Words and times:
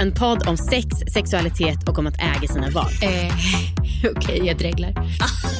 En 0.00 0.12
podd 0.12 0.48
om 0.48 0.56
sex, 0.56 0.86
sexualitet 1.12 1.88
och 1.88 1.98
om 1.98 2.06
att 2.06 2.18
äga 2.18 2.48
sina 2.48 2.70
val. 2.70 2.92
Eh, 3.02 3.34
Okej, 4.16 4.42
jag 4.46 4.58
dreglar. 4.58 4.92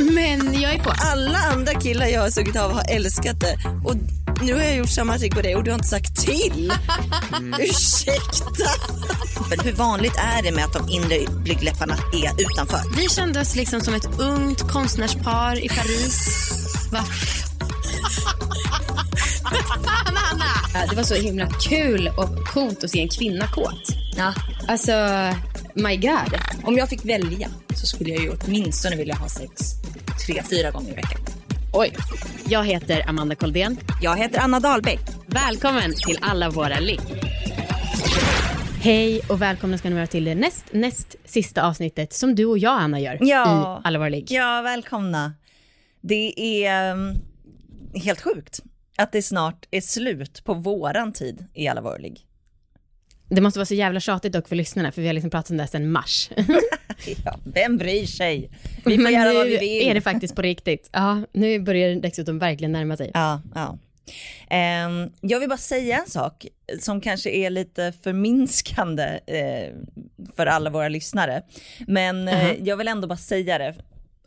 Men 0.00 0.60
jag 0.60 0.74
är 0.74 0.78
på. 0.78 0.92
Alla 0.96 1.38
andra 1.38 1.74
killar 1.74 2.06
jag 2.06 2.20
har 2.20 2.30
sugit 2.30 2.56
av 2.56 2.72
har 2.72 2.84
älskat 2.88 3.40
det. 3.40 3.56
Och 3.84 3.94
nu 4.42 4.54
har 4.54 4.60
jag 4.60 4.76
gjort 4.76 4.90
samma 4.90 5.18
trick 5.18 5.34
på 5.34 5.42
dig 5.42 5.56
och 5.56 5.64
du 5.64 5.70
har 5.70 5.74
inte 5.74 5.88
sagt 5.88 6.16
till. 6.16 6.72
Ursäkta. 7.58 8.70
Men 9.50 9.60
hur 9.60 9.72
vanligt 9.72 10.16
är 10.16 10.42
det 10.42 10.52
med 10.52 10.64
att 10.64 10.72
de 10.72 10.88
inre 10.88 11.18
blygdläpparna 11.42 11.94
är 11.94 12.42
utanför? 12.42 12.96
Vi 12.96 13.08
kände 13.08 13.40
oss 13.40 13.56
liksom 13.56 13.80
som 13.80 13.94
ett 13.94 14.18
ungt 14.18 14.60
konstnärspar 14.60 15.64
i 15.64 15.68
Paris. 15.68 16.50
Va? 16.92 16.98
Fan, 19.84 20.16
Anna! 20.32 20.86
Det 20.90 20.96
var 20.96 21.02
så 21.02 21.14
himla 21.14 21.46
kul 21.46 22.10
och 22.16 22.46
coolt 22.46 22.84
att 22.84 22.90
se 22.90 23.00
en 23.00 23.08
kvinna 23.08 23.46
kåt. 23.46 24.07
Ja. 24.18 24.34
Alltså, 24.68 24.92
my 25.74 25.96
god. 25.96 26.40
Om 26.64 26.76
jag 26.76 26.88
fick 26.88 27.04
välja 27.04 27.48
så 27.74 27.86
skulle 27.86 28.10
jag 28.10 28.22
ju 28.22 28.30
åtminstone 28.30 28.96
vilja 28.96 29.14
ha 29.14 29.28
sex 29.28 29.52
tre, 30.26 30.42
fyra 30.50 30.70
gånger 30.70 30.92
i 30.92 30.94
veckan. 30.94 31.20
Oj. 31.72 31.96
Jag 32.48 32.64
heter 32.64 33.08
Amanda 33.08 33.34
Koldén. 33.34 33.78
Jag 34.02 34.16
heter 34.16 34.38
Anna 34.40 34.60
Dahlbeck. 34.60 35.00
Välkommen 35.26 35.94
till 36.06 36.18
Alla 36.20 36.50
våra 36.50 36.78
ligg. 36.80 37.00
Hej 38.80 39.20
och 39.28 39.42
välkomna 39.42 39.78
ska 39.78 39.88
ni 39.88 39.94
vara 39.94 40.06
till 40.06 40.24
det 40.24 40.34
näst, 40.34 40.64
näst 40.70 41.16
sista 41.24 41.62
avsnittet 41.66 42.12
som 42.12 42.34
du 42.34 42.44
och 42.46 42.58
jag, 42.58 42.80
Anna, 42.80 43.00
gör 43.00 43.18
Ja. 43.20 43.78
i 43.78 43.86
Alla 43.86 43.98
våra 43.98 44.08
ligg. 44.08 44.26
Ja, 44.30 44.62
välkomna. 44.62 45.32
Det 46.00 46.40
är 46.66 46.92
um, 46.92 47.14
helt 47.94 48.20
sjukt 48.20 48.60
att 48.96 49.12
det 49.12 49.22
snart 49.22 49.66
är 49.70 49.80
slut 49.80 50.44
på 50.44 50.54
våran 50.54 51.12
tid 51.12 51.46
i 51.54 51.68
alla 51.68 51.80
våra 51.80 51.96
ligg. 51.96 52.24
Det 53.28 53.40
måste 53.40 53.58
vara 53.58 53.66
så 53.66 53.74
jävla 53.74 54.00
tjatigt 54.00 54.32
dock 54.32 54.48
för 54.48 54.56
lyssnarna, 54.56 54.92
för 54.92 55.02
vi 55.02 55.06
har 55.08 55.14
liksom 55.14 55.30
pratat 55.30 55.50
om 55.50 55.56
det 55.56 55.62
här 55.62 55.70
sedan 55.70 55.90
mars. 55.90 56.30
Ja, 57.24 57.38
vem 57.44 57.76
bryr 57.78 58.06
sig? 58.06 58.50
Vi 58.84 58.96
får 58.96 59.02
Men 59.02 59.12
göra 59.12 59.28
nu 59.28 59.34
vad 59.34 59.46
vi 59.46 59.58
vill. 59.58 59.88
är 59.88 59.94
det 59.94 60.00
faktiskt 60.00 60.34
på 60.36 60.42
riktigt. 60.42 60.90
Ja, 60.92 61.22
nu 61.32 61.60
börjar 61.60 61.88
det 61.88 62.00
dessutom 62.00 62.38
verkligen 62.38 62.72
närma 62.72 62.96
sig. 62.96 63.10
Ja, 63.14 63.42
ja. 63.54 63.78
Ehm, 64.50 65.10
jag 65.20 65.40
vill 65.40 65.48
bara 65.48 65.58
säga 65.58 65.98
en 65.98 66.10
sak 66.10 66.46
som 66.80 67.00
kanske 67.00 67.30
är 67.30 67.50
lite 67.50 67.92
förminskande 68.02 69.20
eh, 69.26 69.74
för 70.36 70.46
alla 70.46 70.70
våra 70.70 70.88
lyssnare. 70.88 71.42
Men 71.86 72.28
eh, 72.28 72.52
jag 72.62 72.76
vill 72.76 72.88
ändå 72.88 73.08
bara 73.08 73.18
säga 73.18 73.58
det. 73.58 73.74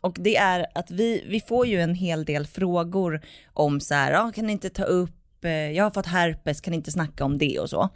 Och 0.01 0.15
det 0.19 0.37
är 0.37 0.65
att 0.75 0.91
vi, 0.91 1.23
vi 1.27 1.39
får 1.39 1.67
ju 1.67 1.81
en 1.81 1.95
hel 1.95 2.25
del 2.25 2.47
frågor 2.47 3.21
om 3.53 3.79
så 3.79 3.93
här, 3.93 4.13
ah, 4.13 4.31
kan 4.31 4.45
ni 4.45 4.51
inte 4.51 4.69
ta 4.69 4.83
upp, 4.83 5.45
eh, 5.45 5.51
jag 5.51 5.83
har 5.83 5.91
fått 5.91 6.05
herpes, 6.07 6.61
kan 6.61 6.71
ni 6.71 6.77
inte 6.77 6.91
snacka 6.91 7.25
om 7.25 7.37
det 7.37 7.59
och 7.59 7.69
så. 7.69 7.89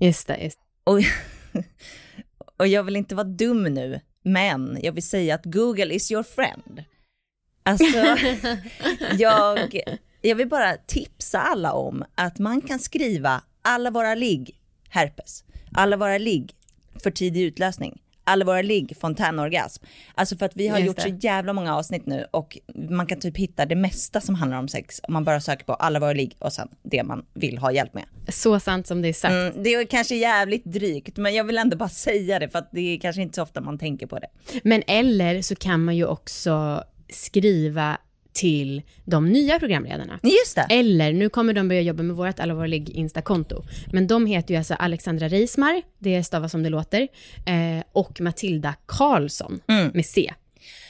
Just 0.00 0.26
det, 0.26 0.36
just 0.36 0.58
Och, 0.84 1.00
och 2.56 2.66
jag 2.66 2.82
vill 2.82 2.96
inte 2.96 3.14
vara 3.14 3.24
dum 3.24 3.62
nu, 3.64 4.00
men 4.22 4.78
jag 4.82 4.92
vill 4.92 5.08
säga 5.08 5.34
att 5.34 5.44
Google 5.44 5.94
is 5.94 6.10
your 6.10 6.22
friend. 6.22 6.84
Alltså, 7.62 8.16
jag, 9.18 9.80
jag 10.20 10.36
vill 10.36 10.48
bara 10.48 10.76
tipsa 10.76 11.40
alla 11.40 11.72
om 11.72 12.04
att 12.14 12.38
man 12.38 12.60
kan 12.60 12.78
skriva 12.78 13.42
alla 13.62 13.90
våra 13.90 14.14
ligg 14.14 14.60
herpes, 14.88 15.44
alla 15.72 15.96
våra 15.96 16.18
ligg 16.18 16.54
för 17.02 17.10
tidig 17.10 17.42
utlösning, 17.42 18.02
alla 18.26 18.44
våra 18.44 18.62
ligg 18.62 18.96
fontänorgasm. 19.00 19.84
Alltså 20.14 20.36
för 20.36 20.46
att 20.46 20.56
vi 20.56 20.68
har 20.68 20.78
Just 20.78 20.86
gjort 20.86 21.00
så 21.00 21.08
det. 21.08 21.24
jävla 21.24 21.52
många 21.52 21.76
avsnitt 21.76 22.06
nu 22.06 22.26
och 22.30 22.58
man 22.88 23.06
kan 23.06 23.20
typ 23.20 23.36
hitta 23.36 23.66
det 23.66 23.74
mesta 23.74 24.20
som 24.20 24.34
handlar 24.34 24.58
om 24.58 24.68
sex 24.68 25.00
om 25.08 25.12
man 25.12 25.24
bara 25.24 25.40
söker 25.40 25.64
på 25.64 25.74
alla 25.74 26.00
våra 26.00 26.12
ligg 26.12 26.36
och 26.38 26.52
sen 26.52 26.68
det 26.82 27.02
man 27.02 27.24
vill 27.34 27.58
ha 27.58 27.72
hjälp 27.72 27.94
med. 27.94 28.04
Så 28.28 28.60
sant 28.60 28.86
som 28.86 29.02
det 29.02 29.08
är 29.08 29.12
sagt. 29.12 29.32
Mm, 29.32 29.62
det 29.62 29.74
är 29.74 29.84
kanske 29.86 30.14
jävligt 30.16 30.64
drygt, 30.64 31.16
men 31.16 31.34
jag 31.34 31.44
vill 31.44 31.58
ändå 31.58 31.76
bara 31.76 31.88
säga 31.88 32.38
det 32.38 32.48
för 32.48 32.58
att 32.58 32.68
det 32.72 32.80
är 32.94 32.98
kanske 32.98 33.22
inte 33.22 33.34
så 33.34 33.42
ofta 33.42 33.60
man 33.60 33.78
tänker 33.78 34.06
på 34.06 34.18
det. 34.18 34.28
Men 34.64 34.82
eller 34.86 35.42
så 35.42 35.54
kan 35.54 35.84
man 35.84 35.96
ju 35.96 36.06
också 36.06 36.84
skriva 37.08 37.98
till 38.36 38.82
de 39.04 39.28
nya 39.28 39.58
programledarna. 39.58 40.20
Just 40.22 40.54
det. 40.54 40.66
Eller, 40.70 41.12
nu 41.12 41.28
kommer 41.28 41.52
de 41.52 41.68
börja 41.68 41.80
jobba 41.80 42.02
med 42.02 42.16
vårt 42.16 42.40
Alla 42.40 42.54
våra 42.54 42.66
ligg 42.66 42.90
Insta-konto. 42.90 43.64
Men 43.92 44.06
de 44.06 44.26
heter 44.26 44.54
ju 44.54 44.58
alltså 44.58 44.74
Alexandra 44.74 45.28
Reismar, 45.28 45.82
det 45.98 46.24
stavas 46.24 46.52
som 46.52 46.62
det 46.62 46.68
låter, 46.68 47.08
eh, 47.46 47.84
och 47.92 48.20
Matilda 48.20 48.74
Karlsson 48.86 49.60
med 49.92 50.06
C. 50.06 50.32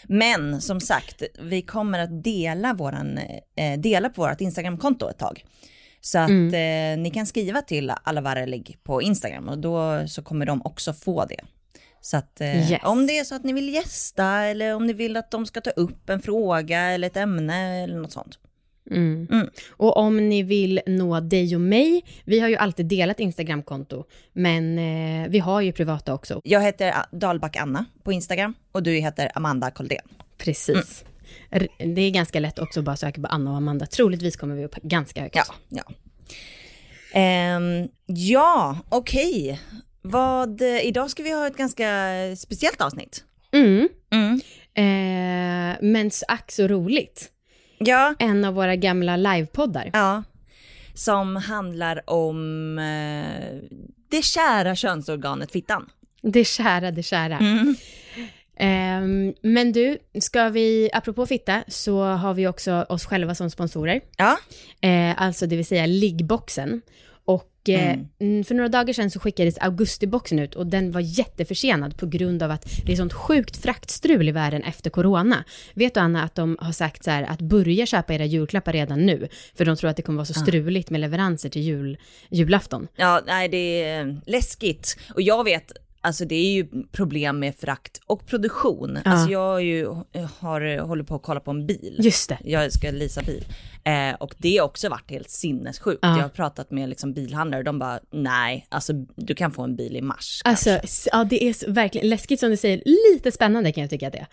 Men 0.04 0.60
som 0.60 0.80
sagt, 0.80 1.22
vi 1.40 1.62
kommer 1.62 1.98
att 1.98 2.24
dela, 2.24 2.74
våran, 2.74 3.18
eh, 3.56 3.78
dela 3.78 4.08
på 4.08 4.22
vårt 4.22 4.40
Instagramkonto 4.40 5.08
ett 5.10 5.18
tag. 5.18 5.44
Så 6.00 6.18
att 6.18 6.30
eh, 6.30 6.98
ni 6.98 7.10
kan 7.14 7.26
skriva 7.26 7.62
till 7.62 7.92
alla 8.02 8.20
på 8.84 9.02
Instagram 9.02 9.48
och 9.48 9.58
då 9.58 10.08
så 10.08 10.22
kommer 10.22 10.46
de 10.46 10.62
också 10.64 10.92
få 10.92 11.24
det. 11.24 11.40
Så 12.06 12.16
att 12.16 12.40
eh, 12.40 12.70
Yes. 12.72 12.80
om 12.84 13.06
det 13.06 13.18
är 13.18 13.24
så 13.24 13.34
att 13.34 13.44
ni 13.44 13.52
vill 13.52 13.74
gästa 13.74 14.26
eller 14.26 14.74
om 14.74 14.86
ni 14.86 14.92
vill 14.92 15.16
att 15.16 15.30
de 15.30 15.46
ska 15.46 15.60
ta 15.60 15.70
upp 15.70 16.10
en 16.10 16.22
fråga 16.22 16.80
eller 16.80 17.06
ett 17.06 17.16
ämne 17.16 17.82
eller 17.84 17.96
något 17.96 18.12
sånt. 18.12 18.38
Mm. 18.90 19.28
Mm. 19.30 19.48
Och 19.70 19.96
om 19.96 20.28
ni 20.28 20.42
vill 20.42 20.80
nå 20.86 21.20
dig 21.20 21.54
och 21.54 21.60
mig, 21.60 22.04
vi 22.24 22.40
har 22.40 22.48
ju 22.48 22.56
alltid 22.56 22.86
delat 22.86 23.20
Instagramkonto, 23.20 24.04
men 24.32 24.78
eh, 24.78 25.28
vi 25.30 25.38
har 25.38 25.60
ju 25.60 25.72
privata 25.72 26.14
också. 26.14 26.40
Jag 26.44 26.62
heter 26.62 26.94
Dahlback 27.12 27.56
Anna 27.56 27.84
på 28.02 28.12
Instagram 28.12 28.54
och 28.72 28.82
du 28.82 28.92
heter 28.92 29.30
Amanda 29.34 29.70
Koldén. 29.70 30.08
Precis. 30.38 31.04
R- 31.50 31.68
Det 31.94 32.00
är 32.00 32.10
ganska 32.10 32.40
lätt 32.40 32.58
också 32.58 32.80
att 32.80 32.84
bara 32.86 32.96
söka 32.96 33.20
på 33.20 33.26
Anna 33.28 33.50
och 33.50 33.56
Amanda. 33.56 33.86
Troligtvis 33.86 34.36
kommer 34.36 34.54
vi 34.54 34.64
upp 34.64 34.74
ganska 34.82 35.20
högt. 35.22 35.36
Ja, 35.36 35.44
ja. 35.68 35.82
Ehm, 37.12 37.88
ja, 38.06 38.78
okej. 38.88 39.60
Vad, 40.10 40.62
eh, 40.62 40.86
idag 40.86 41.10
ska 41.10 41.22
vi 41.22 41.32
ha 41.32 41.46
ett 41.46 41.56
ganska 41.56 41.86
speciellt 42.38 42.80
avsnitt. 42.80 43.24
Mm. 43.52 43.88
Mm. 44.12 44.40
Eh, 44.74 45.76
men 45.80 46.10
så 46.10 46.24
ack 46.28 46.52
så 46.52 46.66
roligt. 46.68 47.30
Ja, 47.78 48.14
En 48.18 48.44
av 48.44 48.54
våra 48.54 48.76
gamla 48.76 49.16
livepoddar. 49.16 49.90
ja. 49.92 50.22
Som 50.94 51.36
handlar 51.36 52.10
om 52.10 52.78
eh, 52.78 53.68
det 54.10 54.24
kära 54.24 54.76
könsorganet 54.76 55.52
fittan. 55.52 55.90
Det 56.22 56.44
kära, 56.44 56.90
det 56.90 57.02
kära. 57.02 57.38
Mm. 57.38 57.74
Ehm, 58.56 59.34
men 59.42 59.72
du, 59.72 59.98
ska 60.20 60.48
vi, 60.48 60.90
apropå 60.92 61.26
fitta, 61.26 61.64
så 61.68 62.02
har 62.04 62.34
vi 62.34 62.46
också 62.46 62.86
oss 62.88 63.06
själva 63.06 63.34
som 63.34 63.50
sponsorer. 63.50 64.00
Ja, 64.16 64.36
Eh, 64.80 65.22
alltså 65.22 65.46
det 65.46 65.56
vill 65.56 65.66
säga 65.66 65.86
liggboxen. 65.86 66.82
Och 67.26 67.50
eh, 67.68 67.98
Mm. 68.18 68.44
för 68.44 68.54
några 68.54 68.68
dagar 68.68 68.92
sedan 68.92 69.10
så 69.10 69.20
skickades 69.20 69.58
augustiboxen 69.58 70.38
ut 70.38 70.54
och 70.54 70.66
den 70.66 70.92
var 70.92 71.00
jätteförsenad 71.00 71.96
på 71.96 72.06
grund 72.06 72.42
av 72.42 72.50
att 72.50 72.68
det 72.86 72.92
är 72.92 72.96
sånt 72.96 73.12
sjukt 73.12 73.56
fraktstrul 73.56 74.28
i 74.28 74.32
världen 74.32 74.62
efter 74.62 74.90
corona. 74.90 75.44
Vet 75.74 75.94
du 75.94 76.00
Anna 76.00 76.22
att 76.24 76.34
de 76.34 76.56
har 76.60 76.72
sagt 76.72 77.04
så 77.04 77.10
här 77.10 77.22
att 77.22 77.40
börja 77.40 77.86
köpa 77.86 78.14
era 78.14 78.24
julklappar 78.24 78.72
redan 78.72 79.06
nu, 79.06 79.28
för 79.54 79.64
de 79.64 79.76
tror 79.76 79.90
att 79.90 79.96
det 79.96 80.02
kommer 80.02 80.16
vara 80.16 80.26
så 80.26 80.34
struligt 80.34 80.90
med 80.90 81.00
leveranser 81.00 81.48
till 81.48 81.62
jul, 81.62 81.98
julafton. 82.30 82.88
ja, 82.96 83.22
nej 83.26 83.48
det 83.48 83.82
är 83.84 84.20
läskigt. 84.26 84.96
Och 85.14 85.22
jag 85.22 85.44
vet, 85.44 85.72
alltså 86.06 86.24
det 86.24 86.34
är 86.34 86.52
ju 86.52 86.66
problem 86.92 87.38
med 87.38 87.54
frakt 87.54 88.00
och 88.06 88.26
produktion. 88.26 88.98
Ja. 89.04 89.10
Alltså 89.10 89.30
jag 89.30 89.62
ju, 89.62 89.86
har, 90.38 90.78
håller 90.78 91.04
på 91.04 91.14
att 91.14 91.22
kolla 91.22 91.40
på 91.40 91.50
en 91.50 91.66
bil. 91.66 91.96
Just 91.98 92.28
det. 92.28 92.38
Jag 92.44 92.72
ska 92.72 92.90
leasa 92.90 93.22
bil. 93.22 93.44
Eh, 93.84 94.14
och 94.14 94.34
det 94.38 94.56
har 94.58 94.64
också 94.66 94.88
varit 94.88 95.10
helt 95.10 95.30
sinnessjukt. 95.30 95.98
Ja. 96.02 96.16
Jag 96.16 96.22
har 96.22 96.28
pratat 96.28 96.70
med 96.70 96.88
liksom 96.88 97.12
bilhandlare 97.12 97.58
och 97.60 97.64
de 97.64 97.78
bara, 97.78 98.00
nej, 98.12 98.66
alltså 98.68 98.92
du 99.16 99.34
kan 99.34 99.52
få 99.52 99.62
en 99.62 99.76
bil 99.76 99.96
i 99.96 100.02
mars. 100.02 100.42
Alltså, 100.44 100.70
kanske." 100.70 101.10
ja 101.12 101.24
det 101.24 101.44
är 101.44 101.70
verkligen 101.72 102.08
läskigt 102.08 102.40
som 102.40 102.50
du 102.50 102.56
säger, 102.56 102.82
lite 103.12 103.32
spännande 103.32 103.72
kan 103.72 103.80
jag 103.80 103.90
tycka 103.90 104.06
att 104.06 104.12
det 104.12 104.18
är. 104.18 104.26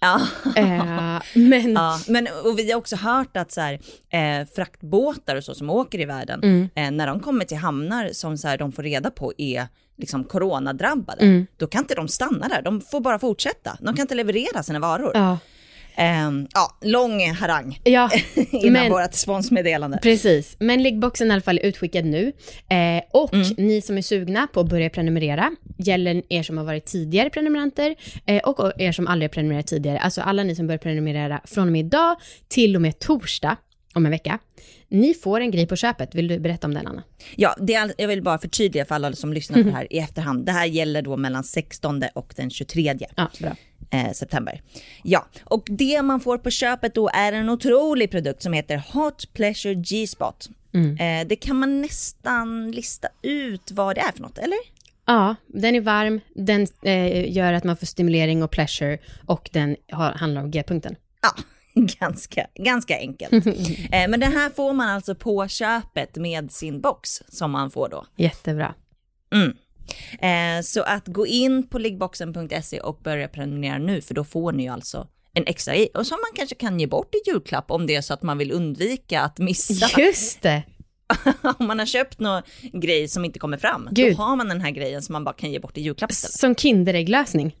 Ja. 0.00 0.20
Eh, 0.56 1.22
men, 1.34 1.72
ja, 1.74 2.00
men 2.08 2.28
och 2.44 2.58
vi 2.58 2.70
har 2.70 2.78
också 2.78 2.96
hört 2.96 3.36
att 3.36 3.52
så 3.52 3.60
här, 3.60 3.80
eh, 4.10 4.46
fraktbåtar 4.54 5.36
och 5.36 5.44
så 5.44 5.54
som 5.54 5.70
åker 5.70 6.00
i 6.00 6.04
världen, 6.04 6.40
Mm. 6.42 6.68
eh, 6.74 6.90
när 6.90 7.06
de 7.06 7.20
kommer 7.20 7.44
till 7.44 7.56
hamnar 7.56 8.08
som 8.12 8.38
så 8.38 8.48
här, 8.48 8.58
de 8.58 8.72
får 8.72 8.82
reda 8.82 9.10
på 9.10 9.32
är 9.38 9.66
liksom 10.02 10.24
coronadrabbade, 10.24 11.22
Mm. 11.24 11.46
då 11.56 11.66
kan 11.66 11.78
inte 11.82 11.94
de 11.94 12.08
stanna 12.08 12.48
där, 12.48 12.62
de 12.62 12.80
får 12.80 13.00
bara 13.00 13.18
fortsätta. 13.18 13.76
De 13.80 13.86
kan 13.96 14.00
inte 14.02 14.14
leverera 14.14 14.62
sina 14.62 14.78
varor. 14.78 15.10
ja. 15.14 15.38
Ehm, 15.96 16.46
ja, 16.54 16.76
lång 16.80 17.30
harang 17.30 17.80
Ja, 17.84 18.10
innan 18.52 18.72
men- 18.72 18.92
vårt 18.92 19.14
sponsmeddelande. 19.14 19.98
Precis, 20.02 20.56
men 20.58 20.82
liggboxen 20.82 21.28
i 21.28 21.32
alla 21.32 21.40
fall 21.42 21.58
är 21.58 21.62
utskickad 21.66 22.04
nu. 22.04 22.32
Eh, 22.68 23.02
och 23.10 23.34
Mm. 23.34 23.46
ni 23.56 23.82
som 23.82 23.98
är 23.98 24.02
sugna 24.02 24.46
på 24.52 24.60
att 24.60 24.66
börja 24.68 24.90
prenumerera, 24.90 25.50
gäller 25.78 26.22
er 26.28 26.42
som 26.42 26.58
har 26.58 26.64
varit 26.64 26.86
tidigare 26.86 27.30
prenumeranter 27.30 27.94
eh, 28.26 28.42
och 28.42 28.72
er 28.80 28.92
som 28.92 29.06
aldrig 29.06 29.28
har 29.30 29.32
prenumererat 29.32 29.66
tidigare, 29.66 29.98
alltså 29.98 30.20
alla 30.20 30.42
ni 30.42 30.54
som 30.56 30.66
börjar 30.66 30.78
prenumerera 30.78 31.40
från 31.44 31.66
och 31.66 31.72
med 31.72 31.80
idag 31.86 32.16
till 32.48 32.76
och 32.76 32.82
med 32.82 32.98
torsdag 32.98 33.56
om 33.94 34.04
en 34.06 34.10
vecka. 34.10 34.38
Ni 34.92 35.14
får 35.14 35.40
en 35.40 35.50
grej 35.50 35.66
på 35.66 35.76
köpet, 35.76 36.14
vill 36.14 36.28
du 36.28 36.38
berätta 36.38 36.66
om 36.66 36.74
den 36.74 36.86
Anna? 36.86 37.02
Ja, 37.36 37.54
det 37.60 37.74
är, 37.74 37.92
jag 37.98 38.08
vill 38.08 38.22
bara 38.22 38.38
förtydliga 38.38 38.84
för 38.84 38.94
alla 38.94 39.12
som 39.12 39.32
lyssnar 39.32 39.62
på 39.62 39.68
det 39.68 39.74
här 39.74 39.92
i 39.92 39.98
efterhand. 39.98 40.46
Det 40.46 40.52
här 40.52 40.66
gäller 40.66 41.02
då 41.02 41.16
mellan 41.16 41.44
16 41.44 42.02
och 42.14 42.32
den 42.36 42.50
23 42.50 42.98
Ja, 43.16 43.30
eh, 43.90 44.12
september. 44.12 44.62
Ja, 45.02 45.26
och 45.44 45.66
det 45.70 46.02
man 46.02 46.20
får 46.20 46.38
på 46.38 46.50
köpet 46.50 46.94
då 46.94 47.10
är 47.14 47.32
en 47.32 47.48
otrolig 47.48 48.10
produkt 48.10 48.42
som 48.42 48.52
heter 48.52 48.82
Hot 48.92 49.32
Pleasure 49.32 49.74
G-spot. 49.74 50.48
Eh, 50.74 51.28
det 51.28 51.36
kan 51.36 51.56
man 51.56 51.80
nästan 51.80 52.70
lista 52.70 53.08
ut 53.22 53.70
vad 53.72 53.96
det 53.96 54.00
är 54.00 54.12
för 54.12 54.20
något, 54.22 54.38
eller? 54.38 54.58
Ja, 55.06 55.34
den 55.46 55.74
är 55.74 55.80
varm, 55.80 56.20
den 56.34 56.66
eh, 56.82 57.32
gör 57.32 57.52
att 57.52 57.64
man 57.64 57.76
får 57.76 57.86
stimulering 57.86 58.42
och 58.42 58.50
pleasure 58.50 58.98
och 59.26 59.48
den 59.52 59.76
har, 59.92 60.12
handlar 60.12 60.42
om 60.42 60.50
G-punkten. 60.50 60.96
Ja, 61.22 61.42
ganska, 62.00 62.46
ganska 62.54 62.98
enkelt. 62.98 63.46
eh, 63.46 64.08
men 64.08 64.20
den 64.20 64.32
här 64.32 64.50
får 64.50 64.72
man 64.72 64.88
alltså 64.88 65.14
på 65.14 65.48
köpet 65.48 66.16
med 66.16 66.52
sin 66.52 66.80
box 66.80 67.22
som 67.28 67.50
man 67.50 67.70
får 67.70 67.88
då. 67.88 68.06
Jättebra. 68.16 68.74
Mm. 69.34 69.56
Eh, 70.20 70.62
så 70.62 70.82
att 70.82 71.08
gå 71.08 71.26
in 71.26 71.68
på 71.68 71.78
liggboxen.se 71.78 72.80
och 72.80 73.00
börja 73.02 73.28
prenumerera 73.28 73.78
nu 73.78 74.00
för 74.00 74.14
då 74.14 74.24
får 74.24 74.52
ni 74.52 74.62
ju 74.62 74.68
alltså 74.68 75.08
en 75.34 75.44
extra 75.46 75.76
i 75.76 75.88
och 75.94 76.06
som 76.06 76.14
man 76.16 76.36
kanske 76.36 76.54
kan 76.54 76.80
ge 76.80 76.86
bort 76.86 77.14
i 77.14 77.30
julklapp 77.30 77.70
om 77.70 77.86
det 77.86 77.94
är 77.94 78.00
så 78.00 78.14
att 78.14 78.22
man 78.22 78.38
vill 78.38 78.52
undvika 78.52 79.20
att 79.20 79.38
missa. 79.38 80.00
Just 80.00 80.42
det! 80.42 80.62
om 81.58 81.66
man 81.66 81.78
har 81.78 81.86
köpt 81.86 82.20
någon 82.20 82.42
grej 82.72 83.08
som 83.08 83.24
inte 83.24 83.38
kommer 83.38 83.56
fram, 83.56 83.88
Gud. 83.92 84.16
då 84.16 84.22
har 84.22 84.36
man 84.36 84.48
den 84.48 84.60
här 84.60 84.70
grejen 84.70 85.02
som 85.02 85.12
man 85.12 85.24
bara 85.24 85.34
kan 85.34 85.52
ge 85.52 85.58
bort 85.58 85.78
i 85.78 85.80
julklapp 85.80 86.10
istället. 86.10 86.34
Som 86.34 86.54
Kinderägglösning. 86.54 87.56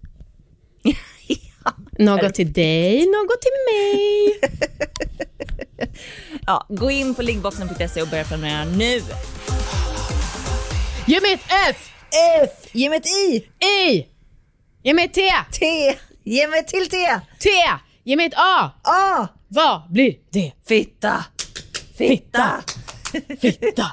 Något 1.98 2.34
till 2.34 2.52
dig, 2.52 3.06
något 3.06 3.40
till 3.42 3.52
mig. 3.72 4.40
ja, 6.46 6.66
gå 6.68 6.90
in 6.90 7.14
på 7.14 7.22
liggboxen.se 7.22 8.02
och 8.02 8.08
börja 8.08 8.24
prenumerera 8.24 8.64
nu. 8.64 9.00
Ge 11.06 11.20
mig 11.20 11.32
ett 11.32 11.44
F! 11.70 11.88
F, 12.42 12.50
ge 12.72 12.88
mig 12.88 12.98
ett 12.98 13.06
I, 13.06 13.36
I! 13.90 14.06
Ge 14.82 14.94
mig 14.94 15.04
ett 15.04 15.14
T! 15.14 15.20
T, 15.60 15.66
ge 16.24 16.48
mig 16.48 16.58
ett 16.60 16.68
till 16.68 16.88
T, 16.88 16.96
T! 17.38 17.48
Ge 18.04 18.16
mig 18.16 18.26
ett 18.26 18.34
A! 18.36 18.70
A, 18.84 19.28
Vad 19.48 19.82
blir 19.92 20.14
det? 20.32 20.52
fitta, 20.68 21.24
fitta, 21.98 22.62
Fitta! 23.40 23.92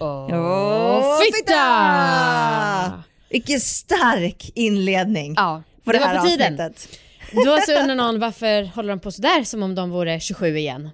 Åh, 0.00 1.18
fitta! 1.20 3.02
Vilken 3.30 3.60
stark 3.60 4.50
inledning 4.54 5.34
Ja, 5.36 5.62
på 5.88 5.92
det 5.92 5.98
det, 5.98 6.04
här 6.04 6.18
avsnittet. 6.18 6.88
Då 7.32 7.58
så 7.66 7.80
undrar 7.80 7.94
någon 7.94 8.18
varför 8.20 8.62
håller 8.62 8.88
de 8.88 9.00
på 9.00 9.10
sådär 9.12 9.44
som 9.44 9.62
om 9.62 9.74
de 9.74 9.90
vore 9.90 10.20
27 10.20 10.56
igen? 10.58 10.90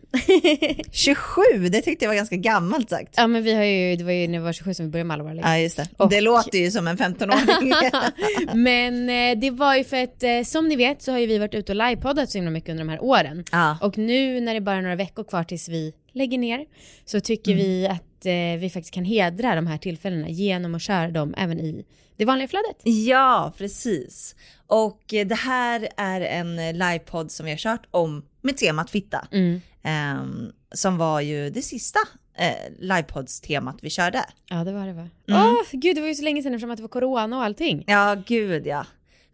27, 0.92 1.42
det 1.70 1.80
tyckte 1.82 2.04
jag 2.04 2.10
var 2.10 2.16
ganska 2.16 2.36
gammalt 2.36 2.90
sagt. 2.90 3.14
Ja 3.16 3.26
men 3.26 3.42
vi 3.42 3.54
har 3.54 3.64
ju, 3.64 3.96
det 3.96 4.04
var 4.04 4.12
ju 4.12 4.28
när 4.28 4.38
vi 4.38 4.44
var 4.44 4.52
27 4.52 4.74
som 4.74 4.84
vi 4.86 4.90
började 4.90 5.06
med 5.06 5.14
alla 5.14 5.22
våra 5.22 5.34
lägg. 5.34 5.44
Ja 5.44 5.58
just 5.58 5.76
det. 5.76 5.88
Och- 5.96 6.10
Det 6.10 6.20
låter 6.20 6.58
ju 6.58 6.70
som 6.70 6.86
en 6.88 6.96
15-åring. 6.96 7.72
Men 8.62 9.10
eh, 9.10 9.38
det 9.40 9.50
var 9.50 9.76
ju 9.76 9.84
för 9.84 9.96
att 10.02 10.22
eh, 10.22 10.42
som 10.44 10.68
ni 10.68 10.76
vet 10.76 11.02
så 11.02 11.12
har 11.12 11.18
ju 11.18 11.26
vi 11.26 11.38
varit 11.38 11.54
ute 11.54 11.72
och 11.72 11.76
livepoddat 11.76 12.30
så 12.30 12.38
himla 12.38 12.50
mycket 12.50 12.70
under 12.70 12.84
de 12.84 12.90
här 12.90 13.02
åren. 13.04 13.44
Ja. 13.52 13.78
Och 13.82 13.98
nu 13.98 14.40
när 14.40 14.54
det 14.54 14.60
bara 14.60 14.76
är 14.76 14.82
några 14.82 14.96
veckor 14.96 15.24
kvar 15.24 15.44
tills 15.44 15.68
vi 15.68 15.92
lägger 16.12 16.38
ner 16.38 16.64
så 17.04 17.20
tycker 17.20 17.54
vi 17.54 17.86
att 17.86 18.26
eh, 18.26 18.60
vi 18.60 18.70
faktiskt 18.74 18.94
kan 18.94 19.04
hedra 19.04 19.54
de 19.54 19.66
här 19.66 19.78
tillfällena 19.78 20.28
genom 20.28 20.74
att 20.74 20.82
köra 20.82 21.08
dem 21.08 21.34
även 21.38 21.60
i 21.60 21.84
det 22.16 22.24
vanliga 22.24 22.48
flödet. 22.48 22.76
ja, 22.84 23.52
precis. 23.58 24.34
Och 24.66 25.14
eh, 25.14 25.26
det 25.26 25.34
här 25.34 25.88
är 25.96 26.20
en 26.20 26.58
eh, 26.58 26.72
livepodd 26.72 27.30
som 27.30 27.46
vi 27.46 27.52
har 27.52 27.58
kört 27.58 27.86
om 27.90 28.24
med 28.40 28.56
temat 28.56 28.90
fitta. 28.90 29.28
Mm. 29.30 29.60
Ehm, 29.82 30.52
som 30.72 30.98
var 30.98 31.20
ju 31.20 31.50
det 31.50 31.62
sista 31.62 31.98
eh, 32.38 32.72
livepods-temat 32.78 33.76
vi 33.82 33.90
körde. 33.90 34.24
Ja 34.50 34.64
det 34.64 34.72
var 34.72 34.86
det 34.86 34.92
va? 34.92 35.08
Åh 35.28 35.62
gud 35.72 35.96
det 35.96 36.00
var 36.00 36.08
ju 36.08 36.14
så 36.14 36.22
länge 36.24 36.42
sedan 36.42 36.54
eftersom 36.54 36.70
att 36.70 36.76
det 36.76 36.82
var 36.82 36.88
corona 36.88 37.36
och 37.36 37.44
allting. 37.44 37.84
Ja, 37.86 38.16
gud 38.26 38.66
ja. 38.66 38.86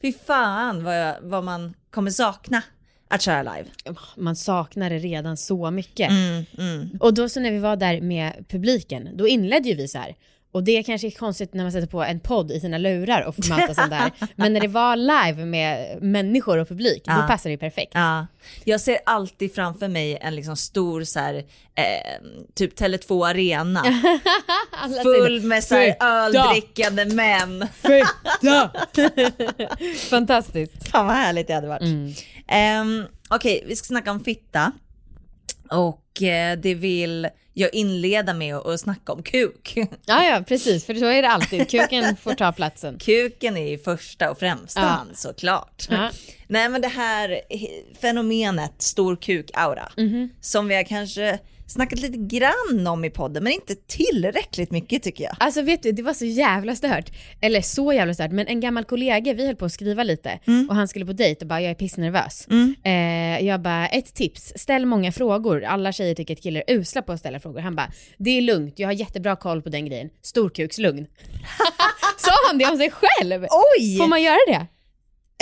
Fy 0.02 0.12
fan 0.12 0.84
vad, 0.84 1.00
jag, 1.00 1.16
vad 1.22 1.44
man 1.44 1.74
kommer 1.90 2.10
sakna 2.10 2.62
att 3.08 3.22
köra 3.22 3.42
live. 3.42 3.64
Man 4.16 4.36
saknar 4.36 4.90
det 4.90 4.98
redan 4.98 5.36
så 5.36 5.70
mycket. 5.70 6.10
Mm, 6.10 6.44
mm. 6.58 6.90
Och 7.00 7.14
då 7.14 7.28
så 7.28 7.40
när 7.40 7.50
vi 7.50 7.58
var 7.58 7.76
där 7.76 8.00
med 8.00 8.44
publiken, 8.48 9.08
då 9.14 9.28
inledde 9.28 9.68
ju 9.68 9.74
vi 9.74 9.88
så 9.88 9.98
här. 9.98 10.16
Och 10.52 10.64
det 10.64 10.72
är 10.78 10.82
kanske 10.82 11.06
är 11.06 11.10
konstigt 11.10 11.54
när 11.54 11.64
man 11.64 11.72
sätter 11.72 11.86
på 11.86 12.02
en 12.02 12.20
podd 12.20 12.50
i 12.52 12.60
sina 12.60 12.78
lurar 12.78 13.22
och 13.22 13.34
får 13.36 13.48
möta 13.56 13.74
sånt 13.74 13.90
där. 13.90 14.10
Men 14.36 14.52
när 14.52 14.60
det 14.60 14.68
var 14.68 14.96
live 14.96 15.44
med 15.44 16.02
människor 16.02 16.58
och 16.58 16.68
publik, 16.68 17.02
då 17.04 17.12
Ja. 17.12 17.24
passar 17.28 17.50
det 17.50 17.54
ju 17.54 17.58
perfekt. 17.58 17.92
Ja, 17.94 18.26
jag 18.64 18.80
ser 18.80 18.98
alltid 19.06 19.54
framför 19.54 19.88
mig 19.88 20.18
en 20.20 20.34
liksom 20.34 20.56
stor 20.56 21.04
så 21.04 21.18
här, 21.20 21.34
eh, 21.34 21.42
typ 22.54 22.78
Tele2 22.80 23.26
Arena. 23.28 23.84
Full 25.02 25.42
med 25.42 25.64
så 25.64 25.74
här 25.74 25.96
öldrickande 26.00 27.04
män. 27.04 27.66
Fantastiskt. 30.10 30.88
Fan 30.88 31.06
vad 31.06 31.16
härligt 31.16 31.46
det 31.46 31.54
hade 31.54 31.68
varit. 31.68 31.82
Mm. 31.82 32.12
Ehm, 32.48 33.06
Okej, 33.30 33.64
vi 33.66 33.76
ska 33.76 33.86
snacka 33.86 34.10
om 34.10 34.24
fitta. 34.24 34.72
Och 35.70 36.22
eh, 36.22 36.58
det 36.58 36.74
vill 36.74 37.28
jag 37.60 37.74
inleda 37.74 38.34
med 38.34 38.56
att 38.56 38.80
snacka 38.80 39.12
om 39.12 39.22
kuk. 39.22 39.72
Ja, 40.06 40.24
ja, 40.24 40.42
precis, 40.48 40.84
för 40.86 40.94
så 40.94 41.04
är 41.06 41.22
det 41.22 41.28
alltid. 41.28 41.70
Kuken 41.70 42.16
får 42.22 42.34
ta 42.34 42.52
platsen. 42.52 42.98
Kuken 42.98 43.56
är 43.56 43.66
i 43.72 43.78
första 43.78 44.30
och 44.30 44.38
främsta 44.38 44.80
Ja. 44.80 44.86
hand 44.86 45.18
såklart. 45.18 45.86
Ja. 45.90 46.10
Nej 46.48 46.68
men 46.68 46.80
det 46.80 46.88
här 46.88 47.40
fenomenet 48.00 48.82
stor 48.82 49.16
kuk-aura 49.16 49.88
Mhm. 49.96 50.30
som 50.40 50.68
vi 50.68 50.74
har 50.74 50.82
kanske 50.82 51.38
snackat 51.70 51.98
lite 52.00 52.18
grann 52.18 52.86
om 52.86 53.04
i 53.04 53.10
podden 53.10 53.44
men 53.44 53.52
inte 53.52 53.74
tillräckligt 53.74 54.70
mycket 54.70 55.02
tycker 55.02 55.24
jag. 55.24 55.36
Alltså 55.40 55.62
vet 55.62 55.82
du, 55.82 55.92
det 55.92 56.02
var 56.02 56.12
så 56.14 56.24
jävla 56.24 56.74
stört. 56.76 57.10
Eller 57.40 57.60
så 57.60 57.92
jävla 57.92 58.14
stört, 58.14 58.32
men 58.32 58.46
en 58.46 58.60
gammal 58.60 58.84
kollega, 58.84 59.32
vi 59.34 59.46
höll 59.46 59.56
på 59.56 59.64
att 59.64 59.72
skriva 59.72 60.02
lite 60.02 60.38
och 60.68 60.74
han 60.74 60.88
skulle 60.88 61.06
på 61.06 61.12
dejt 61.12 61.40
och 61.44 61.46
bara 61.48 61.60
jag 61.60 61.70
är 61.70 61.74
pissnervös. 61.74 62.48
Eh, 62.84 63.46
jag 63.46 63.60
bara, 63.62 63.88
ett 63.88 64.14
tips, 64.14 64.52
ställ 64.56 64.86
många 64.86 65.12
frågor. 65.12 65.64
Alla 65.64 65.92
tjejer 65.92 66.14
tycker 66.14 66.34
att 66.34 66.42
killar 66.42 66.62
är 66.66 66.74
usla 66.74 67.02
på 67.02 67.12
att 67.12 67.20
ställa 67.20 67.40
frågor. 67.40 67.60
Han 67.60 67.76
bara, 67.76 67.92
det 68.18 68.30
är 68.30 68.40
lugnt, 68.42 68.78
jag 68.78 68.88
har 68.88 68.92
jättebra 68.92 69.36
koll 69.36 69.62
på 69.62 69.68
den 69.68 69.86
grejen. 69.86 70.10
Storkukslugn. 70.22 71.06
Sa 72.18 72.30
han 72.48 72.58
det 72.58 72.66
om 72.66 72.76
sig 72.76 72.90
själv? 72.90 73.46
Oj! 73.78 73.98
Får 73.98 74.06
man 74.06 74.22
göra 74.22 74.38
det? 74.46 74.66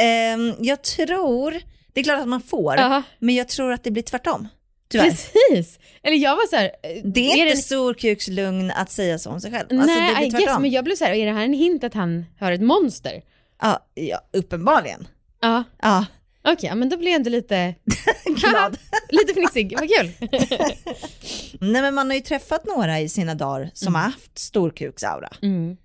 Ehm, 0.03 0.55
jag 0.61 0.83
tror, 0.83 1.51
det 1.93 2.01
är 2.01 2.05
klart 2.05 2.21
att 2.21 2.29
man 2.29 2.41
får, 2.41 2.75
Ja. 2.77 3.03
men 3.19 3.35
jag 3.35 3.49
tror 3.49 3.73
att 3.73 3.85
det 3.85 3.91
blir 3.91 4.03
tvärtom. 4.03 4.49
Tyvärr. 4.91 5.05
Precis. 5.11 5.79
Eller 6.03 6.17
jag 6.17 6.37
var 6.37 6.47
så 6.47 6.57
här, 6.57 6.65
eh, 6.65 7.03
Det 7.05 7.21
är, 7.21 7.37
inte 7.37 7.55
det- 7.55 7.57
storkukslugn 7.57 8.71
att 8.71 8.91
säga 8.91 9.19
så 9.19 9.31
om 9.31 9.41
sig 9.41 9.51
själv. 9.51 9.67
Alltså, 9.71 9.87
Nej, 9.87 10.15
det 10.21 10.27
I 10.27 10.31
blir 10.31 10.41
guess, 10.47 10.59
men 10.61 10.71
jag 10.71 10.85
blev 10.85 10.97
så 10.97 11.05
här, 11.05 11.13
är 11.13 11.27
det 11.27 11.33
här 11.33 11.45
en 11.45 11.53
hint 11.53 11.85
att 11.85 11.95
han 11.95 12.25
har 12.41 12.53
ett 12.53 12.61
monster? 12.61 13.23
ja, 13.63 13.87
ja, 13.95 14.21
uppenbarligen. 14.33 15.09
Ja, 15.41 15.65
Ja, 15.83 16.07
okej, 16.45 16.69
ja, 16.69 16.75
men 16.75 16.89
då 16.89 16.97
blir 16.97 17.09
jag 17.09 17.17
ändå 17.17 17.31
lite, 17.31 17.75
glad. 18.25 18.79
lite 19.09 19.33
fnissig, 19.35 19.75
vad 19.81 19.89
kul. 19.89 20.11
Nej 21.61 21.83
men 21.83 21.95
man 21.95 22.07
har 22.11 22.15
ju 22.15 22.21
träffat 22.21 22.67
några 22.67 23.01
i 23.01 23.09
sina 23.09 23.35
dagar 23.35 23.71
som 23.75 23.95
har 23.95 24.03
haft 24.03 24.39
storkuksaura. 24.39 25.29
Mm. 25.43 25.77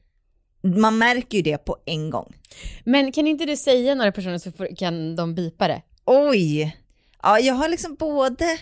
Man 0.78 0.98
märker 0.98 1.38
ju 1.38 1.42
det 1.42 1.58
på 1.58 1.78
en 1.86 2.10
gång. 2.10 2.34
Men 2.84 3.12
kan 3.12 3.28
inte 3.28 3.46
du 3.46 3.58
säga 3.58 3.96
några 3.96 4.12
personer 4.12 4.38
så 4.38 4.52
kan 4.78 5.16
de 5.16 5.36
bipa 5.36 5.68
det? 5.68 5.82
Oj! 6.06 6.78
Ja, 7.24 7.40
jag 7.40 7.54
har 7.54 7.70
liksom 7.70 7.96
både 7.96 8.58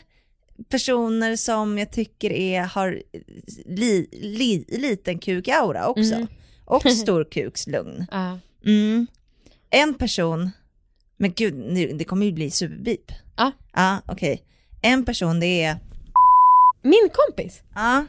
personer 0.69 1.35
som 1.35 1.77
jag 1.77 1.91
tycker 1.91 2.31
är, 2.31 2.61
har 2.61 3.01
li, 3.65 4.07
li, 4.11 4.65
liten 4.67 5.19
kukaura 5.19 5.87
också. 5.87 6.13
Mm. 6.13 6.27
Och 6.65 6.91
storkukslugn. 6.91 8.05
Ja. 8.11 8.39
Mm. 8.65 9.07
En 9.69 9.93
person, 9.93 10.51
men 11.17 11.33
gud, 11.33 11.53
nu, 11.55 11.87
det 11.93 12.03
kommer 12.03 12.25
ju 12.25 12.31
bli 12.31 12.51
superbip. 12.51 13.11
Ja. 13.37 13.51
Ja, 13.73 14.01
okej. 14.07 14.43
En 14.81 15.05
person 15.05 15.39
det 15.39 15.63
är, 15.63 15.77
Min 16.83 17.09
kompis, 17.13 17.61
ja, 17.75 18.05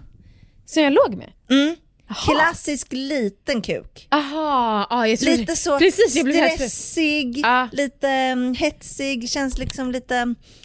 som 0.67 0.83
jag 0.83 0.93
låg 0.93 1.15
med. 1.15 1.33
mm, 1.51 1.77
Jaha. 2.09 2.17
klassisk 2.17 2.93
liten 2.93 3.63
kuk. 3.63 4.09
Aha, 4.11 4.87
ja, 4.91 5.09
jag 5.09 5.19
trodde, 5.19 5.37
Lite 5.37 5.57
så 5.57 5.79
precis, 5.79 6.17
jag 6.17 6.25
helt 6.35 6.55
stressig, 6.55 7.39
Ja. 7.39 7.69
lite 7.73 8.33
um, 8.37 8.55
hetsig, 8.55 9.29
känns 9.31 9.59
liksom 9.59 9.91
lite, 9.93 10.23
ah, 10.23 10.62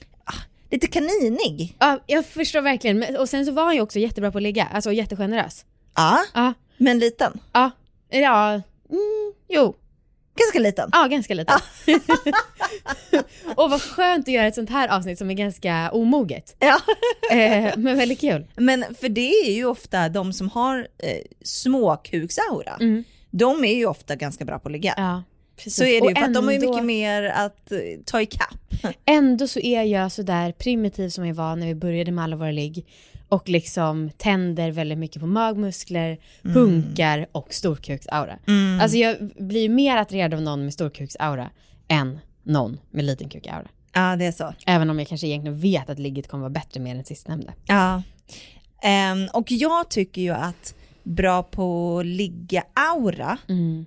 lite 0.71 0.87
kaninig. 0.87 1.75
Ja, 1.79 1.99
jag 2.07 2.25
förstår 2.25 2.61
verkligen. 2.61 3.15
Och 3.17 3.29
sen 3.29 3.45
så 3.45 3.51
var 3.51 3.65
han 3.65 3.75
ju 3.75 3.81
också 3.81 3.99
jättebra 3.99 4.31
på 4.31 4.37
att 4.37 4.41
ligga, 4.43 4.65
alltså 4.65 4.91
jättegenerös. 4.91 5.65
Ja, 5.95 6.23
Ja, 6.33 6.53
men 6.77 6.99
liten. 6.99 7.39
ja, 7.53 7.71
ja, 8.09 8.49
mm, 8.89 9.33
jo, 9.49 9.75
Ganska 10.39 10.59
liten. 10.59 10.89
ja 10.93 11.07
ganska 11.07 11.33
lite. 11.33 11.53
Och 13.55 13.69
vad 13.69 13.81
skönt 13.81 14.27
att 14.27 14.33
göra 14.33 14.47
ett 14.47 14.55
sånt 14.55 14.69
här 14.69 14.87
avsnitt 14.87 15.17
som 15.17 15.29
är 15.29 15.33
ganska 15.33 15.89
omoget. 15.91 16.55
Ja. 16.59 16.79
Eh, 17.31 17.73
men 17.77 17.97
väldigt 17.97 18.19
kul. 18.21 18.47
Men 18.55 18.85
för 18.99 19.09
det 19.09 19.29
är 19.31 19.51
ju 19.51 19.65
ofta 19.65 20.09
de 20.09 20.33
som 20.33 20.49
har 20.49 20.87
eh, 20.97 21.17
småkuksaura, 21.43 22.77
de 23.31 23.65
är 23.65 23.75
ju 23.75 23.85
ofta 23.85 24.15
ganska 24.15 24.45
bra 24.45 24.59
på 24.59 24.67
att 24.67 24.71
ligga. 24.71 24.93
Ja, 24.97 25.23
precis. 25.57 25.75
Så 25.75 25.83
är 25.83 26.01
det 26.01 26.07
ju, 26.07 26.15
för 26.15 26.23
att 26.23 26.33
de 26.33 26.45
har 26.45 26.51
ju 26.51 26.55
ändå- 26.57 26.71
mycket 26.71 26.85
mer 26.85 27.23
att 27.23 27.71
eh, 27.71 27.77
ta 28.05 28.21
ikapp. 28.21 28.57
Ändå 29.05 29.47
så 29.47 29.59
är 29.59 29.83
jag 29.83 30.11
sådär 30.11 30.51
primitiv 30.51 31.09
som 31.09 31.27
jag 31.27 31.35
var 31.35 31.55
när 31.55 31.67
vi 31.67 31.75
började 31.75 32.11
med 32.11 32.23
alla 32.23 32.35
våra 32.35 32.51
ligg 32.51 32.85
och 33.29 33.49
liksom 33.49 34.09
tänder 34.17 34.71
väldigt 34.71 34.97
mycket 34.97 35.21
på 35.21 35.27
magmuskler, 35.27 36.17
hunkar 36.43 37.27
och 37.31 37.53
storkuksaura. 37.53 38.39
Alltså 38.81 38.97
jag 38.97 39.17
blir 39.39 39.61
ju 39.61 39.69
mer 39.69 39.97
attraherad 39.97 40.33
av 40.33 40.41
någon 40.41 40.63
med 40.63 40.73
storkuksaura 40.73 41.49
än 41.87 42.19
någon 42.43 42.79
med 42.91 43.05
liten 43.05 43.29
kukaura. 43.29 43.67
Ja, 43.93 44.15
det 44.15 44.25
är 44.25 44.31
så. 44.31 44.53
Även 44.65 44.89
om 44.89 44.99
jag 44.99 45.07
kanske 45.07 45.27
egentligen 45.27 45.59
vet 45.59 45.89
att 45.89 45.99
ligget 45.99 46.27
kommer 46.27 46.41
vara 46.41 46.49
bättre 46.49 46.79
med 46.79 46.95
den 46.95 47.05
sistnämnda. 47.05 47.53
Ja. 47.67 48.01
Ehm, 48.81 49.27
och 49.33 49.51
jag 49.51 49.89
tycker 49.89 50.21
ju 50.21 50.31
att 50.31 50.75
bra 51.15 51.43
på 51.43 51.99
att 51.99 52.05
ligga 52.05 52.63
aura, 52.73 53.37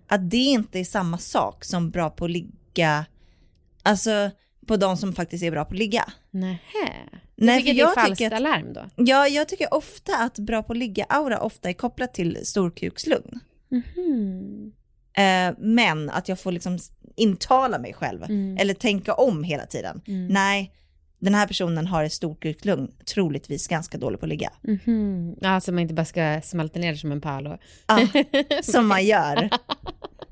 att 0.09 0.31
det 0.31 0.37
inte 0.37 0.79
är 0.81 0.85
samma 0.85 1.19
sak 1.19 1.65
som 1.65 1.91
bra 1.91 2.11
på 2.11 2.25
att 2.25 2.31
ligga, 2.31 3.05
alltså 3.83 4.31
på 4.67 4.77
de 4.77 4.97
som 4.97 5.13
faktiskt 5.13 5.45
är 5.45 5.51
bra 5.51 5.65
på 5.65 5.73
att 5.73 5.79
ligga. 5.79 6.05
Nähä. 6.31 6.59
Nej, 7.37 7.63
Du 7.63 7.67
tycker 7.67 7.73
för 7.73 7.75
det 7.75 7.81
är 7.81 7.85
jag 7.85 7.95
falskt 7.95 8.19
tycker 8.19 8.27
att- 8.35 8.41
alarm 8.41 8.73
då? 8.73 8.85
Ja, 8.97 9.29
jag 9.29 9.49
tycker 9.49 9.75
ofta 9.75 10.17
att 10.17 10.39
bra 10.39 10.63
på 10.63 10.73
att 10.73 10.79
ligga 10.79 11.05
aura 11.09 11.41
ofta 11.41 11.69
är 11.69 11.73
kopplat 11.73 12.15
till 12.15 12.39
storkukslugn. 12.45 13.41
Mhm. 13.69 14.73
Eh, 15.17 15.55
men 15.59 16.11
att 16.11 16.29
jag 16.29 16.41
får 16.41 16.53
liksom 16.53 16.79
intala 17.17 17.79
mig 17.79 17.93
själv, 17.95 18.23
eller 18.59 18.75
tänka 18.75 19.15
om 19.15 19.45
hela 19.45 19.67
tiden. 19.67 20.03
Nej, 20.31 20.73
den 21.21 21.35
här 21.35 21.47
personen 21.47 21.87
har 21.87 22.05
ett 22.05 22.13
storkukslugn, 22.13 22.91
troligtvis 23.15 23.69
ganska 23.69 23.99
dålig 23.99 24.21
på 24.21 24.27
att 24.27 24.31
ligga. 24.31 24.51
Mhm. 24.63 25.37
Ja, 25.41 25.49
alltså 25.49 25.73
man 25.73 25.83
inte 25.83 25.95
bara 25.95 26.05
ska 26.05 26.41
smälta 26.45 26.79
ner 26.81 26.95
som 26.95 27.13
en 27.13 27.21
pärla. 27.21 27.59
Ja, 27.87 28.07
som 28.63 28.87
man 28.89 29.05
gör. 29.05 29.51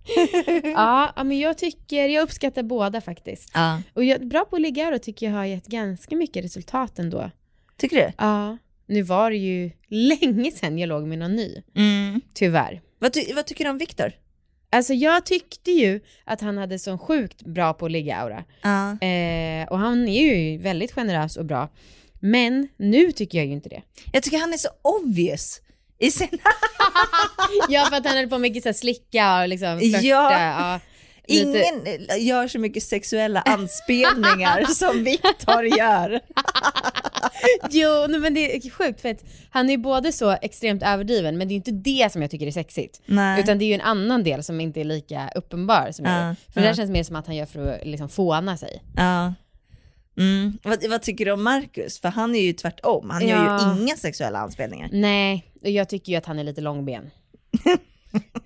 ja, 0.62 1.12
men 1.24 1.38
jag 1.38 1.58
tycker, 1.58 2.08
jag 2.08 2.22
uppskattar 2.22 2.62
båda 2.62 3.00
faktiskt. 3.00 3.50
Ja. 3.54 3.82
Och 3.94 4.04
jag, 4.04 4.28
bra 4.28 4.44
på 4.44 4.56
att 4.56 4.62
ligga 4.62 4.90
då 4.90 4.98
tycker 4.98 5.26
jag 5.26 5.32
har 5.32 5.44
gett 5.44 5.66
ganska 5.66 6.16
mycket 6.16 6.44
resultat 6.44 6.98
ändå. 6.98 7.30
Tycker 7.76 7.96
du? 7.96 8.12
Ja. 8.18 8.58
Nu 8.86 9.02
var 9.02 9.30
det 9.30 9.36
ju 9.36 9.70
länge 9.88 10.50
sedan 10.50 10.78
jag 10.78 10.88
låg 10.88 11.06
med 11.06 11.18
någon 11.18 11.36
ny, 11.36 11.62
Mm. 11.74 12.20
tyvärr. 12.34 12.80
Vad, 12.98 13.12
ty- 13.12 13.32
vad 13.34 13.46
tycker 13.46 13.64
du 13.64 13.70
om 13.70 13.78
Viktor? 13.78 14.12
Alltså 14.70 14.94
jag 14.94 15.26
tyckte 15.26 15.70
ju 15.70 16.00
att 16.24 16.40
han 16.40 16.58
hade 16.58 16.78
så 16.78 16.98
sjukt 16.98 17.42
bra 17.42 17.74
på 17.74 17.86
att 17.86 17.92
ligga 17.92 18.16
aura. 18.16 18.44
Ja. 18.62 19.06
Eh, 19.06 19.68
och 19.68 19.78
han 19.78 20.08
är 20.08 20.22
ju 20.22 20.58
väldigt 20.58 20.92
generös 20.92 21.36
och 21.36 21.44
bra. 21.44 21.68
Men 22.20 22.68
nu 22.76 23.12
tycker 23.12 23.38
jag 23.38 23.46
ju 23.46 23.52
inte 23.52 23.68
det. 23.68 23.82
Jag 24.12 24.22
tycker 24.22 24.38
han 24.38 24.52
är 24.52 24.56
så 24.56 24.68
obvious 24.82 25.60
i 25.98 26.10
sina... 26.10 26.30
Ja 27.68 27.86
för 27.90 27.96
att 27.96 28.06
han 28.06 28.16
höll 28.16 28.28
på 28.28 28.38
mycket 28.38 28.62
så 28.62 28.68
här 28.68 28.74
slicka 28.74 29.40
och 29.40 29.48
liksom 29.48 29.78
flörta. 29.80 30.06
Ja. 30.06 30.32
Ja. 30.32 30.80
Lite- 31.28 31.58
Ingen 32.08 32.26
gör 32.26 32.48
så 32.48 32.58
mycket 32.58 32.82
sexuella 32.82 33.40
anspelningar 33.40 34.64
som 34.74 35.04
Viktor 35.04 35.64
gör. 35.78 36.20
Jo, 37.70 38.06
men 38.20 38.34
det 38.34 38.56
är 38.56 38.70
sjukt 38.70 39.00
för 39.00 39.08
att 39.08 39.24
han 39.50 39.66
är 39.66 39.70
ju 39.70 39.76
både 39.78 40.12
så 40.12 40.30
extremt 40.42 40.82
överdriven 40.82 41.38
men 41.38 41.48
det 41.48 41.54
är 41.54 41.56
inte 41.56 41.70
det 41.70 42.12
som 42.12 42.22
jag 42.22 42.30
tycker 42.30 42.46
är 42.46 42.50
sexigt. 42.50 43.00
Nej. 43.06 43.40
Utan 43.40 43.58
det 43.58 43.64
är 43.64 43.66
ju 43.66 43.74
en 43.74 43.80
annan 43.80 44.24
del 44.24 44.44
som 44.44 44.60
inte 44.60 44.80
är 44.80 44.84
lika 44.84 45.30
uppenbar 45.34 45.88
som 45.92 46.04
Ja, 46.04 46.26
jag 46.26 46.36
För 46.54 46.60
det 46.60 46.66
där 46.66 46.74
känns 46.74 46.90
mer 46.90 47.02
som 47.04 47.16
att 47.16 47.26
han 47.26 47.36
gör 47.36 47.46
för 47.46 47.66
att 47.80 47.86
liksom 47.86 48.08
fåna 48.08 48.56
sig. 48.56 48.82
Ja. 48.96 49.34
Mm. 50.18 50.58
Vad, 50.62 50.86
vad 50.90 51.02
tycker 51.02 51.24
du 51.24 51.30
om 51.30 51.42
Marcus? 51.42 52.00
För 52.00 52.08
han 52.08 52.34
är 52.34 52.40
ju 52.40 52.52
tvärtom. 52.52 53.10
Han 53.10 53.26
gör 53.28 53.44
Ja. 53.44 53.74
ju 53.76 53.82
inga 53.82 53.96
sexuella 53.96 54.38
anspelningar. 54.38 54.88
Nej, 54.92 55.44
och 55.62 55.70
jag 55.70 55.88
tycker 55.88 56.12
ju 56.12 56.18
att 56.18 56.26
han 56.26 56.38
är 56.38 56.44
lite 56.44 56.60
långben. 56.60 57.10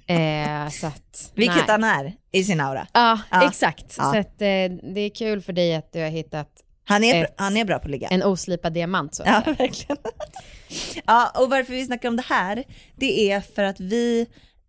eh, 0.07 0.69
så 0.71 0.87
att, 0.87 1.33
Vilket 1.35 1.57
nej. 1.57 1.65
han 1.69 1.85
är 1.85 2.15
i 2.33 2.45
sin 2.45 2.61
aura. 2.61 2.87
Ja, 2.93 3.19
Ja. 3.31 3.49
exakt. 3.49 3.95
Ja. 3.99 4.13
Så 4.13 4.19
att, 4.19 4.43
eh, 4.43 4.93
det 4.95 5.01
är 5.01 5.15
kul 5.15 5.43
för 5.43 5.53
dig 5.53 5.75
att 5.75 5.93
du 5.93 6.01
har 6.03 6.09
hittat 6.09 6.49
Han 6.85 7.05
är, 7.05 7.25
Ett- 7.25 7.35
han 7.37 7.57
är 7.57 7.65
bra 7.65 7.79
på 7.79 7.85
att 7.85 7.91
ligga. 7.91 8.09
en 8.09 8.23
oslipad 8.23 8.73
diamant 8.73 9.15
så 9.15 9.23
att 9.23 9.29
Ja, 9.29 9.43
säga. 9.45 9.57
verkligen. 9.59 9.97
Ja, 11.07 11.33
och 11.35 11.51
varför 11.51 11.73
vi 11.73 11.85
snackar 11.85 12.09
om 12.09 12.17
det 12.17 12.25
här, 12.27 12.65
det 12.97 13.31
är 13.33 13.41
för 13.41 13.63
att 13.65 13.81
vi 13.81 14.27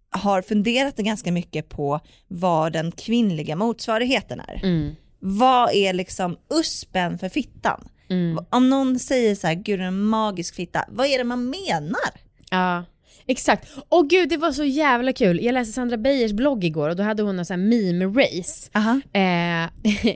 har 0.10 0.42
funderat 0.42 0.96
ganska 0.96 1.32
mycket 1.32 1.70
på 1.70 2.00
vad 2.28 2.74
den 2.74 2.92
kvinnliga 2.92 3.56
motsvarigheten 3.56 4.40
är. 4.40 4.60
Mm. 4.64 4.96
Vad 5.20 5.74
är 5.74 5.94
liksom 5.94 6.38
uspen 6.50 7.18
för 7.20 7.30
fittan? 7.30 7.88
Mm. 8.10 8.46
Om 8.50 8.70
någon 8.70 9.00
säger 9.00 9.36
så 9.36 9.48
här, 9.48 9.54
gud 9.54 9.82
en 9.82 10.02
magisk 10.02 10.56
fitta, 10.56 10.86
vad 10.90 11.08
är 11.08 11.18
det 11.18 11.24
man 11.24 11.50
menar? 11.50 12.12
Ja, 12.50 12.84
exakt. 13.26 13.68
Och 13.90 14.10
gud, 14.10 14.30
det 14.30 14.38
var 14.38 14.52
så 14.52 14.64
jävla 14.64 15.14
kul. 15.14 15.44
Jag 15.44 15.54
läste 15.54 15.74
Sandra 15.74 15.98
Beijers 15.98 16.32
blogg 16.32 16.64
igår 16.64 16.90
och 16.90 16.96
då 16.96 17.04
hade 17.04 17.24
hon 17.24 17.40
en 17.40 17.46
sån 17.46 17.60
här 17.60 17.68
meme-race. 17.68 18.70
Aha. 18.74 19.02
Eh, 19.14 19.70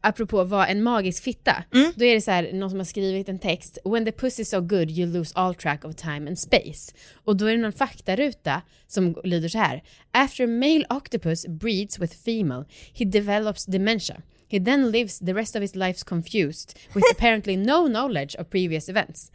apropå 0.00 0.44
vad 0.44 0.68
en 0.68 0.82
magisk 0.82 1.22
fitta. 1.22 1.64
Då 1.94 2.04
är 2.04 2.14
det 2.14 2.20
så 2.20 2.30
här, 2.30 2.52
någon 2.52 2.70
som 2.70 2.78
har 2.78 2.84
skrivit 2.84 3.28
en 3.28 3.38
text. 3.38 3.78
When 3.84 4.04
the 4.04 4.12
pussy 4.12 4.44
so 4.44 4.60
good 4.60 4.90
you 4.90 5.12
lose 5.12 5.32
all 5.34 5.54
track 5.54 5.84
of 5.84 5.94
time 5.94 6.28
and 6.28 6.38
space. 6.38 6.94
Och 7.24 7.36
då 7.36 7.46
är 7.46 7.50
det 7.50 7.62
någon 7.62 7.72
faktaruta 7.72 8.62
som 8.86 9.16
lyder 9.24 9.48
så 9.48 9.58
här. 9.58 9.82
After 10.12 10.44
a 10.44 10.46
male 10.46 10.84
octopus 10.90 11.46
breeds 11.46 11.98
with 11.98 12.16
female, 12.24 12.64
he 12.92 13.04
develops 13.04 13.66
dementia. 13.66 14.22
He 14.50 14.60
then 14.60 14.90
lives 14.90 15.18
the 15.18 15.34
rest 15.34 15.56
of 15.56 15.62
his 15.62 15.74
life 15.74 16.04
confused 16.04 16.74
with 16.94 17.04
apparently 17.12 17.56
no 17.56 17.88
knowledge 17.88 18.36
of 18.40 18.50
previous 18.50 18.88
events. 18.88 19.30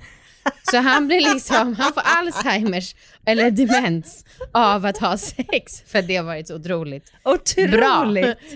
Så 0.71 0.77
han 0.77 1.07
blir 1.07 1.33
liksom, 1.33 1.75
han 1.75 1.93
får 1.93 2.01
Alzheimers 2.05 2.95
eller 3.25 3.51
demens 3.51 4.25
av 4.51 4.85
att 4.85 4.97
ha 4.97 5.17
sex 5.17 5.83
för 5.87 6.01
det 6.01 6.15
har 6.15 6.23
varit 6.23 6.47
så 6.47 6.55
otroligt 6.55 7.11
Otroligt! 7.23 7.71
bra. 7.71 8.05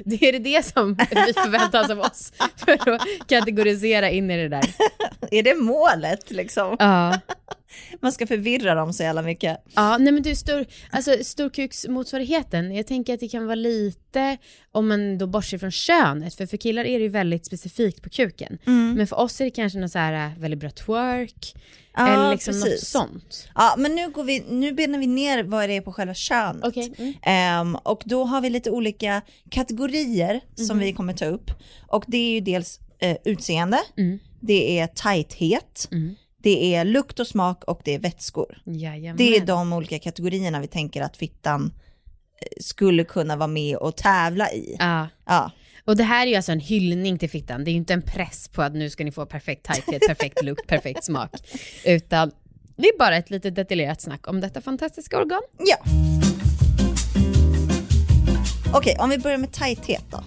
Det 0.05 0.29
är 0.29 0.39
det 0.39 0.65
som 0.65 0.95
vi 0.95 1.33
förväntar 1.33 1.83
oss 1.83 1.89
av 1.89 1.99
oss 1.99 2.31
för 2.57 2.71
att 2.91 3.01
kategorisera 3.27 4.09
in 4.09 4.31
i 4.31 4.37
det 4.37 4.49
där. 4.49 4.65
Är 5.31 5.43
det 5.43 5.55
målet 5.55 6.31
liksom? 6.31 6.75
Ja, 6.79 7.19
Man 8.01 8.11
ska 8.11 8.27
förvirra 8.27 8.75
dem 8.75 8.93
så 8.93 9.03
jävla 9.03 9.21
mycket. 9.21 9.57
ja 9.75 9.97
nej 9.97 10.13
men 10.13 10.23
du, 10.23 10.35
stor, 10.35 10.65
alltså 10.91 11.11
storkuksmotsvarigheten, 11.23 12.75
jag 12.75 12.87
tänker 12.87 13.13
att 13.13 13.19
det 13.19 13.27
kan 13.27 13.45
vara 13.45 13.55
lite, 13.55 14.37
om 14.71 14.87
man 14.87 15.17
då 15.17 15.27
bortser 15.27 15.57
från 15.57 15.71
könet, 15.71 16.35
för 16.35 16.45
för 16.45 16.57
killar 16.57 16.85
är 16.85 16.97
det 16.99 17.03
ju 17.03 17.09
väldigt 17.09 17.45
specifikt 17.45 18.01
på 18.01 18.09
kuken. 18.09 18.57
Men 18.95 19.07
för 19.07 19.19
oss 19.19 19.41
är 19.41 19.45
det 19.45 19.51
kanske 19.51 19.79
något 19.79 19.91
så 19.91 19.99
här 19.99 20.27
äh, 20.27 20.39
väldigt 20.39 20.59
bra 20.59 20.69
twerk, 20.69 21.55
Ja, 21.99 22.07
eller 22.07 22.31
liksom 22.31 22.59
något 22.59 22.63
precis. 22.69 22.89
sånt. 22.89 23.47
Ja, 23.55 23.75
men 23.77 23.95
nu, 23.95 24.09
går 24.09 24.23
vi, 24.23 24.43
nu 24.49 24.71
benar 24.71 24.99
vi 24.99 25.07
ner 25.07 25.43
vad 25.43 25.69
det 25.69 25.75
är 25.77 25.81
på 25.81 25.93
själva 25.93 26.13
könet. 26.13 26.63
Okej, 26.65 26.93
mm. 26.97 27.13
Ehm, 27.21 27.75
och 27.75 28.01
då 28.05 28.23
har 28.23 28.41
vi 28.41 28.49
lite 28.49 28.71
olika 28.71 29.21
kategorier 29.49 30.41
som 30.55 30.79
vi 30.79 30.93
kommer 30.93 31.13
ta 31.13 31.25
upp. 31.25 31.51
Och 31.87 32.03
det 32.07 32.17
är 32.17 32.31
ju 32.33 32.39
dels 32.39 32.79
eh, 32.99 33.17
utseende, 33.25 33.79
Mm. 33.97 34.19
det 34.39 34.79
är 34.79 34.87
tajthet, 34.87 35.89
det 36.47 36.75
är 36.75 36.85
lukt 36.85 37.19
och 37.19 37.27
smak 37.27 37.63
och 37.63 37.81
det 37.83 37.95
är 37.95 37.99
vätskor. 37.99 38.61
Jajamän. 38.65 39.17
Det 39.17 39.37
är 39.37 39.45
de 39.45 39.73
olika 39.73 39.99
kategorierna 39.99 40.59
vi 40.59 40.67
tänker 40.67 41.01
att 41.01 41.17
fittan 41.17 41.73
eh, 42.41 42.47
skulle 42.59 43.03
kunna 43.03 43.35
vara 43.35 43.47
med 43.47 43.77
och 43.77 43.95
tävla 43.95 44.51
i. 44.51 44.75
Ja. 44.79 45.07
Ja. 45.25 45.51
Och 45.85 45.97
det 45.97 46.03
här 46.03 46.25
är 46.27 46.29
ju 46.29 46.35
alltså 46.35 46.51
en 46.51 46.59
hyllning 46.59 47.17
till 47.17 47.29
fittan. 47.29 47.63
Det 47.63 47.69
är 47.69 47.71
ju 47.71 47.77
inte 47.77 47.93
en 47.93 48.01
press 48.01 48.47
på 48.47 48.61
att 48.61 48.73
nu 48.73 48.89
ska 48.89 49.03
ni 49.03 49.11
få 49.11 49.25
perfekt 49.25 49.65
tajthet, 49.65 50.01
perfekt 50.07 50.43
lukt, 50.43 50.67
perfekt 50.67 51.03
smak. 51.03 51.31
Utan 51.85 52.31
det 52.77 52.87
är 52.87 52.97
bara 52.97 53.17
ett 53.17 53.29
lite 53.29 53.49
detaljerat 53.49 54.01
snack 54.01 54.27
om 54.27 54.41
detta 54.41 54.61
fantastiska 54.61 55.17
organ. 55.17 55.41
ja. 55.59 55.77
Okej, 58.73 58.97
om 58.99 59.09
vi 59.09 59.17
börjar 59.17 59.37
med 59.37 59.51
tajthet 59.51 60.05
då. 60.11 60.23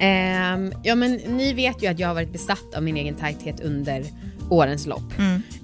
Ehm, 0.00 0.72
ja 0.82 0.94
men 0.94 1.12
ni 1.12 1.52
vet 1.52 1.82
ju 1.82 1.86
att 1.86 1.98
jag 1.98 2.08
har 2.08 2.14
varit 2.14 2.32
besatt 2.32 2.74
av 2.76 2.82
min 2.82 2.96
egen 2.96 3.14
tajthet 3.14 3.60
under 3.60 4.04
årens 4.50 4.86
lopp. 4.86 5.12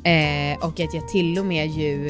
Eh, 0.04 0.64
och 0.64 0.80
att 0.80 0.94
jag 0.94 1.08
till 1.08 1.38
och 1.38 1.46
med 1.46 1.66
ju 1.70 2.08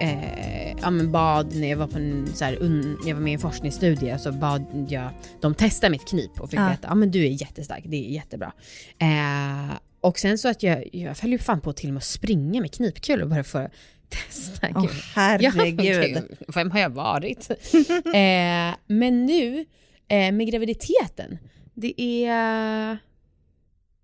eh, 0.00 0.72
ja, 0.82 0.90
men 0.90 1.12
bad 1.12 1.56
när 1.56 1.68
jag 1.68 1.76
var 1.76 1.86
på 1.86 1.98
en 1.98 2.26
så 2.34 2.44
här, 2.44 2.56
un, 2.62 2.98
jag 3.06 3.14
var 3.14 3.22
med 3.22 3.30
i 3.30 3.34
en 3.34 3.40
forskningsstudie 3.40 4.18
så 4.18 4.32
bad 4.32 4.86
jag 4.88 5.10
dem 5.40 5.54
testa 5.54 5.90
mitt 5.90 6.08
knip 6.08 6.40
och 6.40 6.50
fick 6.50 6.58
Ja. 6.60 6.68
veta, 6.68 6.88
ja 6.88 6.94
men 6.94 7.10
du 7.10 7.26
är 7.26 7.30
jättestark, 7.42 7.82
det 7.86 7.96
är 7.96 8.10
jättebra. 8.10 8.52
Eh, 8.98 9.76
och 10.00 10.18
sen 10.18 10.38
så 10.38 10.48
att 10.48 10.62
jag, 10.62 10.88
jag 10.92 11.14
höll 11.14 11.30
ju 11.32 11.38
fan 11.38 11.60
på 11.60 11.72
till 11.72 11.88
och 11.88 11.94
med 11.94 11.98
att 12.00 12.04
springa 12.04 12.60
med 12.60 12.72
knipkulor 12.72 13.26
bara 13.26 13.44
för 13.44 13.64
att 13.64 13.72
testa. 14.08 14.68
Åh, 14.74 14.82
Gud. 14.82 14.90
herregud. 15.14 15.84
Ja, 15.84 16.02
gud, 16.02 16.36
vem 16.54 16.70
har 16.70 16.80
jag 16.80 16.90
varit? 16.90 17.50
eh, 18.14 18.74
men 18.86 19.26
nu 19.26 19.64
eh, 20.08 20.32
med 20.32 20.46
graviditeten, 20.50 21.38
det 21.74 22.00
är... 22.00 22.98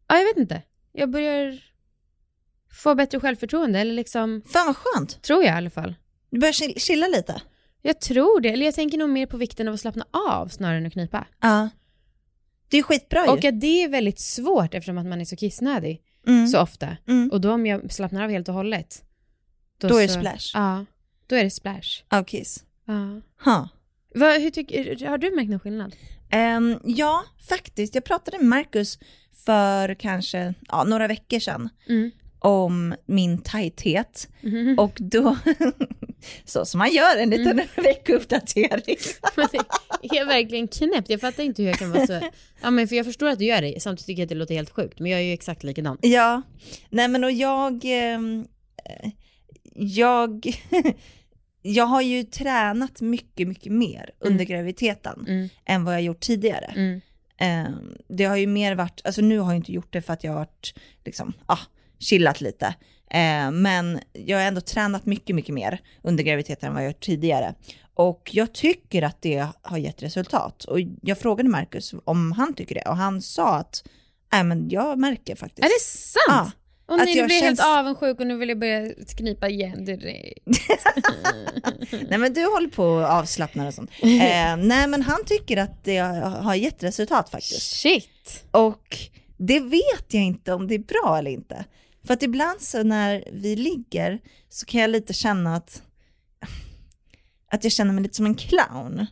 Ja, 0.08 0.16
jag 0.18 0.24
vet 0.24 0.36
inte. 0.36 0.62
Jag 0.92 1.10
börjar 1.10 1.58
få 2.70 2.94
bättre 2.94 3.20
självförtroende, 3.20 3.78
eller 3.78 3.94
liksom, 3.94 4.42
Fan 4.46 4.66
vad 4.66 4.76
skönt. 4.76 5.22
tror 5.22 5.44
jag 5.44 5.54
i 5.54 5.56
alla 5.56 5.70
fall. 5.70 5.94
Du 6.30 6.38
börjar 6.40 6.52
chill- 6.52 6.78
chilla 6.78 7.06
lite. 7.08 7.42
Jag 7.82 8.00
tror 8.00 8.40
det, 8.40 8.48
eller 8.48 8.64
jag 8.66 8.74
tänker 8.74 8.98
nog 8.98 9.10
mer 9.10 9.26
på 9.26 9.36
vikten 9.36 9.68
av 9.68 9.74
att 9.74 9.80
slappna 9.80 10.06
av 10.30 10.48
snarare 10.48 10.76
än 10.78 10.86
att 10.86 10.92
knipa. 10.92 11.26
Ja. 11.40 11.68
Det 12.68 12.78
är 12.78 12.82
skitbra 12.82 13.24
ju. 13.24 13.30
Och 13.32 13.44
att 13.44 13.60
det 13.60 13.82
är 13.84 13.88
väldigt 13.88 14.18
svårt 14.20 14.74
eftersom 14.74 14.98
att 14.98 15.06
man 15.06 15.20
är 15.20 15.24
så 15.24 15.36
kissnödig 15.36 16.02
Mm. 16.26 16.46
så 16.48 16.60
ofta. 16.60 16.96
Mm. 17.08 17.30
Och 17.32 17.40
då 17.40 17.52
om 17.52 17.66
jag 17.66 17.92
slappnar 17.92 18.22
av 18.24 18.30
helt 18.30 18.48
och 18.48 18.54
hållet. 18.54 19.02
Då 19.80 19.98
är 19.98 20.02
det 20.02 20.08
så- 20.08 20.18
splash. 20.18 20.50
Ja, 20.54 20.84
då 21.26 21.36
är 21.36 21.44
det 21.44 21.50
splash. 21.50 22.02
Av 22.08 22.24
kiss. 22.24 22.64
Ja. 22.84 23.20
Ha. 23.44 23.68
Vad, 24.14 24.40
hur 24.40 24.50
tycker, 24.50 25.06
har 25.08 25.18
du 25.18 25.34
märkt 25.36 25.50
någon 25.50 25.60
skillnad? 25.60 25.96
Ehm, 26.30 26.78
ja, 26.84 27.24
faktiskt. 27.48 27.94
Jag 27.94 28.04
pratade 28.04 28.38
med 28.38 28.46
Marcus 28.46 28.98
för 29.44 29.94
kanske 29.94 30.54
ja, 30.68 30.84
några 30.84 31.06
veckor 31.06 31.38
sedan 31.38 31.68
Mm. 31.88 32.10
Om 32.38 32.94
min 33.06 33.38
tajthet. 33.38 34.28
Och 34.78 34.96
då, 35.00 35.36
så 36.44 36.64
som 36.64 36.78
man 36.78 36.92
gör 36.92 37.16
en 37.16 37.30
liten 37.30 37.56
veckouppdatering. 37.76 38.96
det 40.02 40.08
är 40.18 40.26
verkligen 40.26 40.68
knäppt. 40.68 41.10
Jag 41.10 41.20
fattar 41.20 41.42
inte 41.42 41.62
hur 41.62 41.68
jag 41.68 41.78
kan 41.78 41.90
vara 41.92 42.06
så... 42.06 42.20
Ja, 42.62 42.70
men 42.70 42.88
för 42.88 42.96
jag 42.96 43.06
förstår 43.06 43.28
att 43.28 43.38
du 43.38 43.44
gör 43.44 43.62
det, 43.62 43.82
samtidigt 43.82 44.06
tycker 44.06 44.20
jag 44.20 44.24
att 44.26 44.28
det 44.28 44.34
låter 44.34 44.54
helt 44.54 44.70
sjukt. 44.70 45.00
Men 45.00 45.10
jag 45.10 45.20
är 45.20 45.24
ju 45.24 45.32
exakt 45.32 45.62
likadan. 45.62 45.98
Ja, 46.02 46.42
nej 46.90 47.08
men 47.08 47.24
och 47.24 47.32
jag, 47.32 47.80
ehm, 47.84 48.46
eh, 48.84 49.10
jag, 49.74 50.46
jag 51.62 51.84
har 51.86 52.02
ju 52.02 52.22
tränat 52.22 53.00
mycket, 53.00 53.48
mycket 53.48 53.72
mer 53.72 54.10
under 54.18 54.44
graviditeten 54.44 55.24
Mm. 55.28 55.48
än 55.66 55.84
vad 55.84 55.94
jag 55.94 56.02
gjort 56.02 56.20
tidigare. 56.20 56.72
Mm. 56.76 57.00
Ehm, 57.40 57.96
det 58.08 58.24
har 58.24 58.36
ju 58.36 58.46
mer 58.46 58.74
varit, 58.74 59.00
alltså 59.04 59.20
nu 59.20 59.38
har 59.38 59.52
jag 59.52 59.56
inte 59.58 59.72
gjort 59.72 59.92
det 59.92 60.02
för 60.02 60.12
att 60.12 60.24
jag 60.24 60.30
har 60.32 60.38
varit, 60.38 60.74
liksom, 61.04 61.32
ah, 61.46 61.58
chillat 61.98 62.40
lite. 62.40 62.74
Ehm, 63.10 63.62
men 63.62 64.00
jag 64.12 64.38
har 64.38 64.44
ändå 64.44 64.60
tränat 64.60 65.06
mycket, 65.06 65.36
mycket 65.36 65.54
mer 65.54 65.80
under 66.02 66.24
graviditeten 66.24 66.68
än 66.68 66.74
vad 66.74 66.82
jag 66.82 66.90
gjort 66.90 67.00
tidigare. 67.04 67.54
Och 67.94 68.30
jag 68.32 68.52
tycker 68.54 69.02
att 69.02 69.22
det 69.22 69.46
har 69.62 69.78
gett 69.78 70.02
resultat. 70.02 70.64
Och 70.64 70.78
jag 71.02 71.18
frågade 71.18 71.48
Marcus 71.48 71.94
om 72.04 72.32
han 72.32 72.54
tycker 72.54 72.74
det 72.74 72.82
och 72.82 72.96
han 72.96 73.22
sa 73.22 73.54
att, 73.56 73.84
nej 74.32 74.44
men 74.44 74.68
jag 74.68 74.98
märker 74.98 75.36
faktiskt. 75.36 75.64
Är 75.64 75.68
det 75.68 75.84
sant? 75.84 76.24
Ja. 76.28 76.50
Och 76.94 76.98
nu 76.98 77.10
jag 77.10 77.30
känns- 77.30 77.42
helt 77.42 77.60
avundsjuk 77.60 78.20
och 78.20 78.26
nu 78.26 78.36
vill 78.36 78.48
jag 78.48 78.58
börja 78.58 78.92
knipa 79.16 79.48
igen 79.48 79.84
direkt. 79.84 80.46
Nej 82.08 82.18
men 82.18 82.32
du 82.32 82.44
håller 82.44 82.68
på 82.68 82.98
att 82.98 83.10
avslappna 83.10 83.66
och 83.68 83.74
sånt. 83.74 83.90
Eh, 84.02 84.56
nej 84.56 84.86
men 84.88 85.02
han 85.02 85.24
tycker 85.26 85.56
att 85.56 85.84
det 85.84 85.98
har 85.98 86.54
gett 86.54 86.82
resultat 86.82 87.30
faktiskt. 87.30 87.62
Shit! 87.76 88.44
Och 88.50 88.98
det 89.36 89.60
vet 89.60 90.04
jag 90.08 90.22
inte 90.22 90.52
om 90.52 90.66
det 90.68 90.74
är 90.74 90.78
bra 90.78 91.16
eller 91.18 91.30
inte. 91.30 91.64
För 92.08 92.14
att 92.14 92.22
ibland 92.22 92.60
så 92.60 92.82
när 92.82 93.24
vi 93.32 93.56
ligger 93.56 94.20
så 94.48 94.66
kan 94.66 94.80
jag 94.80 94.90
lite 94.90 95.12
känna 95.12 95.56
att, 95.56 95.82
att 97.50 97.64
jag 97.64 97.72
känner 97.72 97.92
mig 97.92 98.02
lite 98.02 98.16
som 98.16 98.26
en 98.26 98.34
clown. 98.34 99.06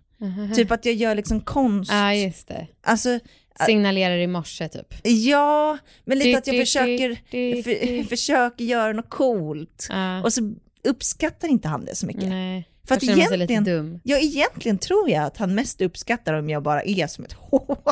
Typ 0.54 0.70
att 0.70 0.84
jag 0.84 0.94
gör 0.94 1.14
liksom 1.14 1.40
konst. 1.40 1.92
Ja, 1.92 2.14
just 2.14 2.48
det. 2.48 2.66
Alltså, 2.82 3.18
Signalerar 3.66 4.18
i 4.18 4.26
morse 4.26 4.68
typ. 4.68 4.94
ja, 5.04 5.78
men 6.04 6.18
lite 6.18 6.38
att 6.38 6.46
jag 6.46 6.56
försöker, 6.56 7.14
för, 7.62 8.04
försöker 8.08 8.64
göra 8.64 8.92
något 8.92 9.10
coolt. 9.10 9.86
Ja. 9.90 10.22
Och 10.22 10.32
så 10.32 10.54
uppskattar 10.84 11.48
inte 11.48 11.68
han 11.68 11.84
det 11.84 11.94
så 11.94 12.06
mycket. 12.06 12.28
Nej. 12.28 12.68
För 12.84 12.94
att 12.94 13.02
egentligen, 13.02 13.64
dum. 13.64 14.00
ja, 14.04 14.18
egentligen 14.18 14.78
tror 14.78 15.10
jag 15.10 15.24
att 15.24 15.36
han 15.36 15.54
mest 15.54 15.80
uppskattar 15.80 16.34
om 16.34 16.50
jag 16.50 16.62
bara 16.62 16.82
är 16.82 17.06
som 17.06 17.24
ett 17.24 17.32
hål. 17.32 17.76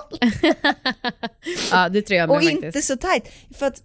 Ja, 1.70 1.88
det 1.88 2.02
tror 2.02 2.18
jag 2.18 2.28
med 2.28 2.36
och 2.36 2.42
faktiskt. 2.42 2.64
inte 2.64 2.82
så 2.82 2.96
tajt. 2.96 3.32
För 3.54 3.66
att 3.66 3.82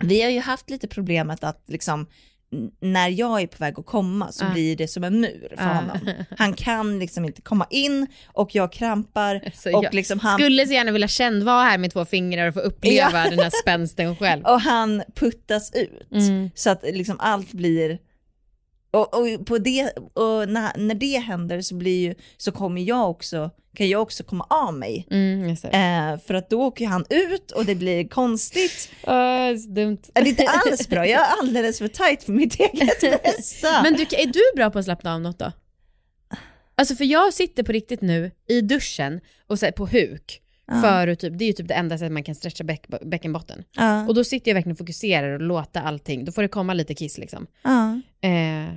vi 0.00 0.22
har 0.22 0.30
ju 0.30 0.40
haft 0.40 0.70
lite 0.70 0.88
problemet 0.88 1.44
att 1.44 1.64
liksom 1.66 2.06
när 2.80 3.08
jag 3.08 3.40
är 3.42 3.46
på 3.46 3.56
väg 3.58 3.78
att 3.78 3.86
komma 3.86 4.32
så 4.32 4.44
Ja. 4.44 4.50
blir 4.52 4.76
det 4.76 4.88
som 4.88 5.04
en 5.04 5.20
mur 5.20 5.54
för 5.58 5.64
Ja. 5.64 5.72
honom. 5.74 5.98
Han 6.38 6.52
kan 6.54 6.98
liksom 6.98 7.24
inte 7.24 7.42
komma 7.42 7.66
in 7.70 8.06
och 8.26 8.54
jag 8.54 8.72
krampar 8.72 9.50
Så 9.54 9.76
och 9.78 9.84
jag 9.84 9.94
liksom 9.94 10.18
han, 10.18 10.38
Skulle 10.38 10.66
så 10.66 10.72
gärna 10.72 10.92
vilja 10.92 11.08
känna, 11.08 11.44
vara 11.44 11.62
här 11.64 11.78
med 11.78 11.92
två 11.92 12.04
fingrar 12.04 12.48
och 12.48 12.54
få 12.54 12.60
uppleva 12.60 13.24
den 13.30 13.38
här 13.38 13.52
spänsten 13.62 14.16
själv. 14.16 14.44
och 14.46 14.60
han 14.60 15.02
puttas 15.14 15.72
ut. 15.74 16.12
Mm. 16.12 16.50
Så 16.54 16.70
att 16.70 16.82
liksom 16.82 17.16
allt 17.20 17.52
blir 17.52 17.98
och, 18.90 19.14
och, 19.14 19.46
på 19.46 19.58
det, 19.58 19.90
och 19.96 20.48
när, 20.48 20.78
när 20.78 20.94
det 20.94 21.18
händer 21.18 21.60
så, 21.60 21.74
blir 21.74 22.00
ju, 22.00 22.14
så 22.36 22.52
kommer 22.52 22.80
jag 22.82 23.10
också, 23.10 23.50
kan 23.74 23.88
jag 23.88 24.02
också 24.02 24.24
komma 24.24 24.46
av 24.50 24.74
mig. 24.74 25.06
Mm, 25.10 25.54
det. 25.62 25.68
Eh, 25.68 26.26
för 26.26 26.34
att 26.34 26.50
då 26.50 26.62
åker 26.62 26.86
han 26.86 27.04
ut 27.10 27.50
och 27.50 27.64
det 27.64 27.74
blir 27.74 28.08
konstigt. 28.08 28.90
Åh, 29.06 29.56
så 29.56 29.68
dumt. 29.70 29.98
Det 30.12 30.20
är 30.20 30.26
inte 30.26 30.48
alls 30.48 30.88
bra, 30.88 31.06
jag 31.06 31.20
är 31.20 31.40
alldeles 31.40 31.78
för 31.78 31.88
tajt 31.88 32.24
för 32.24 32.32
mitt 32.32 32.60
eget 32.60 33.00
bästa. 33.22 33.82
Men 33.82 33.92
du, 33.92 34.02
är 34.02 34.26
du 34.26 34.42
bra 34.56 34.70
på 34.70 34.78
att 34.78 34.84
slappna 34.84 35.14
av 35.14 35.20
något 35.20 35.38
då? 35.38 35.52
Alltså 36.74 36.94
för 36.94 37.04
jag 37.04 37.34
sitter 37.34 37.62
på 37.62 37.72
riktigt 37.72 38.00
nu 38.00 38.30
i 38.48 38.60
duschen 38.60 39.20
och 39.46 39.58
så 39.58 39.72
på 39.72 39.86
huk. 39.86 40.42
För 40.82 41.08
att 41.08 41.18
typ, 41.18 41.38
det 41.38 41.44
är 41.44 41.46
ju 41.46 41.52
typ 41.52 41.68
det 41.68 41.74
enda 41.74 41.98
sättet 41.98 42.12
man 42.12 42.22
kan 42.22 42.34
stretcha 42.34 42.64
bäck, 42.64 42.86
bäckenbotten. 43.02 43.64
ja, 43.72 44.06
Och 44.06 44.14
då 44.14 44.24
sitter 44.24 44.50
jag 44.50 44.54
verkligen 44.54 44.72
och 44.72 44.78
fokuserar 44.78 45.32
och 45.32 45.40
låter 45.40 45.80
allting, 45.80 46.24
då 46.24 46.32
får 46.32 46.42
det 46.42 46.48
komma 46.48 46.74
lite 46.74 46.94
kiss 46.94 47.18
liksom. 47.18 47.46
ja. 47.62 48.00
Eh, 48.26 48.74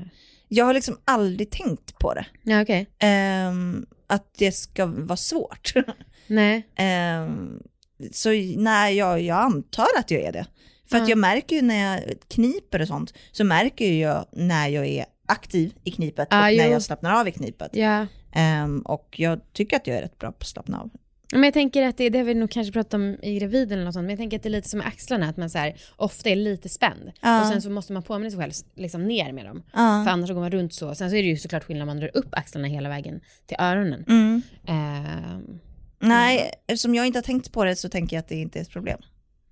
Jag 0.47 0.65
har 0.65 0.73
liksom 0.73 0.97
aldrig 1.05 1.49
tänkt 1.51 1.99
på 1.99 2.13
det. 2.13 2.25
ja 2.43 2.61
okej. 2.61 2.87
Ehm, 2.99 3.85
att 4.07 4.33
det 4.37 4.51
ska 4.51 4.85
vara 4.85 5.17
svårt. 5.17 5.73
Nej. 6.27 6.67
Ehm, 6.75 7.63
så 8.11 8.29
nej, 8.57 8.95
jag, 8.97 9.21
jag 9.21 9.37
antar 9.37 9.87
att 9.97 10.11
jag 10.11 10.21
är 10.21 10.31
det. 10.31 10.45
För 10.89 10.97
att 10.97 11.03
Ja. 11.03 11.09
jag 11.09 11.17
märker 11.17 11.55
ju 11.55 11.61
när 11.61 11.91
jag 11.93 12.13
kniper 12.27 12.81
och 12.81 12.87
sånt, 12.87 13.13
så 13.31 13.43
märker 13.43 13.93
jag 13.93 14.25
när 14.31 14.67
jag 14.67 14.85
är 14.87 15.05
aktiv 15.27 15.73
i 15.83 15.91
knipet 15.91 16.27
Ah, 16.31 16.37
och 16.49 16.57
när 16.57 16.65
jo. 16.65 16.71
jag 16.71 16.81
slappnar 16.81 17.19
av 17.19 17.27
i 17.27 17.31
knipet. 17.31 17.69
Ja. 17.73 18.07
Ehm, 18.33 18.79
och 18.81 19.15
jag 19.19 19.39
tycker 19.53 19.77
att 19.77 19.87
jag 19.87 19.97
är 19.97 20.01
rätt 20.01 20.17
bra 20.19 20.31
på 20.31 20.37
att 20.41 20.47
slappna 20.47 20.79
av. 20.79 20.89
Men 21.31 21.43
jag 21.43 21.53
tänker 21.53 21.87
att 21.87 21.97
det, 21.97 22.09
det 22.09 22.17
har 22.17 22.25
vi 22.25 22.33
nog 22.33 22.51
kanske 22.51 22.73
pratat 22.73 22.93
om 22.93 23.17
i 23.23 23.39
gravid 23.39 23.71
eller 23.71 23.83
något 23.85 23.93
sånt, 23.93 24.03
men 24.03 24.09
jag 24.09 24.19
tänker 24.19 24.37
att 24.37 24.43
det 24.43 24.49
är 24.49 24.51
lite 24.51 24.69
som 24.69 24.77
med 24.77 24.87
axlarna, 24.87 25.29
att 25.29 25.37
man 25.37 25.49
så 25.49 25.57
här, 25.57 25.75
ofta 25.95 26.29
är 26.29 26.35
lite 26.35 26.69
spänd. 26.69 27.11
Ja. 27.21 27.41
Och 27.41 27.47
sen 27.47 27.61
så 27.61 27.69
måste 27.69 27.93
man 27.93 28.03
påminna 28.03 28.29
sig 28.31 28.39
själv 28.39 28.51
liksom 28.75 29.05
ner 29.07 29.31
med 29.31 29.45
dem. 29.45 29.63
Ja. 29.73 30.03
För 30.05 30.11
annars 30.11 30.29
går 30.29 30.39
man 30.39 30.51
runt 30.51 30.73
så. 30.73 30.95
Sen 30.95 31.09
så 31.09 31.15
är 31.15 31.21
det 31.23 31.27
ju 31.29 31.37
såklart 31.37 31.63
skillnad 31.63 31.81
om 31.81 31.87
man 31.87 31.97
drar 31.99 32.17
upp 32.17 32.27
axlarna 32.31 32.67
hela 32.67 32.89
vägen 32.89 33.21
till 33.45 33.57
öronen. 33.59 34.05
Mm. 34.07 34.41
Ehm, 34.67 35.59
Nej, 35.99 36.51
eftersom 36.67 36.95
jag 36.95 37.07
inte 37.07 37.17
har 37.19 37.23
tänkt 37.23 37.51
på 37.51 37.63
det 37.63 37.75
så 37.75 37.89
tänker 37.89 38.15
jag 38.15 38.21
att 38.21 38.27
det 38.29 38.35
inte 38.35 38.59
är 38.59 38.61
ett 38.61 38.69
problem. 38.71 38.99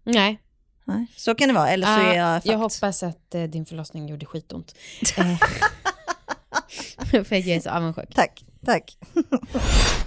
nej. 0.03 0.39
Nej. 0.89 1.07
Så 1.15 1.35
kan 1.35 1.47
det 1.47 1.53
vara, 1.53 1.69
eller 1.69 1.85
så 1.87 1.91
Ah, 1.93 1.99
är 2.11 2.15
jag 2.17 2.35
jag 2.35 2.43
fucked. 2.43 2.57
hoppas 2.59 3.03
att 3.03 3.35
eh, 3.35 3.43
din 3.43 3.65
förlossning 3.65 4.07
gjorde 4.07 4.25
skitont. 4.25 4.75
Eh, 5.17 5.37
För 7.23 7.35
jag 7.35 7.47
är 7.47 7.59
så 7.59 7.69
avundsjuk. 7.69 8.13
Tack, 8.13 8.45
tack. 8.65 8.97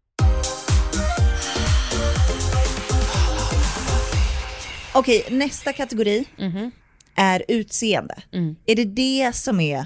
Okej, 4.93 5.25
nästa 5.29 5.73
kategori 5.73 6.25
är 7.15 7.43
utseende. 7.47 8.23
Är 8.65 8.75
det 8.75 8.85
det 8.85 9.35
som 9.35 9.59
är 9.59 9.85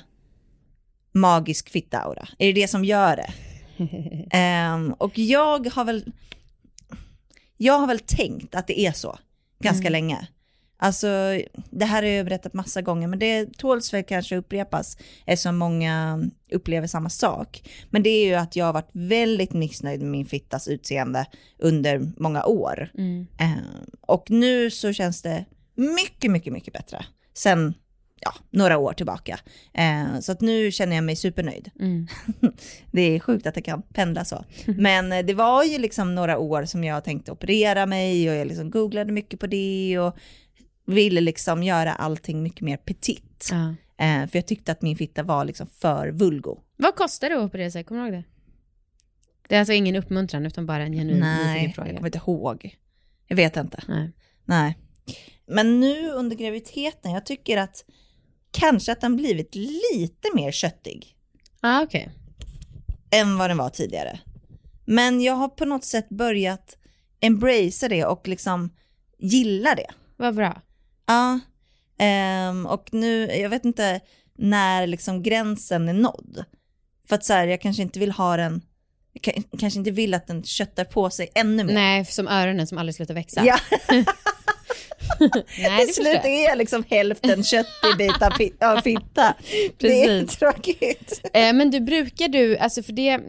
magisk 1.14 1.70
fitta-aura? 1.70 2.28
Är 2.38 2.48
det 2.54 2.62
det 2.62 2.68
som 2.68 2.86
gör 2.86 3.16
det? 3.16 3.34
Ehm, 4.38 4.94
och 4.94 5.18
jag 5.18 5.68
har 5.68 5.86
väl 5.86 6.12
jag 7.58 7.80
har 7.80 7.88
väl 7.88 8.00
tänkt 8.00 8.56
att 8.56 8.68
det 8.68 8.80
är 8.80 8.92
så 8.92 9.18
ganska 9.60 9.90
länge. 9.90 10.28
Alltså, 10.78 11.08
det 11.70 11.86
här 11.86 12.04
har 12.04 12.10
jag 12.10 12.26
berättat 12.26 12.54
massa 12.54 12.82
gånger, 12.82 13.08
men 13.08 13.20
det 13.20 13.58
tåls 13.58 13.94
väl 13.94 14.04
kanske 14.04 14.38
upprepas 14.38 14.98
eftersom 15.26 15.58
många 15.58 16.24
upplever 16.52 16.88
samma 16.88 17.10
sak. 17.10 17.70
Men 17.90 18.04
det 18.04 18.10
är 18.10 18.26
ju 18.26 18.34
att 18.34 18.56
jag 18.56 18.66
har 18.66 18.74
varit 18.74 18.92
väldigt 18.94 19.54
missnöjd 19.54 20.02
med 20.02 20.12
min 20.12 20.26
fittas 20.26 20.68
utseende 20.68 21.26
under 21.60 22.12
många 22.18 22.46
år. 22.46 22.90
Mm. 22.98 23.28
Eh, 23.40 23.88
och 24.02 24.32
nu 24.32 24.72
så 24.72 24.94
känns 24.94 25.22
det 25.22 25.46
mycket, 25.76 26.32
mycket, 26.32 26.54
mycket 26.54 26.74
bättre. 26.74 27.06
Sen 27.34 27.74
ja, 28.22 28.34
några 28.50 28.78
år 28.78 28.94
tillbaka. 28.94 29.40
Eh, 29.74 30.20
så 30.20 30.32
att 30.32 30.42
nu 30.42 30.72
känner 30.72 30.96
jag 30.96 31.04
mig 31.04 31.16
supernöjd. 31.16 31.72
Mm. 31.80 32.08
det 32.92 33.02
är 33.02 33.20
sjukt 33.20 33.48
att 33.48 33.56
det 33.56 33.62
kan 33.62 33.82
pendla 33.82 34.26
så. 34.26 34.46
Men 34.66 35.12
eh, 35.12 35.26
det 35.26 35.34
var 35.34 35.64
ju 35.64 35.78
liksom 35.78 36.16
några 36.16 36.38
år 36.38 36.66
som 36.66 36.84
jag 36.84 37.04
tänkte 37.04 37.32
operera 37.32 37.86
mig 37.86 38.30
och 38.30 38.36
jag 38.36 38.48
liksom 38.48 38.72
googlade 38.72 39.12
mycket 39.12 39.40
på 39.40 39.48
det 39.48 40.00
och 40.00 40.16
ville 40.86 41.22
liksom 41.22 41.64
göra 41.64 41.94
allting 41.94 42.44
mycket 42.44 42.62
mer 42.62 42.78
petit. 42.78 43.50
Ja. 43.52 43.70
Eh, 44.06 44.28
för 44.30 44.38
jag 44.38 44.48
tyckte 44.48 44.72
att 44.72 44.82
min 44.82 44.96
fitta 44.98 45.24
var 45.24 45.46
liksom 45.46 45.68
för 45.68 46.08
vulgo. 46.08 46.58
Vad 46.78 46.96
kostar 46.96 47.30
det 47.30 47.36
att 47.36 47.42
operera 47.46 47.72
sig? 47.72 47.84
Kommer 47.84 48.02
du 48.02 48.08
ihåg 48.08 48.14
det? 48.14 48.24
Det 49.48 49.56
är 49.56 49.60
alltså 49.60 49.74
ingen 49.74 49.96
uppmuntran 49.96 50.46
utan 50.46 50.66
bara 50.66 50.84
en 50.84 50.94
genuin 50.94 51.20
Nej, 51.20 51.38
nyfiken 51.48 51.64
jag 51.66 51.76
fråga. 51.76 51.94
kommer 51.96 52.08
inte 52.08 52.18
ihåg. 52.18 52.76
Jag 53.28 53.36
vet 53.36 53.58
inte. 53.58 53.84
Nej. 53.88 54.12
Nej. 54.46 54.78
Men 55.48 55.80
nu 55.80 56.10
under 56.12 56.36
graviditeten, 56.36 57.12
jag 57.12 57.26
tycker 57.26 57.58
att 57.58 57.86
kanske 58.52 58.92
att 58.92 59.02
den 59.02 59.16
blivit 59.16 59.56
lite 59.56 60.28
mer 60.36 60.52
köttig 60.52 61.16
Ah, 61.62 61.82
okej. 61.84 62.10
än 63.12 63.38
vad 63.38 63.50
den 63.50 63.58
var 63.58 63.70
tidigare. 63.70 64.20
Men 64.86 65.22
jag 65.22 65.34
har 65.34 65.48
på 65.48 65.66
något 65.66 65.84
sätt 65.86 66.10
börjat 66.10 66.78
embracea 67.20 67.90
det 67.90 68.06
och 68.06 68.28
liksom 68.28 68.70
gilla 69.20 69.76
det. 69.76 69.88
Vad 70.18 70.36
bra. 70.36 70.62
Ja, 71.08 71.40
ehm, 72.00 72.66
och 72.66 72.90
nu, 72.92 73.26
jag 73.32 73.50
vet 73.50 73.66
inte 73.66 74.00
när 74.38 74.88
liksom 74.88 75.24
gränsen 75.24 75.90
är 75.90 75.94
nådd. 75.94 76.46
För 77.08 77.16
att 77.16 77.26
så 77.26 77.34
här, 77.34 77.48
jag 77.48 77.62
kanske 77.62 77.82
inte 77.82 78.00
vill 78.00 78.12
ha 78.12 78.38
den, 78.38 78.62
jag 79.14 79.22
kan- 79.22 79.44
kanske 79.60 79.80
inte 79.80 79.92
vill 79.92 80.14
att 80.14 80.28
den 80.28 80.44
köttar 80.44 80.84
på 80.86 81.10
sig 81.10 81.30
ännu 81.36 81.64
mer. 81.64 81.74
Nej, 81.74 82.06
som 82.06 82.28
öronen 82.28 82.68
som 82.68 82.78
aldrig 82.78 82.96
slutar 82.96 83.14
växa. 83.14 83.46
Ja. 83.46 83.58
Nej, 85.20 85.34
det 85.80 85.86
Till 85.86 85.94
slut 85.96 86.20
är 86.26 86.44
jag 86.44 86.58
liksom 86.58 86.84
hälften 86.90 87.44
köttig 87.44 87.98
bit 87.98 88.22
av 88.22 88.32
av 88.72 88.82
fitta. 88.82 89.36
Det 89.78 90.04
är 90.04 90.26
tråkigt. 90.26 91.22
Eh, 91.34 91.54
men 91.54 91.72
du, 91.72 91.80
brukar 91.80 92.28
du, 92.28 92.58
alltså 92.58 92.84
för 92.84 92.94
det 92.94 93.20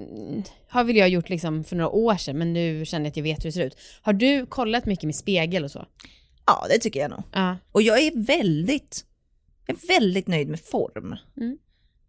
har 0.68 0.84
väl 0.84 0.96
jag 0.96 1.08
gjort 1.08 1.28
liksom 1.28 1.64
för 1.64 1.76
några 1.76 1.90
år 1.90 2.16
sedan, 2.16 2.38
men 2.38 2.52
nu 2.52 2.84
känner 2.86 3.04
jag 3.04 3.10
att 3.10 3.16
jag 3.16 3.24
vet 3.24 3.38
hur 3.44 3.48
det 3.48 3.52
ser 3.52 3.64
ut. 3.66 3.76
Har 4.02 4.12
du 4.12 4.46
kollat 4.46 4.86
mycket 4.86 5.04
med 5.04 5.14
spegel 5.16 5.64
och 5.64 5.70
så? 5.70 5.86
Ja, 6.46 6.66
det 6.68 6.78
tycker 6.78 7.00
jag 7.00 7.10
nog. 7.10 7.22
Ja. 7.32 7.56
Och 7.72 7.82
jag 7.82 7.98
är 7.98 8.26
väldigt, 8.26 9.04
jag 9.66 9.76
är 9.76 9.88
väldigt 9.88 10.26
nöjd 10.26 10.48
med 10.48 10.60
form. 10.60 11.16
Mm. 11.36 11.58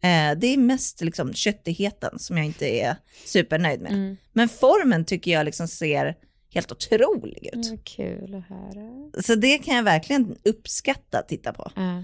Eh, 0.01 0.39
det 0.39 0.47
är 0.47 0.57
mest 0.57 1.01
liksom 1.01 1.33
köttigheten 1.33 2.19
som 2.19 2.37
jag 2.37 2.45
inte 2.45 2.65
är 2.65 2.95
supernöjd 3.25 3.81
med. 3.81 3.91
Mm. 3.91 4.17
Men 4.33 4.49
formen 4.49 5.05
tycker 5.05 5.31
jag 5.31 5.45
liksom 5.45 5.67
ser 5.67 6.15
helt 6.49 6.71
otrolig 6.71 7.49
ut. 7.53 7.65
Mm, 7.65 7.77
kul 7.77 8.35
att 8.35 8.43
höra. 8.43 9.21
Så 9.23 9.35
det 9.35 9.57
kan 9.57 9.75
jag 9.75 9.83
verkligen 9.83 10.37
uppskatta 10.43 11.19
att 11.19 11.27
titta 11.27 11.53
på. 11.53 11.71
Ja. 11.75 12.03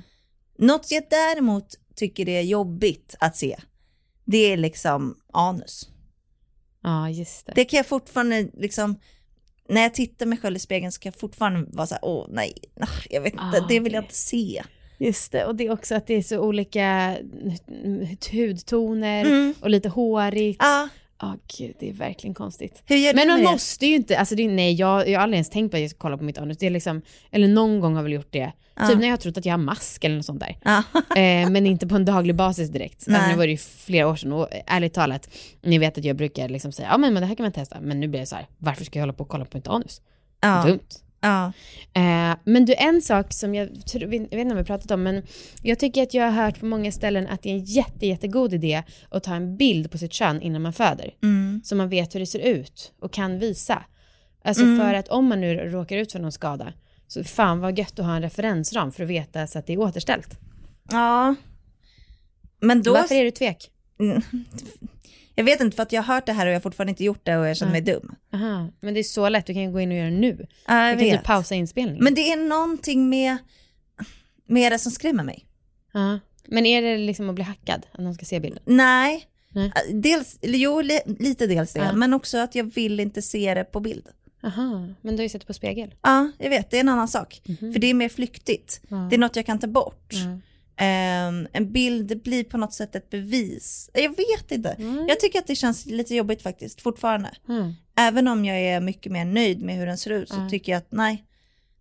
Något 0.57 0.91
jag 0.91 1.03
däremot 1.09 1.75
tycker 1.95 2.25
det 2.25 2.37
är 2.37 2.41
jobbigt 2.41 3.15
att 3.19 3.37
se, 3.37 3.57
det 4.25 4.37
är 4.37 4.57
liksom 4.57 5.17
anus. 5.33 5.89
Ja, 6.83 7.09
just 7.09 7.45
det. 7.45 7.51
Det 7.55 7.65
kan 7.65 7.77
jag 7.77 7.85
fortfarande 7.85 8.49
liksom, 8.53 8.99
när 9.69 9.81
jag 9.81 9.93
tittar 9.93 10.25
mig 10.25 10.37
själv 10.37 10.55
i 10.55 10.59
spegeln 10.59 10.91
så 10.91 10.99
kan 10.99 11.11
jag 11.13 11.19
fortfarande 11.19 11.65
vara 11.71 11.87
så 11.87 11.93
här, 11.95 12.05
åh 12.05 12.25
nej, 12.29 12.53
ah, 12.79 12.87
jag 13.09 13.21
vet 13.21 13.33
inte, 13.33 13.43
Ah, 13.45 13.65
det 13.69 13.79
vill 13.79 13.93
jag 13.93 14.03
inte 14.03 14.15
se. 14.15 14.63
Just 14.97 15.31
det, 15.31 15.45
och 15.45 15.55
det 15.55 15.65
är 15.67 15.71
också 15.71 15.95
att 15.95 16.07
det 16.07 16.13
är 16.13 16.21
så 16.21 16.39
olika 16.39 17.17
hudtoner 18.31 19.25
Mm. 19.25 19.53
och 19.61 19.69
lite 19.69 19.89
hårigt. 19.89 20.61
Ja, 21.21 21.27
Ja, 21.27 21.37
gud, 21.57 21.75
det 21.79 21.89
är 21.89 21.93
verkligen 21.93 22.33
konstigt. 22.33 22.83
Men 23.15 23.27
man 23.27 23.43
måste 23.43 23.85
ju 23.85 23.95
inte, 23.95 24.19
alltså 24.19 24.35
det, 24.35 24.47
nej 24.47 24.73
jag, 24.73 25.09
jag 25.09 25.19
har 25.19 25.23
aldrig 25.23 25.37
ens 25.37 25.49
tänkt 25.49 25.71
på 25.71 25.77
att 25.77 25.81
jag 25.81 25.89
ska 25.89 25.99
kolla 25.99 26.17
på 26.17 26.23
mitt 26.23 26.37
anus. 26.37 26.57
Det 26.57 26.65
är 26.65 26.69
liksom, 26.69 27.01
eller 27.31 27.47
någon 27.47 27.79
gång 27.79 27.93
har 27.93 27.99
jag 27.99 28.03
väl 28.03 28.13
gjort 28.13 28.31
det. 28.31 28.51
Ja. 28.75 28.87
Typ 28.87 28.99
när 28.99 29.07
jag 29.07 29.11
har 29.11 29.17
trott 29.17 29.37
att 29.37 29.45
jag 29.45 29.53
har 29.53 29.57
mask 29.57 30.03
eller 30.03 30.15
något 30.15 30.25
sånt 30.25 30.39
där. 30.39 30.57
Ja. 30.63 30.83
Eh, 31.15 31.49
men 31.49 31.67
inte 31.67 31.87
på 31.87 31.95
en 31.95 32.05
daglig 32.05 32.35
basis 32.35 32.69
direkt. 32.69 33.07
Alltså, 33.07 33.27
nu 33.31 33.35
var 33.35 33.45
det 33.45 33.51
ju 33.51 33.57
flera 33.57 34.07
år 34.07 34.15
sedan 34.15 34.33
och 34.33 34.47
ärligt 34.67 34.93
talat, 34.93 35.29
ni 35.61 35.77
vet 35.77 35.97
att 35.97 36.03
jag 36.03 36.15
brukar 36.15 36.49
liksom 36.49 36.71
säga, 36.71 36.87
ja 36.91 36.97
men, 36.97 37.13
men 37.13 37.21
det 37.21 37.27
här 37.27 37.35
kan 37.35 37.43
man 37.43 37.51
testa. 37.51 37.77
Men 37.81 37.99
nu 37.99 38.07
blir 38.07 38.19
det 38.19 38.25
så 38.25 38.35
här, 38.35 38.47
varför 38.57 38.85
ska 38.85 38.99
jag 38.99 39.01
hålla 39.03 39.13
på 39.13 39.23
och 39.23 39.29
kolla 39.29 39.45
på 39.45 39.57
mitt 39.57 39.67
anus? 39.67 40.01
Ja. 40.41 40.63
Dumt. 40.67 40.79
Ja. 41.23 41.45
Eh, 41.93 42.37
men 42.43 42.65
du, 42.65 42.73
en 42.77 43.01
sak 43.01 43.33
som 43.33 43.55
jag, 43.55 43.69
jag 43.93 44.07
vet 44.07 44.21
inte 44.21 44.35
om 44.41 44.47
vi 44.47 44.53
har 44.53 44.63
pratat 44.63 44.91
om, 44.91 45.03
men 45.03 45.23
jag 45.61 45.79
tycker 45.79 46.03
att 46.03 46.13
jag 46.13 46.23
har 46.31 46.43
hört 46.45 46.59
på 46.59 46.65
många 46.65 46.91
ställen 46.91 47.27
att 47.27 47.41
det 47.43 47.49
är 47.49 47.53
en 47.53 47.63
jätte, 47.63 48.05
jättegod 48.07 48.53
idé 48.53 48.83
att 49.09 49.23
ta 49.23 49.35
en 49.35 49.57
bild 49.57 49.91
på 49.91 49.97
sitt 49.97 50.13
kön 50.13 50.41
innan 50.41 50.61
man 50.61 50.73
föder. 50.73 51.13
Mm. 51.23 51.61
Så 51.63 51.75
man 51.75 51.89
vet 51.89 52.15
hur 52.15 52.19
det 52.19 52.25
ser 52.25 52.39
ut 52.39 52.93
och 53.01 53.13
kan 53.13 53.39
visa. 53.39 53.83
Alltså 54.43 54.63
Mm. 54.63 54.79
för 54.79 54.93
att 54.93 55.07
om 55.07 55.25
man 55.27 55.41
nu 55.41 55.55
råkar 55.55 55.97
ut 55.97 56.11
för 56.11 56.19
någon 56.19 56.31
skada, 56.31 56.73
så 57.07 57.23
fan 57.23 57.59
vad 57.59 57.79
gött 57.79 57.99
att 57.99 58.05
ha 58.05 58.15
en 58.15 58.21
referensram 58.21 58.91
för 58.91 59.03
att 59.03 59.09
veta 59.09 59.47
så 59.47 59.59
att 59.59 59.67
det 59.67 59.73
är 59.73 59.79
återställt. 59.79 60.39
ja. 60.91 61.35
Men 62.61 62.83
då... 62.83 62.93
Varför 62.93 63.15
är 63.15 63.23
du 63.23 63.31
tvek? 63.31 63.69
Mm. 63.99 64.21
Jag 65.35 65.43
vet 65.43 65.61
inte, 65.61 65.75
för 65.75 65.83
att 65.83 65.91
jag 65.91 66.01
har 66.03 66.13
hört 66.15 66.25
det 66.25 66.33
här 66.33 66.45
och 66.45 66.51
jag 66.51 66.55
har 66.55 66.61
fortfarande 66.61 66.89
inte 66.91 67.03
gjort 67.03 67.25
det 67.25 67.37
och 67.37 67.47
jag 67.47 67.57
känner 67.57 67.71
mig 67.71 67.81
dum. 67.81 68.15
Aha, 68.33 68.69
men 68.79 68.93
det 68.93 68.99
är 68.99 69.03
så 69.03 69.29
lätt, 69.29 69.45
du 69.45 69.53
kan 69.53 69.61
ju 69.63 69.71
gå 69.71 69.79
in 69.79 69.89
och 69.91 69.97
göra 69.97 70.09
det 70.09 70.15
nu. 70.17 70.47
Ja, 70.67 70.87
jag 70.89 70.97
du 70.97 71.03
kan 71.03 71.11
vet. 71.17 71.23
pausa 71.23 71.55
inspelningen. 71.55 72.03
Men 72.03 72.13
det 72.15 72.21
är 72.31 72.37
någonting 72.37 73.09
med, 73.09 73.37
med 74.47 74.71
det 74.71 74.79
som 74.79 74.91
skrämmer 74.91 75.23
mig. 75.23 75.45
Ja. 75.93 76.19
Men 76.47 76.65
är 76.65 76.81
det 76.81 76.97
liksom 76.97 77.29
att 77.29 77.35
bli 77.35 77.43
hackad, 77.43 77.85
att 77.91 77.99
någon 77.99 78.13
ska 78.13 78.25
se 78.25 78.39
bilden? 78.39 78.63
Nej, 78.65 79.27
Nej. 79.49 79.71
dels, 79.93 80.39
jo, 80.41 80.81
li, 80.81 80.99
lite 81.19 81.47
dels 81.47 81.73
det, 81.73 81.79
Ja. 81.79 81.93
men 81.93 82.13
också 82.13 82.37
att 82.37 82.55
jag 82.55 82.63
vill 82.63 82.99
inte 82.99 83.21
se 83.21 83.53
det 83.53 83.63
på 83.63 83.79
bild. 83.79 84.07
Aha, 84.43 84.87
men 85.01 85.15
du 85.15 85.17
har 85.17 85.23
ju 85.23 85.29
sett 85.29 85.41
det 85.41 85.47
på 85.47 85.53
spegel. 85.53 85.95
Ja, 86.01 86.31
jag 86.37 86.49
vet, 86.49 86.71
det 86.71 86.77
är 86.77 86.81
en 86.81 86.89
annan 86.89 87.07
sak. 87.07 87.41
För 87.59 87.79
det 87.79 87.87
är 87.87 87.93
mer 87.93 88.09
flyktigt. 88.09 88.81
Ja. 88.89 88.95
Det 89.09 89.15
är 89.15 89.19
något 89.19 89.35
jag 89.35 89.45
kan 89.45 89.59
ta 89.59 89.67
bort. 89.67 90.09
Ja. 90.13 90.39
Ehm, 90.77 91.47
en 91.53 91.71
bild 91.71 92.21
blir 92.23 92.43
på 92.43 92.57
något 92.57 92.73
sätt 92.73 92.95
ett 92.95 93.09
bevis. 93.09 93.89
Jag 93.93 94.09
vet 94.09 94.51
inte. 94.51 94.75
Jag 95.07 95.19
tycker 95.19 95.39
att 95.39 95.47
det 95.47 95.55
känns 95.55 95.85
lite 95.85 96.15
jobbigt 96.15 96.41
faktiskt, 96.41 96.81
fortfarande. 96.81 97.31
Mm. 97.49 97.73
Även 97.97 98.27
om 98.27 98.45
jag 98.45 98.57
är 98.61 98.79
mycket 98.81 99.11
mer 99.11 99.25
nöjd 99.25 99.61
med 99.61 99.75
hur 99.75 99.85
den 99.85 99.97
ser 99.97 100.11
ut 100.11 100.29
så 100.29 100.35
Ja. 100.35 100.49
tycker 100.49 100.71
jag 100.71 100.77
att 100.79 100.91
nej, 100.91 101.25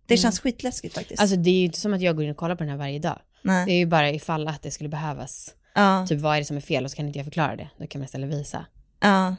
det 0.05 0.17
känns 0.17 0.39
skitläskigt 0.39 0.95
faktiskt. 0.95 1.21
Alltså 1.21 1.35
det 1.35 1.49
är 1.49 1.53
ju 1.59 1.65
inte 1.65 1.79
som 1.79 1.93
att 1.93 2.01
jag 2.01 2.15
går 2.15 2.25
in 2.25 2.31
och 2.31 2.37
kollar 2.37 2.55
på 2.55 2.63
den 2.63 2.69
här 2.69 2.77
varje 2.77 2.99
dag. 2.99 3.19
nej. 3.41 3.65
Det 3.65 3.71
är 3.71 3.77
ju 3.77 3.85
bara 3.85 4.11
ifall 4.11 4.47
att 4.47 4.61
det 4.61 4.71
skulle 4.71 4.89
behövas. 4.89 5.55
Ja, 5.75 6.05
Typ 6.09 6.19
vad 6.19 6.35
är 6.35 6.39
det 6.39 6.45
som 6.45 6.57
är 6.57 6.61
fel 6.61 6.85
och 6.85 6.91
så 6.91 6.97
kan 6.97 7.07
inte 7.07 7.19
jag 7.19 7.25
förklara 7.25 7.55
det. 7.55 7.69
Då 7.79 7.87
kan 7.87 7.99
man 8.01 8.05
istället 8.05 8.29
visa. 8.29 8.65
ja. 8.99 9.35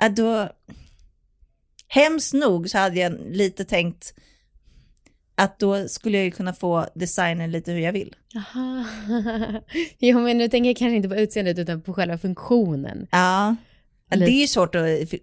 ja 0.00 0.08
då... 0.08 0.48
Hemskt 1.88 2.32
nog 2.34 2.70
så 2.70 2.78
hade 2.78 3.00
jag 3.00 3.16
lite 3.30 3.64
tänkt 3.64 4.14
att 5.36 5.58
då 5.58 5.88
skulle 5.88 6.16
jag 6.16 6.24
ju 6.24 6.30
kunna 6.30 6.52
få 6.52 6.86
designen 6.94 7.50
lite 7.50 7.72
hur 7.72 7.80
jag 7.80 7.92
vill. 7.92 8.14
Jaha. 8.32 8.84
jo 9.98 10.20
men 10.20 10.38
nu 10.38 10.48
tänker 10.48 10.70
jag 10.70 10.76
kanske 10.76 10.96
inte 10.96 11.08
på 11.08 11.16
utseendet 11.16 11.58
utan 11.58 11.82
på 11.82 11.94
själva 11.94 12.18
funktionen. 12.18 13.06
Ja, 13.10 13.56
Ja, 14.10 14.16
det 14.16 14.30
är 14.30 14.40
ju 14.40 14.46
svårt 14.46 14.74
att 14.74 14.82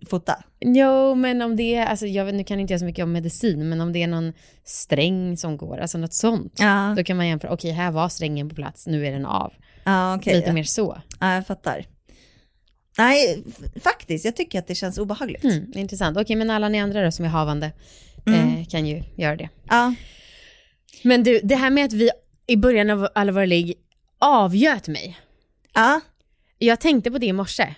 fota. 0.10 0.44
Jo 0.60 1.16
men 1.16 1.42
om 1.42 1.56
det 1.56 1.76
är, 1.76 1.86
alltså 1.86 2.06
jag 2.06 2.26
vet, 2.26 2.36
nu 2.36 2.44
kan 2.44 2.60
inte 2.60 2.74
jag 2.74 2.80
så 2.80 2.86
mycket 2.86 3.04
om 3.04 3.12
medicin, 3.12 3.70
men 3.70 3.82
om 3.82 3.94
det 3.94 4.04
är 4.04 4.08
någon 4.08 4.34
sträng 4.64 5.38
som 5.38 5.58
går, 5.58 5.78
alltså 5.78 5.98
något 5.98 6.14
sånt. 6.14 6.54
Ja, 6.60 6.94
Då 6.98 7.04
kan 7.04 7.18
man 7.18 7.28
jämföra, 7.28 7.52
okej 7.52 7.72
här 7.72 7.92
var 7.92 8.10
strängen 8.10 8.50
på 8.50 8.56
plats, 8.56 8.88
nu 8.88 9.08
är 9.08 9.12
den 9.12 9.26
av. 9.26 9.54
ja 9.84 10.16
okej. 10.16 10.36
Lite 10.36 10.48
ja. 10.48 10.54
mer 10.54 10.64
så. 10.64 11.02
Ja, 11.20 11.34
jag 11.36 11.48
fattar. 11.48 11.86
Nej, 12.98 13.44
faktiskt, 13.84 14.26
jag 14.26 14.36
tycker 14.36 14.60
att 14.60 14.68
det 14.68 14.76
känns 14.76 14.98
obehagligt. 14.98 15.44
Mm, 15.44 15.72
intressant. 15.76 16.18
Okej 16.18 16.36
men 16.36 16.50
alla 16.50 16.70
ni 16.70 16.80
andra 16.80 17.06
då 17.06 17.12
som 17.12 17.26
är 17.26 17.30
havande 17.30 17.72
Mm. 18.28 18.58
eh, 18.58 18.66
kan 18.68 18.86
ju 18.86 19.04
göra 19.18 19.36
det. 19.36 19.50
Ja, 19.70 19.94
Men 21.04 21.24
du, 21.24 21.40
det 21.44 21.56
här 21.56 21.70
med 21.70 21.86
att 21.86 21.94
vi 21.94 22.10
i 22.48 22.58
början 22.58 22.90
av 22.90 23.08
alla 23.16 23.32
våra 23.32 23.46
ligg 23.46 23.74
avgöt 24.20 24.88
mig. 24.88 25.20
ja, 25.74 26.02
Jag 26.58 26.80
tänkte 26.80 27.12
på 27.12 27.18
det 27.18 27.26
i 27.26 27.34
morse 27.34 27.76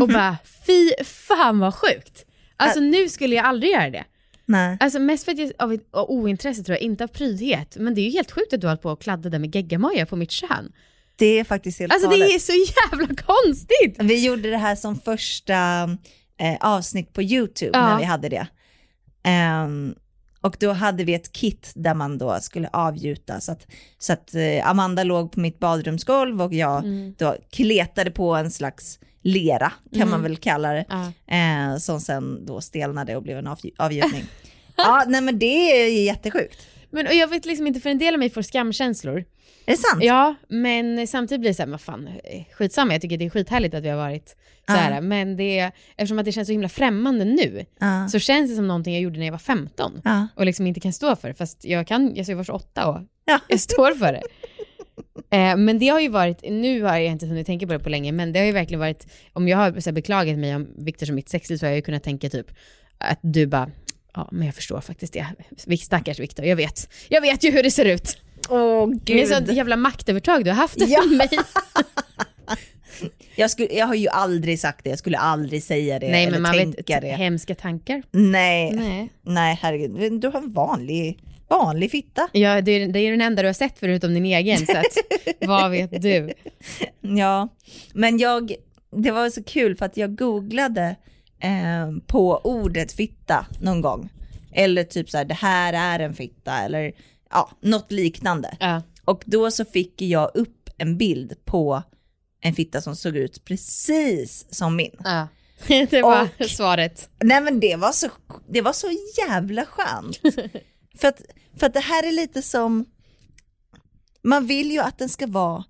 och 0.00 0.08
bara 0.08 0.36
fy 0.66 0.90
fan 1.04 1.58
vad 1.58 1.74
sjukt. 1.74 2.24
Alltså 2.56 2.80
nu 2.80 3.08
skulle 3.08 3.36
jag 3.36 3.44
aldrig 3.44 3.72
göra 3.72 3.90
det. 3.90 4.04
nej. 4.46 4.76
Alltså 4.80 4.98
mest 4.98 5.24
för 5.24 5.32
att 5.32 5.38
jag, 5.38 5.52
av, 5.58 5.72
ett- 5.72 5.88
av 5.94 6.10
ointresse 6.10 6.62
tror 6.64 6.76
jag, 6.76 6.82
inte 6.82 7.04
av 7.04 7.08
prydhet. 7.08 7.76
Men 7.80 7.94
det 7.94 8.00
är 8.00 8.02
ju 8.02 8.10
helt 8.10 8.30
sjukt 8.32 8.52
att 8.52 8.60
du 8.60 8.66
har 8.66 8.70
hållit 8.72 8.82
på 8.82 8.90
och 8.90 9.02
kladda 9.02 9.28
där 9.30 9.38
med 9.38 9.54
geggamoja 9.54 10.06
på 10.06 10.16
mitt 10.16 10.30
kön. 10.30 10.72
Det 11.16 11.38
är 11.38 11.44
faktiskt 11.44 11.80
helt 11.80 11.92
Alltså 11.92 12.08
det 12.08 12.16
galet. 12.18 12.34
är 12.34 12.38
så 12.38 12.52
jävla 12.52 13.06
konstigt! 13.22 13.96
Vi 13.98 14.24
gjorde 14.26 14.50
det 14.50 14.56
här 14.56 14.74
som 14.76 14.98
första 15.00 15.82
eh, 16.40 16.56
avsnitt 16.60 17.12
på 17.12 17.22
YouTube 17.22 17.70
Ja. 17.78 17.88
när 17.88 17.98
vi 17.98 18.04
hade 18.04 18.28
det. 18.28 18.46
Ehm, 19.22 19.94
och 20.40 20.56
då 20.60 20.72
hade 20.72 21.04
vi 21.04 21.14
ett 21.14 21.32
kit 21.32 21.72
där 21.74 21.94
man 21.94 22.18
då 22.18 22.38
skulle 22.40 22.68
avgjuta 22.72 23.40
så 23.40 23.52
att, 23.52 23.66
så 23.98 24.12
att 24.12 24.34
eh, 24.34 24.68
Amanda 24.70 25.04
låg 25.04 25.32
på 25.32 25.40
mitt 25.40 25.58
badrumsgolv 25.58 26.42
och 26.42 26.54
jag 26.54 26.78
Mm. 26.84 27.14
då 27.18 27.36
kletade 27.50 28.10
på 28.10 28.34
en 28.34 28.50
slags 28.50 28.98
lera 29.22 29.72
kan 29.94 30.10
man 30.10 30.22
väl 30.22 30.36
kalla 30.36 30.72
det. 30.72 30.84
Ja. 30.88 31.12
Eh, 31.36 31.76
som 31.78 32.00
sen 32.00 32.46
då 32.46 32.60
stelnade 32.60 33.16
och 33.16 33.22
blev 33.22 33.38
en 33.38 33.48
avgj- 33.48 33.74
avgjutning. 33.78 34.24
ja, 34.76 35.04
nej 35.08 35.20
men 35.20 35.38
det 35.38 35.46
är 35.82 36.04
jättesjukt. 36.04 36.66
Men 36.90 37.06
och 37.06 37.14
jag 37.14 37.28
vet 37.28 37.44
liksom 37.46 37.66
inte, 37.66 37.80
för 37.80 37.90
en 37.90 37.98
del 37.98 38.14
av 38.14 38.18
mig 38.18 38.30
får 38.30 38.42
skamkänslor. 38.42 39.24
Är 39.66 39.72
det 39.72 39.78
sant? 39.78 40.02
Ja, 40.04 40.34
men 40.48 41.06
samtidigt 41.06 41.40
blir 41.40 41.50
det 41.50 41.54
såhär, 41.54 41.70
vad 41.70 41.80
fan, 41.80 42.08
skitsamma, 42.52 42.92
jag 42.92 43.02
tycker 43.02 43.16
det 43.18 43.24
är 43.24 43.30
skithärligt 43.30 43.74
att 43.74 43.82
vi 43.84 43.88
har 43.88 43.96
varit 43.96 44.36
så 44.66 44.72
här, 44.72 45.00
men 45.00 45.36
det, 45.36 45.70
eftersom 45.96 46.18
att 46.18 46.24
det 46.24 46.32
känns 46.32 46.48
så 46.48 46.52
himla 46.52 46.68
främmande 46.68 47.24
nu, 47.24 47.64
Ja. 47.80 48.08
så 48.08 48.18
känns 48.18 48.50
det 48.50 48.56
som 48.56 48.68
någonting 48.68 48.94
jag 48.94 49.02
gjorde 49.02 49.18
när 49.18 49.26
jag 49.26 49.32
var 49.32 49.38
15 49.38 50.00
Ja. 50.04 50.28
och 50.36 50.46
liksom 50.46 50.66
inte 50.66 50.80
kan 50.80 50.92
stå 50.92 51.16
för, 51.16 51.32
fast 51.32 51.64
jag 51.64 51.86
kan, 51.86 52.14
jag 52.14 52.36
var 52.36 52.44
28 52.44 52.86
och 52.88 53.00
Ja. 53.24 53.38
jag 53.48 53.60
står 53.60 53.94
för 53.94 54.12
det. 54.12 54.22
Eh, 55.30 55.56
men 55.56 55.78
det 55.78 55.88
har 55.88 56.00
ju 56.00 56.08
varit, 56.08 56.42
nu 56.50 56.82
har 56.82 56.98
jag 56.98 57.12
inte 57.12 57.26
hunnit 57.26 57.46
tänka 57.46 57.66
på 57.66 57.72
det 57.72 57.78
på 57.78 57.88
länge, 57.88 58.12
men 58.12 58.32
det 58.32 58.38
har 58.38 58.46
ju 58.46 58.52
verkligen 58.52 58.80
varit, 58.80 59.06
om 59.32 59.48
jag 59.48 59.56
har 59.58 59.80
så 59.80 59.90
här, 59.90 59.92
beklagat 59.94 60.38
mig 60.38 60.54
om 60.56 60.68
Viktors 60.78 61.08
och 61.08 61.14
mitt 61.14 61.28
sexliv 61.28 61.56
så 61.56 61.66
har 61.66 61.70
jag 61.70 61.76
ju 61.76 61.82
kunnat 61.82 62.02
tänka 62.02 62.28
typ 62.30 62.46
att 62.98 63.18
du 63.22 63.46
bara, 63.46 63.70
ja 64.14 64.28
men 64.32 64.46
jag 64.46 64.54
förstår 64.54 64.80
faktiskt 64.80 65.12
det. 65.12 65.76
Stackars 65.76 66.18
Viktor, 66.18 66.44
jag 66.44 66.56
vet. 66.56 66.88
Jag 67.08 67.20
vet 67.20 67.44
ju 67.44 67.50
hur 67.50 67.62
det 67.62 67.70
ser 67.70 67.84
ut. 67.84 68.18
Åh 68.48 68.88
Det 69.04 69.22
är 69.22 69.26
sånt 69.26 69.52
jävla 69.52 69.76
maktövertag 69.76 70.44
du 70.44 70.50
har 70.50 70.56
haft 70.56 70.82
över 70.82 70.92
Ja. 70.92 71.04
mig. 71.16 71.28
Jag, 73.36 73.50
skulle, 73.50 73.68
jag 73.72 73.86
har 73.86 73.94
ju 73.94 74.08
aldrig 74.08 74.60
sagt 74.60 74.84
det, 74.84 74.90
jag 74.90 74.98
skulle 74.98 75.18
aldrig 75.18 75.62
säga 75.62 75.98
det 75.98 76.08
Nej 76.10 76.22
eller 76.22 76.32
men 76.32 76.42
man 76.42 76.52
tänka 76.52 76.94
vet, 76.94 77.02
det. 77.02 77.08
hemska 77.08 77.54
tankar. 77.54 78.02
Nej. 78.10 78.72
Nej, 78.72 79.08
Nej. 79.22 79.58
herregud. 79.62 80.20
Du 80.20 80.28
har 80.28 80.38
en 80.38 80.52
vanlig, 80.52 81.18
vanlig 81.48 81.90
fitta. 81.90 82.28
Ja, 82.32 82.60
det 82.60 82.72
är, 82.72 82.88
det 82.88 82.98
är 82.98 83.10
den 83.10 83.20
enda 83.20 83.42
du 83.42 83.48
har 83.48 83.52
sett 83.52 83.78
förutom 83.78 84.14
din 84.14 84.24
egen, 84.26 84.58
så 84.66 84.72
att, 84.78 84.96
vad 85.48 85.70
vet 85.70 86.02
du? 86.02 86.32
Ja, 87.00 87.48
men 87.94 88.18
jag, 88.18 88.54
det 88.96 89.10
var 89.10 89.30
så 89.30 89.42
kul 89.44 89.76
för 89.76 89.86
att 89.86 89.96
jag 89.96 90.16
googlade 90.16 90.96
eh, 91.42 91.90
på 92.06 92.40
ordet 92.44 92.92
fitta 92.92 93.46
någon 93.62 93.80
gång. 93.80 94.08
Eller 94.54 94.84
typ 94.84 95.10
så 95.10 95.18
här, 95.18 95.24
det 95.24 95.34
här 95.34 95.72
är 95.72 96.04
en 96.04 96.14
fitta 96.14 96.58
eller 96.58 96.92
ja, 97.32 97.50
något 97.60 97.92
liknande. 97.92 98.56
Ja. 98.60 98.82
Och 99.04 99.22
då 99.26 99.50
så 99.50 99.64
fick 99.64 100.02
jag 100.02 100.30
upp 100.34 100.70
en 100.78 100.98
bild 100.98 101.44
på 101.44 101.82
en 102.40 102.54
fitta 102.54 102.80
som 102.80 102.96
såg 102.96 103.16
ut 103.16 103.44
precis 103.44 104.46
som 104.50 104.76
min. 104.76 104.96
Ja. 105.04 105.28
Det 105.90 106.02
var 106.02 106.28
Och- 106.40 106.46
svaret. 106.50 107.08
Nej 107.24 107.40
men 107.40 107.60
det 107.60 107.76
var 107.76 107.92
så, 107.92 108.08
det 108.48 108.60
var 108.60 108.72
så 108.72 108.86
jävla 109.18 109.64
skönt. 109.66 110.16
för, 110.98 111.08
att, 111.08 111.20
för 111.56 111.66
att 111.66 111.74
det 111.74 111.80
här 111.80 112.08
är 112.08 112.12
lite 112.12 112.42
som, 112.42 112.84
man 114.22 114.46
vill 114.46 114.70
ju 114.70 114.78
att 114.78 114.98
den 114.98 115.08
ska 115.08 115.26
vara 115.26 115.64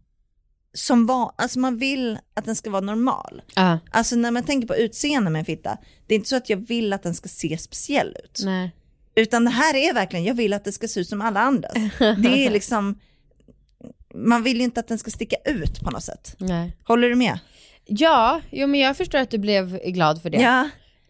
som 0.75 1.07
var, 1.07 1.33
alltså 1.39 1.59
man 1.59 1.79
vill 1.79 2.19
att 2.35 2.45
den 2.45 2.57
ska 2.57 2.71
vara 2.71 2.81
normal. 2.81 3.43
Ja, 3.55 3.79
Alltså 3.91 4.17
när 4.17 4.31
man 4.31 4.45
tänker 4.45 4.69
på 4.69 4.77
utseende 4.77 5.31
med 5.31 5.39
en 5.41 5.45
fitta, 5.45 5.79
det 6.07 6.15
är 6.15 6.17
inte 6.17 6.29
så 6.29 6.37
att 6.37 6.51
jag 6.51 6.57
vill 6.57 6.93
att 6.93 7.03
den 7.03 7.15
ska 7.15 7.29
se 7.29 7.59
speciell 7.59 8.17
ut. 8.25 8.41
nej. 8.45 8.71
Utan 9.15 9.45
det 9.45 9.51
här 9.51 9.75
är 9.75 9.95
verkligen, 9.95 10.25
jag 10.25 10.35
vill 10.35 10.53
att 10.53 10.65
det 10.65 10.73
ska 10.73 10.89
se 10.89 11.01
ut 11.01 11.09
som 11.09 11.21
alla 11.21 11.41
andras. 11.41 11.73
Det 11.99 12.47
är 12.47 12.51
liksom, 12.59 12.99
man 14.15 14.43
vill 14.43 14.57
ju 14.57 14.63
inte 14.65 14.81
att 14.81 14.89
den 14.89 14.99
ska 14.99 15.11
sticka 15.11 15.37
ut 15.45 15.81
på 15.81 15.91
något 15.91 16.05
sätt. 16.05 16.35
nej. 16.39 16.77
Håller 16.85 17.09
du 17.09 17.15
med? 17.15 17.39
Ja, 17.87 18.41
jo 18.51 18.67
men 18.67 18.81
jag 18.81 18.97
förstår 18.97 19.19
att 19.19 19.31
du 19.31 19.39
blev 19.39 19.79
glad 19.85 20.23
för 20.23 20.31
det. 20.31 20.39
Ja. 20.43 20.69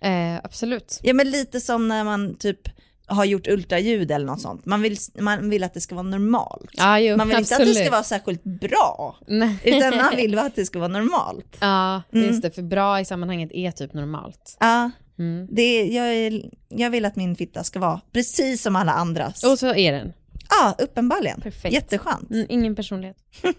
Eh, 0.09 0.41
absolut. 0.45 1.01
Ja 1.03 1.15
men 1.15 1.31
lite 1.31 1.61
som 1.61 1.89
när 1.89 2.05
man 2.05 2.35
typ 2.35 2.59
har 3.07 3.25
gjort 3.25 3.47
ultraljud 3.49 4.11
eller 4.11 4.27
något 4.27 4.41
sånt. 4.41 4.67
Man 4.67 4.83
vill, 4.83 4.97
man 5.21 5.51
vill 5.51 5.65
att 5.65 5.75
det 5.75 5.81
ska 5.81 5.95
vara 5.95 6.03
normalt. 6.07 6.71
Ja, 6.73 6.99
jo, 6.99 7.17
man 7.17 7.29
vill 7.29 7.39
inte 7.39 7.55
att 7.55 7.61
absolut. 7.61 7.77
det 7.79 7.85
ska 7.85 7.91
vara 7.91 8.03
särskilt 8.03 8.45
bra, 8.45 9.17
Nej. 9.29 9.57
utan 9.65 9.97
man 9.97 10.17
vill 10.17 10.39
att 10.39 10.55
det 10.57 10.65
ska 10.65 10.79
vara 10.79 10.89
normalt. 10.89 11.57
Ja, 11.61 12.03
Mm. 12.13 12.27
just 12.27 12.43
det. 12.43 12.51
För 12.51 12.63
bra 12.63 13.01
i 13.01 13.05
sammanhanget 13.05 13.51
är 13.53 13.71
typ 13.71 13.95
normalt. 13.95 14.57
Ja, 14.61 14.91
Mm. 15.23 15.47
det 15.51 15.85
jag, 15.85 16.43
jag 16.69 16.91
vill 16.91 17.05
att 17.05 17.17
min 17.17 17.37
fitta 17.37 17.65
ska 17.65 17.81
vara 17.81 18.01
precis 18.13 18.63
som 18.63 18.77
alla 18.77 18.93
andras. 18.93 19.45
Och 19.45 19.59
så 19.59 19.75
är 19.75 19.93
den. 19.93 20.13
Ja, 20.51 20.75
uppenbarligen. 20.79 21.41
Perfekt. 21.41 21.75
Jätteskönt. 21.75 22.31
Mm, 22.31 22.47
ingen 22.49 22.75
personlighet. 22.75 23.17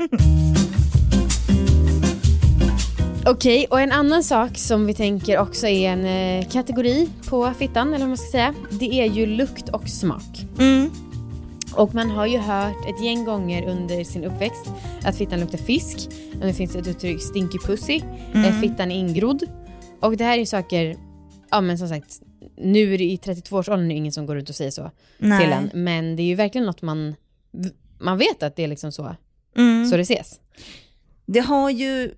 Okej, 3.26 3.68
och 3.70 3.82
en 3.82 3.92
annan 3.92 4.24
sak 4.24 4.58
som 4.58 4.86
vi 4.86 4.94
tänker 4.94 5.40
också 5.40 5.68
är 5.68 5.90
en 5.90 6.06
eh, 6.06 6.50
kategori 6.50 7.10
på 7.30 7.52
fittan, 7.60 7.88
eller 7.88 8.00
vad 8.00 8.08
man 8.08 8.18
ska 8.18 8.32
säga, 8.32 8.54
det 8.72 9.00
är 9.02 9.06
ju 9.06 9.26
lukt 9.26 9.70
och 9.70 9.90
smak. 9.90 10.46
Mm. 10.60 10.92
Och 11.76 11.96
man 11.96 12.10
har 12.10 12.26
ju 12.26 12.38
hört 12.38 12.86
ett 12.90 13.04
gäng 13.06 13.26
gånger 13.26 13.70
under 13.70 14.04
sin 14.04 14.24
uppväxt 14.24 14.66
att 15.04 15.18
fittan 15.18 15.40
luktar 15.40 15.58
fisk. 15.58 15.98
Och 16.42 16.46
det 16.48 16.54
finns 16.54 16.76
ett 16.76 16.88
uttryck, 16.88 17.22
stinky 17.22 17.58
pussy, 17.58 18.02
Mm. 18.34 18.62
fittan 18.62 18.92
är 18.92 18.96
ingrodd. 18.96 19.44
Och 20.00 20.18
det 20.18 20.24
här 20.24 20.38
är 20.38 20.46
saker, 20.46 20.96
ja 21.54 21.62
men 21.62 21.78
som 21.78 21.90
sagt, 21.90 22.22
nu 22.58 22.94
är 22.94 22.98
det 22.98 23.04
i 23.04 23.18
32-årsåldern 23.18 23.86
är 23.86 23.90
det 23.90 23.96
ingen 23.98 24.12
som 24.12 24.26
går 24.26 24.36
runt 24.36 24.50
och 24.50 24.56
säger 24.56 24.72
så 24.72 24.92
Nej. 25.18 25.44
till 25.44 25.54
en. 25.54 25.70
Men 25.74 26.16
det 26.16 26.22
är 26.24 26.26
ju 26.28 26.36
verkligen 26.36 26.66
något 26.66 26.82
man, 26.82 27.16
man 28.00 28.18
vet 28.18 28.44
att 28.44 28.56
det 28.56 28.64
är 28.64 28.68
liksom 28.68 28.92
så, 28.92 29.16
Mm. 29.58 29.86
så 29.90 29.96
det 29.98 30.02
ses. 30.02 30.40
Det 31.26 31.40
har 31.40 31.70
ju 31.70 32.12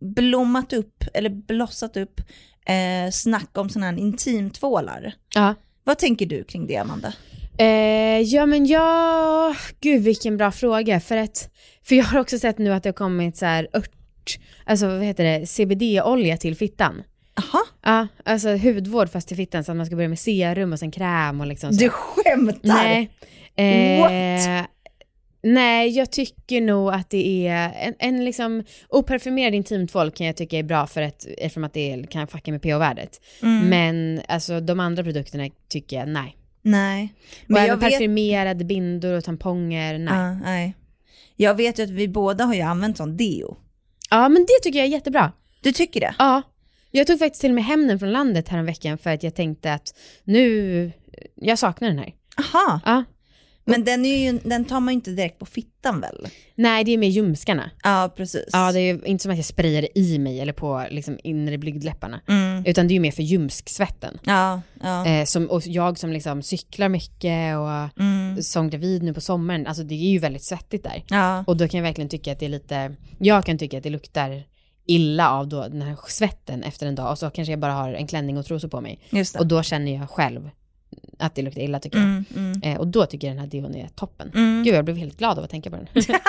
blommat 0.00 0.72
upp, 0.72 1.04
eller 1.14 1.30
blossat 1.30 1.96
upp, 1.96 2.20
eh, 2.66 3.10
snack 3.12 3.58
om 3.58 3.68
sådana 3.68 3.90
här 3.90 3.98
intimtvålar. 3.98 5.14
Ja. 5.34 5.54
Vad 5.84 5.98
tänker 5.98 6.26
du 6.26 6.44
kring 6.44 6.66
det, 6.66 6.76
Amanda? 6.76 7.12
Eh, 7.58 8.20
ja 8.20 8.46
men 8.46 8.66
jag, 8.66 9.56
gud 9.80 10.02
vilken 10.02 10.36
bra 10.36 10.50
fråga 10.52 11.00
för 11.00 11.16
att, 11.16 11.50
för 11.82 11.94
jag 11.96 12.04
har 12.04 12.20
också 12.20 12.38
sett 12.38 12.58
nu 12.58 12.72
att 12.72 12.82
det 12.82 12.88
har 12.88 12.94
kommit 12.94 13.36
så 13.36 13.46
här 13.46 13.68
ört, 13.72 14.38
alltså 14.66 14.86
vad 14.88 15.02
heter 15.04 15.24
det, 15.24 15.46
CBD-olja 15.46 16.36
till 16.36 16.56
fittan. 16.56 17.02
Aha. 17.38 17.62
Ja, 17.82 18.08
alltså 18.24 18.56
hudvård 18.56 19.10
fast 19.10 19.28
till 19.28 19.36
fittan 19.36 19.64
så 19.64 19.72
att 19.72 19.76
man 19.76 19.86
ska 19.86 19.96
börja 19.96 20.08
med 20.08 20.18
serum 20.18 20.72
och 20.72 20.78
sen 20.78 20.90
kräm 20.90 21.40
och 21.40 21.46
liksom 21.46 21.72
så. 21.72 21.78
Du 21.78 21.88
skämtar? 21.88 22.58
Nej. 22.62 23.10
Eh, 23.56 24.00
What? 24.00 24.68
Nej, 25.44 25.88
jag 25.88 26.10
tycker 26.10 26.60
nog 26.60 26.92
att 26.92 27.10
det 27.10 27.46
är 27.48 27.72
en, 27.80 27.94
en 27.98 28.24
liksom 28.24 28.64
oparfumerad 28.88 29.54
intimtvål 29.54 30.10
kan 30.10 30.26
jag 30.26 30.36
tycka 30.36 30.58
är 30.58 30.62
bra 30.62 30.86
för 30.86 31.02
att, 31.02 31.26
eftersom 31.38 31.64
att 31.64 31.72
det 31.72 32.10
kan 32.10 32.26
fucka 32.26 32.50
med 32.52 32.62
pH-värdet. 32.62 33.20
Mm. 33.42 33.68
Men 33.68 34.20
alltså 34.28 34.60
de 34.60 34.80
andra 34.80 35.02
produkterna 35.02 35.48
tycker 35.68 35.96
jag 35.96 36.08
nej. 36.08 36.36
Nej. 36.62 37.14
Och 37.42 37.50
Men 37.50 37.56
även 37.56 37.68
jag 37.68 37.76
vet, 37.76 37.92
parfymerade 37.92 38.64
bindor 38.64 39.12
och 39.14 39.24
tamponger, 39.24 39.98
nej. 39.98 40.14
Ja, 40.14 40.34
nej. 40.34 40.74
Jag 41.36 41.54
vet 41.54 41.78
ju 41.78 41.82
att 41.82 41.90
vi 41.90 42.08
båda 42.08 42.44
har 42.44 42.54
ju 42.54 42.60
använt 42.60 42.96
sån 42.96 43.16
deo. 43.16 43.56
Ja, 44.10 44.28
men 44.28 44.42
det 44.42 44.62
tycker 44.62 44.78
jag 44.78 44.86
är 44.86 44.92
jättebra. 44.92 45.32
Du 45.62 45.72
tycker 45.72 46.00
det? 46.00 46.14
Ja. 46.18 46.42
Jag 46.94 47.06
tog 47.06 47.18
faktiskt 47.18 47.40
till 47.40 47.50
och 47.50 47.54
med 47.54 47.64
hem 47.64 47.88
den 47.88 47.98
från 47.98 48.12
landet 48.12 48.48
häromveckan 48.48 48.98
för 48.98 49.10
att 49.10 49.22
jag 49.22 49.34
tänkte 49.34 49.72
att 49.72 49.94
nu, 50.24 50.92
jag 51.34 51.58
saknar 51.58 51.88
den 51.88 51.98
här. 51.98 52.14
Aha. 52.38 52.80
Ja. 52.84 53.04
Men 53.64 53.84
den, 53.84 54.04
är 54.04 54.32
ju, 54.32 54.38
den 54.44 54.64
tar 54.64 54.80
man 54.80 54.92
ju 54.92 54.94
inte 54.94 55.10
direkt 55.10 55.38
på 55.38 55.46
fittan 55.46 56.00
väl? 56.00 56.26
Nej, 56.54 56.84
det 56.84 56.92
är 56.92 56.98
mer 56.98 57.08
ljumskarna. 57.08 57.70
Ja, 57.82 58.12
precis. 58.16 58.48
Ja, 58.52 58.72
det 58.72 58.80
är 58.80 59.06
inte 59.06 59.22
som 59.22 59.32
att 59.32 59.38
jag 59.38 59.44
sprayar 59.46 59.82
det 59.82 59.98
i 59.98 60.18
mig 60.18 60.40
eller 60.40 60.52
på 60.52 60.86
liksom 60.90 61.18
inre 61.24 61.58
blygdläpparna. 61.58 62.20
Mm. 62.28 62.66
Utan 62.66 62.88
det 62.88 62.92
är 62.92 62.94
ju 62.94 63.00
mer 63.00 63.10
för 63.12 63.22
ljumsksvetten. 63.22 64.18
Ja, 64.24 64.60
ja. 64.82 65.06
Eh, 65.06 65.24
som, 65.24 65.46
och 65.50 65.62
jag 65.66 65.98
som 65.98 66.12
liksom 66.12 66.42
cyklar 66.42 66.88
mycket 66.88 67.56
och 67.56 68.02
Mm. 68.02 68.42
som 68.42 68.70
gravid 68.70 69.02
nu 69.02 69.14
på 69.14 69.20
sommaren, 69.20 69.66
alltså 69.66 69.82
det 69.82 69.94
är 69.94 70.10
ju 70.10 70.18
väldigt 70.18 70.44
svettigt 70.44 70.84
där. 70.84 71.04
Ja. 71.08 71.44
Och 71.46 71.56
då 71.56 71.68
kan 71.68 71.78
jag 71.78 71.84
verkligen 71.84 72.08
tycka 72.08 72.32
att 72.32 72.38
det 72.38 72.46
är 72.46 72.50
lite, 72.50 72.96
jag 73.18 73.46
kan 73.46 73.58
tycka 73.58 73.76
att 73.76 73.82
det 73.82 73.90
luktar 73.90 74.42
illa 74.86 75.30
av 75.30 75.48
då 75.48 75.60
den 75.68 75.82
här 75.82 75.96
svetten 76.08 76.62
efter 76.62 76.86
en 76.86 76.94
dag 76.94 77.10
och 77.10 77.18
så 77.18 77.30
kanske 77.30 77.52
jag 77.52 77.60
bara 77.60 77.72
har 77.72 77.94
en 77.94 78.06
klänning 78.06 78.38
och 78.38 78.46
trosor 78.46 78.68
på 78.68 78.80
mig. 78.80 78.98
Det. 79.10 79.34
Och 79.38 79.46
då 79.46 79.62
känner 79.62 79.94
jag 79.94 80.10
själv 80.10 80.50
att 81.18 81.34
det 81.34 81.42
luktar 81.42 81.60
illa 81.60 81.80
tycker 81.80 81.98
jag. 81.98 82.06
Mm, 82.06 82.24
mm. 82.36 82.62
Eh, 82.62 82.78
och 82.78 82.86
då 82.86 83.06
tycker 83.06 83.26
jag 83.26 83.36
den 83.36 83.40
här 83.40 83.50
deon 83.50 83.74
är 83.74 83.88
toppen. 83.88 84.30
Mm. 84.34 84.64
Gud 84.64 84.74
jag 84.74 84.84
blev 84.84 84.96
helt 84.96 85.18
glad 85.18 85.38
av 85.38 85.44
att 85.44 85.50
tänka 85.50 85.70
på 85.70 85.76
den. 85.76 85.86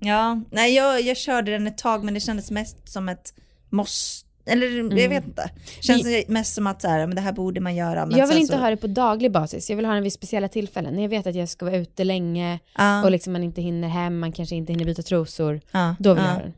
Ja, 0.00 0.40
nej 0.50 0.74
jag, 0.74 1.00
jag 1.02 1.16
körde 1.16 1.50
den 1.52 1.66
ett 1.66 1.78
tag 1.78 2.04
men 2.04 2.14
det 2.14 2.20
kändes 2.20 2.50
mest 2.50 2.88
som 2.88 3.08
ett 3.08 3.34
måste, 3.70 4.28
eller 4.50 4.66
jag 4.66 4.92
Mm. 4.92 5.10
vet 5.10 5.24
inte. 5.26 5.50
Känns 5.80 6.06
mest 6.28 6.54
som 6.54 6.66
att 6.66 6.82
så 6.82 6.88
här, 6.88 7.06
men 7.06 7.16
det 7.16 7.20
här 7.22 7.32
borde 7.32 7.60
man 7.60 7.76
göra. 7.76 8.06
Men 8.06 8.18
jag 8.18 8.26
vill 8.26 8.38
inte 8.38 8.52
så, 8.52 8.58
ha 8.58 8.70
det 8.70 8.76
på 8.76 8.86
daglig 8.86 9.32
basis, 9.32 9.70
jag 9.70 9.76
vill 9.76 9.86
ha 9.86 9.94
den 9.94 10.02
vid 10.02 10.12
speciella 10.12 10.48
tillfällen. 10.48 10.94
När 10.94 11.02
jag 11.02 11.08
vet 11.08 11.26
att 11.26 11.34
jag 11.34 11.48
ska 11.48 11.64
vara 11.66 11.76
ute 11.76 12.04
länge 12.04 12.58
Ja. 12.78 13.04
och 13.04 13.10
liksom 13.10 13.32
man 13.32 13.42
inte 13.42 13.62
hinner 13.62 13.88
hem, 13.88 14.18
man 14.18 14.32
kanske 14.32 14.56
inte 14.56 14.72
hinner 14.72 14.84
byta 14.84 15.02
trosor. 15.02 15.60
Ja, 15.70 15.96
Då 15.98 16.14
vill 16.14 16.22
ja. 16.22 16.28
jag 16.28 16.34
ha 16.34 16.42
den. 16.42 16.52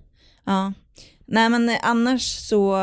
Ja. 0.44 0.72
Nej 1.26 1.48
men 1.48 1.70
annars 1.83 2.22
så, 2.22 2.76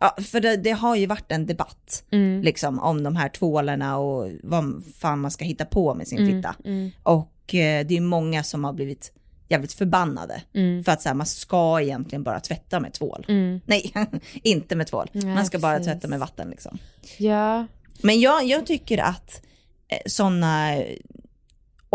ja, 0.00 0.16
för 0.24 0.40
det, 0.40 0.56
det 0.56 0.70
har 0.70 0.96
ju 0.96 1.06
varit 1.06 1.32
en 1.32 1.46
debatt 1.46 2.04
Mm. 2.10 2.42
liksom 2.42 2.78
om 2.78 3.02
de 3.02 3.16
här 3.16 3.28
tvålarna 3.28 3.98
och 3.98 4.30
vad 4.42 4.82
fan 4.98 5.20
man 5.20 5.30
ska 5.30 5.44
hitta 5.44 5.64
på 5.64 5.94
med 5.94 6.08
sin 6.08 6.18
Mm, 6.18 6.30
fitta. 6.36 6.54
mm. 6.64 6.90
Och 7.02 7.54
eh, 7.54 7.86
det 7.86 7.96
är 7.96 8.00
många 8.00 8.42
som 8.44 8.64
har 8.64 8.72
blivit 8.72 9.12
jävligt 9.48 9.72
förbannade 9.72 10.42
Mm. 10.54 10.84
för 10.84 10.92
att 10.92 11.02
så 11.02 11.08
här, 11.08 11.14
man 11.16 11.26
ska 11.26 11.80
egentligen 11.80 12.22
bara 12.22 12.40
tvätta 12.40 12.80
med 12.80 12.92
tvål. 12.92 13.24
Mm. 13.28 13.60
Nej, 13.66 13.92
inte 14.42 14.76
med 14.76 14.86
tvål. 14.86 15.10
Nej, 15.12 15.34
man 15.34 15.46
ska 15.46 15.58
bara 15.58 15.76
precis. 15.78 15.92
tvätta 15.92 16.08
med 16.08 16.18
vatten 16.20 16.50
liksom. 16.50 16.78
Ja. 17.18 17.66
Men 18.02 18.20
jag, 18.20 18.44
jag 18.44 18.66
tycker 18.66 18.98
att 18.98 19.42
eh, 19.88 19.98
sådana 20.06 20.76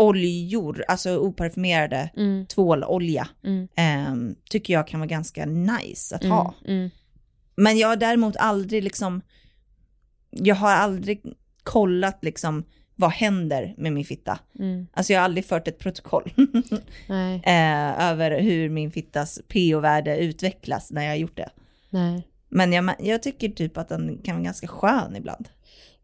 oljor, 0.00 0.84
alltså 0.88 1.18
oparfumerade 1.18 2.10
Mm. 2.16 2.46
tvålolja, 2.46 3.28
Mm. 3.44 3.68
ehm, 3.76 4.34
tycker 4.50 4.72
jag 4.74 4.86
kan 4.88 5.00
vara 5.00 5.08
ganska 5.08 5.46
nice 5.46 6.16
att 6.16 6.24
Mm. 6.24 6.36
ha. 6.36 6.54
Mm. 6.66 6.90
Men 7.56 7.78
jag 7.78 7.88
har 7.88 7.96
däremot 7.96 8.36
aldrig 8.36 8.84
liksom, 8.84 9.22
jag 10.30 10.54
har 10.54 10.70
aldrig 10.72 11.22
kollat 11.62 12.18
liksom 12.24 12.64
vad 12.96 13.10
händer 13.10 13.74
med 13.78 13.92
min 13.92 14.04
fitta? 14.04 14.38
Mm. 14.58 14.86
Alltså 14.92 15.12
jag 15.12 15.20
har 15.20 15.24
aldrig 15.24 15.44
fört 15.44 15.68
ett 15.68 15.78
protokoll 15.78 16.32
eh, 17.44 18.00
över 18.10 18.40
hur 18.40 18.68
min 18.68 18.90
fittas 18.90 19.40
pH-värde 19.48 20.16
utvecklas 20.18 20.90
när 20.90 21.02
jag 21.02 21.10
har 21.10 21.16
gjort 21.16 21.36
det. 21.36 21.50
Nej. 21.90 22.26
Men 22.48 22.72
jag, 22.72 22.94
jag 22.98 23.22
tycker 23.22 23.48
typ 23.48 23.78
att 23.78 23.88
den 23.88 24.18
kan 24.24 24.34
vara 24.36 24.44
ganska 24.44 24.66
skön 24.66 25.16
ibland. 25.16 25.48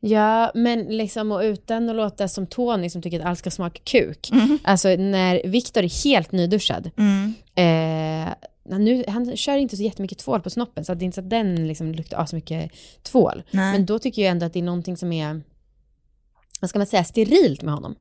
Ja, 0.00 0.50
men 0.54 0.84
liksom 0.84 1.32
och 1.32 1.40
utan 1.40 1.88
att 1.88 1.96
låta 1.96 2.28
som 2.28 2.46
Tony 2.46 2.90
som 2.90 3.02
tycker 3.02 3.20
att 3.20 3.26
allt 3.26 3.38
ska 3.38 3.50
smaka 3.50 3.80
kuk. 3.84 4.30
Mm. 4.32 4.58
Alltså 4.64 4.88
när 4.88 5.48
Viktor 5.48 5.82
är 5.82 6.04
helt 6.04 6.32
nyduschad. 6.32 6.90
Eh, 7.54 8.28
nu, 8.78 9.04
han 9.08 9.36
kör 9.36 9.56
inte 9.56 9.76
så 9.76 9.82
jättemycket 9.82 10.18
tvål 10.18 10.40
på 10.40 10.50
snoppen 10.50 10.84
så 10.84 10.94
det 10.94 11.02
är 11.02 11.06
inte 11.06 11.14
så 11.14 11.20
att 11.20 11.30
den 11.30 11.68
liksom 11.68 11.92
luktar 11.92 12.26
så 12.26 12.36
mycket 12.36 12.72
tvål. 13.02 13.42
Nej. 13.50 13.72
Men 13.72 13.86
då 13.86 13.98
tycker 13.98 14.22
jag 14.22 14.30
ändå 14.30 14.46
att 14.46 14.52
det 14.52 14.58
är 14.58 14.62
någonting 14.62 14.96
som 14.96 15.12
är, 15.12 15.42
vad 16.60 16.70
ska 16.70 16.78
man 16.78 16.86
säga, 16.86 17.04
sterilt 17.04 17.62
med 17.62 17.74
honom. 17.74 17.96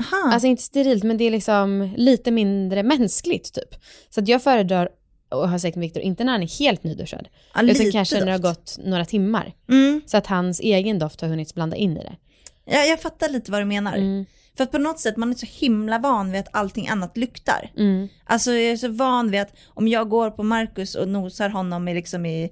Aha. 0.00 0.32
Alltså 0.32 0.46
inte 0.46 0.62
sterilt 0.62 1.04
men 1.04 1.16
det 1.16 1.24
är 1.24 1.30
liksom 1.30 1.92
lite 1.96 2.30
mindre 2.30 2.82
mänskligt 2.82 3.54
typ. 3.54 3.74
Så 4.10 4.20
att 4.20 4.28
jag 4.28 4.42
föredrar 4.42 4.88
och 5.32 5.48
har 5.48 5.58
sagt 5.58 5.76
med 5.76 5.82
Viktor, 5.82 6.02
inte 6.02 6.24
när 6.24 6.32
han 6.32 6.42
är 6.42 6.58
helt 6.58 6.84
nyduschad. 6.84 7.28
Ja, 7.54 7.62
utan 7.62 7.92
kanske 7.92 8.18
när 8.18 8.26
det 8.26 8.32
har 8.32 8.38
doft. 8.38 8.76
gått 8.76 8.86
några 8.86 9.04
timmar. 9.04 9.54
Mm. 9.68 10.00
Så 10.06 10.16
att 10.16 10.26
hans 10.26 10.60
egen 10.60 10.98
doft 10.98 11.20
har 11.20 11.28
hunnit 11.28 11.54
blanda 11.54 11.76
in 11.76 11.96
i 11.96 12.00
det. 12.00 12.16
Ja, 12.64 12.84
jag 12.84 13.00
fattar 13.00 13.28
lite 13.28 13.50
vad 13.50 13.60
du 13.60 13.64
menar. 13.64 13.96
Mm. 13.96 14.24
För 14.56 14.64
att 14.64 14.70
på 14.70 14.78
något 14.78 15.00
sätt 15.00 15.16
man 15.16 15.30
är 15.30 15.34
så 15.34 15.46
himla 15.50 15.98
van 15.98 16.32
vid 16.32 16.40
att 16.40 16.48
allting 16.50 16.88
annat 16.88 17.16
luktar. 17.16 17.70
Mm. 17.76 18.08
Alltså 18.24 18.52
jag 18.52 18.72
är 18.72 18.76
så 18.76 18.88
van 18.88 19.30
vid 19.30 19.40
att 19.40 19.52
om 19.66 19.88
jag 19.88 20.08
går 20.08 20.30
på 20.30 20.42
Marcus 20.42 20.94
och 20.94 21.08
nosar 21.08 21.48
honom 21.48 21.88
i 21.88 21.94
liksom 21.94 22.26
i, 22.26 22.50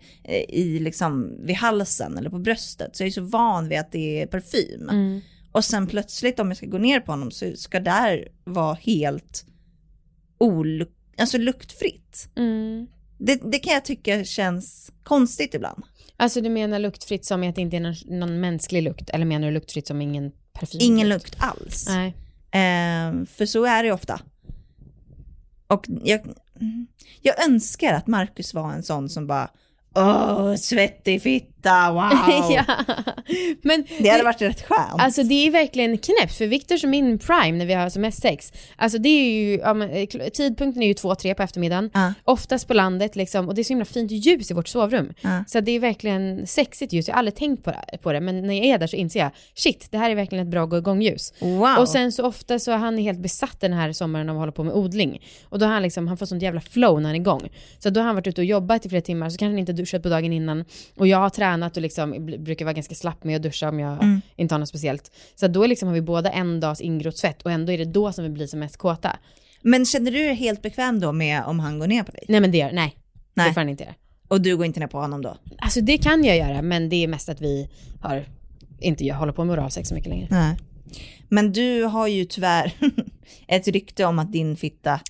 i 0.49 0.79
liksom 0.79 1.37
vid 1.47 1.57
halsen 1.57 2.19
eller 2.19 2.31
på 2.31 2.39
bröstet 2.39 2.97
så 2.97 3.03
jag 3.03 3.09
är 3.09 3.13
så 3.13 3.23
van 3.23 3.69
vid 3.69 3.79
att 3.79 3.93
det 3.93 4.23
är 4.23 4.27
parfym. 4.27 4.89
Mm. 4.89 5.21
Och 5.53 5.65
sen 5.65 5.87
plötsligt 5.87 6.41
om 6.41 6.49
jag 6.49 6.57
ska 6.57 6.67
gå 6.67 6.79
ner 6.79 7.01
på 7.01 7.13
honom 7.13 7.31
så 7.31 7.53
ska 7.57 7.81
där 7.81 8.29
vara 8.45 8.75
helt 8.75 9.45
oluk 10.39 11.00
alltså 11.17 11.39
luktfritt. 11.39 12.29
Mm. 12.37 12.87
Det, 13.19 13.35
det 13.53 13.59
kan 13.59 13.73
jag 13.73 13.85
tycka 13.85 14.25
känns 14.25 14.93
konstigt 15.03 15.55
ibland. 15.55 15.83
Alltså 16.17 16.41
du 16.41 16.51
menar 16.51 16.79
luktfritt 16.79 17.25
som 17.25 17.43
att 17.43 17.55
det 17.55 17.61
inte 17.61 17.77
är 17.77 17.81
någon, 17.81 17.95
någon 18.07 18.41
mänsklig 18.41 18.83
lukt? 18.83 19.11
Eller 19.11 19.27
menar 19.27 19.49
du 19.49 19.55
luktfritt 19.55 19.87
som 19.87 20.01
ingen 20.01 20.33
parfym? 20.53 20.81
Ingen 20.83 21.09
lukt 21.09 21.37
alls. 21.39 21.87
Nej. 21.89 22.15
Ehm, 22.51 23.27
för 23.27 23.47
så 23.47 23.65
är 23.65 23.83
det 23.83 23.87
ju 23.87 23.93
ofta. 23.93 24.21
Och 25.67 25.87
jag, 26.05 26.21
jag 27.23 27.45
önskar 27.45 27.95
att 27.95 28.07
Marcus 28.07 28.55
var 28.55 28.73
en 28.73 28.83
sån 28.83 29.09
som 29.09 29.27
bara 29.27 29.51
Åh, 29.95 30.55
svettig 30.55 31.23
fitta, 31.23 31.60
wow! 31.65 32.51
ja. 32.51 32.65
Men 33.63 33.85
Det 33.99 34.09
hade 34.09 34.25
varit 34.25 34.43
rätt 34.43 34.67
skönt. 34.67 35.03
Alltså 35.03 35.23
det 35.23 35.47
är 35.47 35.51
verkligen 35.51 35.99
knäppt, 35.99 36.35
för 36.35 36.47
Viktors 36.47 36.85
och 36.85 36.91
min 36.91 37.19
prime 37.19 37.59
när 37.59 37.67
vi 37.67 37.75
har 37.75 37.89
som 37.89 38.03
mest 38.03 38.23
sex, 38.23 38.53
alltså 38.77 38.99
det 38.99 39.09
är 39.09 39.33
ju, 39.33 39.59
ja, 39.59 39.75
men, 39.75 39.91
eh, 39.91 40.07
tidpunkten 40.07 40.83
är 40.83 40.87
ju 40.87 40.95
två, 40.95 41.15
tre 41.15 41.35
på 41.35 41.43
eftermiddagen, 41.43 41.91
oftast 42.25 42.69
på 42.69 42.75
landet 42.75 43.17
liksom, 43.17 43.49
och 43.49 43.55
det 43.55 43.63
är 43.63 43.65
så 43.65 43.69
himla 43.69 43.85
fint 43.85 44.11
ljus 44.11 44.51
i 44.51 44.55
vårt 44.55 44.69
sovrum. 44.69 45.13
Ja. 45.21 45.45
Så 45.47 45.61
det 45.61 45.73
är 45.73 45.81
verkligen 45.81 46.47
sexigt 46.47 46.93
ljus, 46.93 47.09
jag 47.09 47.15
har 47.15 47.19
aldrig 47.19 47.35
tänkt 47.35 47.65
på 47.65 47.71
det, 47.71 47.99
på 47.99 48.13
det, 48.13 48.21
men 48.21 48.47
när 48.47 48.55
jag 48.55 48.67
är 48.67 48.79
där 48.79 48.87
så 48.87 48.97
inser 48.97 49.21
jag, 49.21 49.31
shit, 49.55 49.89
det 49.91 49.99
här 49.99 50.11
är 50.11 50.15
verkligen 50.15 50.47
ett 50.47 50.51
bra 50.51 50.67
gå 50.67 50.79
igång-ljus. 50.79 51.33
Wow. 51.41 51.77
Och 51.79 51.89
sen 51.89 52.13
så 52.13 52.27
ofta 52.27 52.59
så 52.59 52.73
är 52.73 52.77
han 52.77 52.99
helt 52.99 53.19
besatt 53.19 53.61
den 53.61 53.73
här 53.73 53.93
sommaren 53.93 54.29
av 54.29 54.37
att 54.37 54.41
hålla 54.41 54.53
på 54.53 54.65
med 54.65 54.75
odling. 54.75 55.23
Och 55.49 55.59
då 55.59 55.67
har 55.67 55.73
han 55.73 55.83
liksom, 55.83 56.09
han 56.09 56.17
får 56.17 56.27
sånt 56.27 56.43
jävla 56.43 56.61
flow 56.61 57.01
när 57.01 57.09
han 57.09 57.17
är 57.17 57.21
igång. 57.21 57.49
Så 57.79 57.91
då 57.91 58.01
har 58.01 58.07
han 58.07 58.15
varit 58.15 58.27
ute 58.27 58.41
och 58.41 58.45
jobbat 58.45 58.87
i 58.87 58.89
flera 58.89 59.03
timmar, 59.03 59.31
så 59.31 59.39
kanske 59.39 59.53
han 59.53 59.59
inte 59.59 59.73
duschat 59.73 60.03
på 60.03 60.09
dagen 60.09 60.33
innan. 60.33 60.65
Och 60.97 61.07
jag 61.07 61.19
har 61.19 61.31
tränat 61.31 61.50
och 61.55 61.77
liksom 61.77 62.27
brukar 62.45 62.65
vara 62.65 62.73
ganska 62.73 62.95
slapp 62.95 63.25
med 63.25 63.37
att 63.37 63.43
duscha 63.43 63.69
om 63.69 63.81
jag 63.81 63.93
Mm. 64.03 64.21
inte 64.37 64.55
har 64.55 64.59
något 64.59 64.69
speciellt. 64.69 65.11
Så 65.35 65.49
då 65.49 65.67
liksom 65.67 65.89
har 65.89 65.95
vi 65.95 66.01
båda 66.03 66.31
en 66.31 66.61
dags 66.61 66.81
ingrott 66.81 67.19
svett 67.19 67.43
och 67.43 67.51
ändå 67.51 67.73
är 67.73 67.79
det 67.79 67.85
då 67.85 68.13
som 68.13 68.25
vi 68.25 68.31
blir 68.31 68.47
som 68.47 68.59
mest 68.61 68.77
kåta. 68.77 69.17
Men 69.63 69.87
känner 69.87 70.11
du 70.11 70.19
dig 70.19 70.35
helt 70.35 70.63
bekväm 70.63 71.01
då 71.01 71.13
med 71.13 71.45
om 71.45 71.61
han 71.61 71.79
går 71.79 71.87
ner 71.87 72.03
på 72.03 72.13
dig? 72.13 72.25
Nej 72.29 72.41
men 72.41 72.51
det 72.53 72.59
gör, 72.59 72.73
nej. 72.73 72.97
Nej. 73.35 73.49
Det 73.49 73.55
får 73.55 73.61
han 73.61 73.69
inte 73.69 73.85
göra. 73.85 73.95
Och 74.29 74.41
du 74.41 74.57
går 74.57 74.67
inte 74.67 74.81
ner 74.81 74.87
på 74.87 74.99
honom 74.99 75.23
då? 75.23 75.37
Alltså 75.59 75.81
det 75.81 75.99
kan 75.99 76.25
jag 76.25 76.37
göra, 76.37 76.63
men 76.63 76.89
det 76.89 76.97
är 77.05 77.09
mest 77.09 77.29
att 77.29 77.41
vi 77.41 77.69
har, 78.01 78.25
inte 78.81 79.05
jag 79.07 79.15
håller 79.15 79.33
på 79.33 79.45
med 79.45 79.53
oralsex 79.53 79.89
så 79.89 79.95
mycket 79.95 80.09
längre. 80.11 80.27
Nej. 80.31 80.57
Men 81.29 81.53
du 81.53 81.83
har 81.85 82.07
ju 82.07 82.25
tyvärr 82.25 82.73
ett 83.49 83.69
rykte 83.69 84.05
om 84.05 84.19
att 84.19 84.33
din 84.33 84.57
fitta 84.57 85.01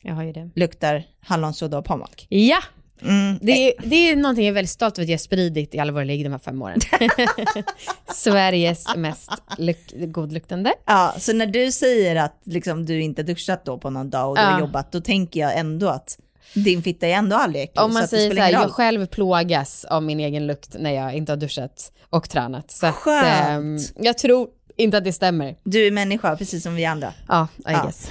luktar 0.54 1.02
hallonsoda 1.20 1.78
och 1.78 1.84
pommac. 1.84 2.10
Ja! 2.28 2.58
Mm. 3.02 3.38
Det 3.42 3.52
är, 3.52 3.72
det 3.84 3.96
är 4.10 4.16
någonting 4.16 4.44
jag 4.44 4.50
är 4.50 4.54
väldigt 4.54 4.70
stolt 4.70 4.98
över 4.98 5.04
att 5.04 5.08
jag 5.08 5.14
har 5.16 5.18
spridit 5.18 5.74
i 5.74 5.78
alla 5.78 5.92
våra 5.92 6.04
ligg 6.04 6.24
de 6.24 6.30
här 6.32 6.38
fem 6.38 6.62
åren. 6.62 6.80
Sveriges 8.14 8.96
mest 8.96 9.30
luk- 9.58 10.06
godluktande. 10.12 10.72
Ja, 10.86 11.14
så 11.18 11.32
när 11.32 11.46
du 11.46 11.72
säger 11.72 12.16
att 12.16 12.40
liksom, 12.44 12.86
du 12.86 13.02
inte 13.02 13.22
duschat 13.22 13.64
då 13.64 13.78
på 13.78 13.90
någon 13.90 14.10
dag 14.10 14.30
och 14.30 14.36
du 14.36 14.42
Ja. 14.42 14.48
har 14.48 14.60
jobbat, 14.60 14.92
då 14.92 15.00
tänker 15.00 15.40
jag 15.40 15.58
ändå 15.58 15.88
att 15.88 16.18
din 16.54 16.82
fitta 16.82 17.06
är 17.06 17.12
ändå 17.12 17.36
aldrig 17.36 17.62
äcklig. 17.64 17.82
Om 17.84 17.94
man 17.94 18.02
att 18.04 18.10
det 18.10 18.16
säger 18.16 18.34
så 18.34 18.40
här, 18.40 18.52
jag 18.52 18.70
själv 18.70 19.06
plågas 19.06 19.84
av 19.84 20.02
min 20.02 20.20
egen 20.20 20.46
lukt 20.46 20.76
när 20.78 20.92
jag 20.92 21.14
inte 21.14 21.32
har 21.32 21.36
duschat 21.36 21.92
och 22.10 22.28
tränat. 22.30 22.70
Så 22.70 22.86
att, 22.86 22.94
Skönt. 22.94 23.26
ehm, 23.26 23.78
jag 24.04 24.18
tror 24.18 24.48
inte 24.76 24.98
att 24.98 25.04
det 25.04 25.12
stämmer. 25.12 25.56
Du 25.64 25.86
är 25.86 25.90
människa 25.90 26.36
precis 26.36 26.62
som 26.62 26.74
vi 26.74 26.84
andra. 26.84 27.12
Ja, 27.28 27.48
I 27.58 27.62
Ja. 27.64 27.82
guess. 27.84 28.10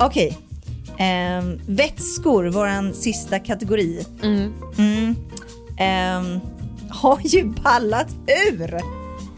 Okej. 0.00 0.38
Ehm, 0.98 1.60
vätskor, 1.66 2.44
våran 2.46 2.94
sista 2.94 3.38
kategori. 3.38 4.06
Mm. 4.22 4.52
Ehm, 5.78 6.40
har 6.90 7.20
ju 7.24 7.44
ballat 7.44 8.08
ur 8.48 8.80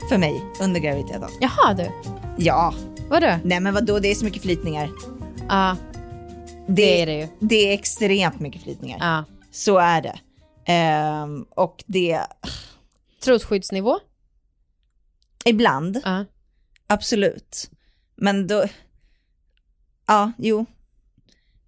för 0.09 0.19
mig 0.19 0.43
under 0.61 0.81
graviditeten. 0.81 1.29
Jaha 1.41 1.75
du, 1.75 1.91
Ja. 2.39 2.75
vadå? 3.11 3.39
Nej 3.45 3.61
men 3.61 3.75
vadå, 3.75 3.99
det 3.99 4.09
är 4.11 4.15
så 4.15 4.25
mycket 4.25 4.43
flytningar. 4.43 4.91
Ja, 5.49 5.77
det 6.69 7.03
är 7.03 7.07
det 7.07 7.15
ju. 7.15 7.29
Det 7.41 7.57
är 7.71 7.75
extremt 7.75 8.41
mycket 8.41 8.63
flytningar. 8.63 8.99
Ja. 9.01 9.25
Så 9.51 9.79
är 9.79 10.03
det. 10.03 10.19
Ehm, 10.73 11.43
och 11.51 11.85
det, 11.87 12.21
Trosskyddsnivå? 13.25 13.99
ibland, 15.45 16.01
Ja. 16.05 16.25
absolut. 16.87 17.71
Men 18.17 18.47
då, 18.47 18.65
ja, 20.11 20.33
jo. 20.39 20.67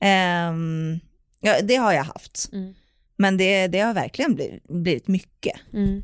Ehm, 0.00 1.00
ja, 1.40 1.62
det 1.62 1.76
har 1.76 1.92
jag 1.92 2.04
haft. 2.04 2.48
Mm. 2.52 2.74
Men 3.16 3.36
det, 3.36 3.66
det 3.66 3.78
har 3.80 3.94
verkligen 3.94 4.34
blivit, 4.34 4.68
blivit 4.68 5.08
mycket. 5.08 5.60
Mm. 5.72 6.02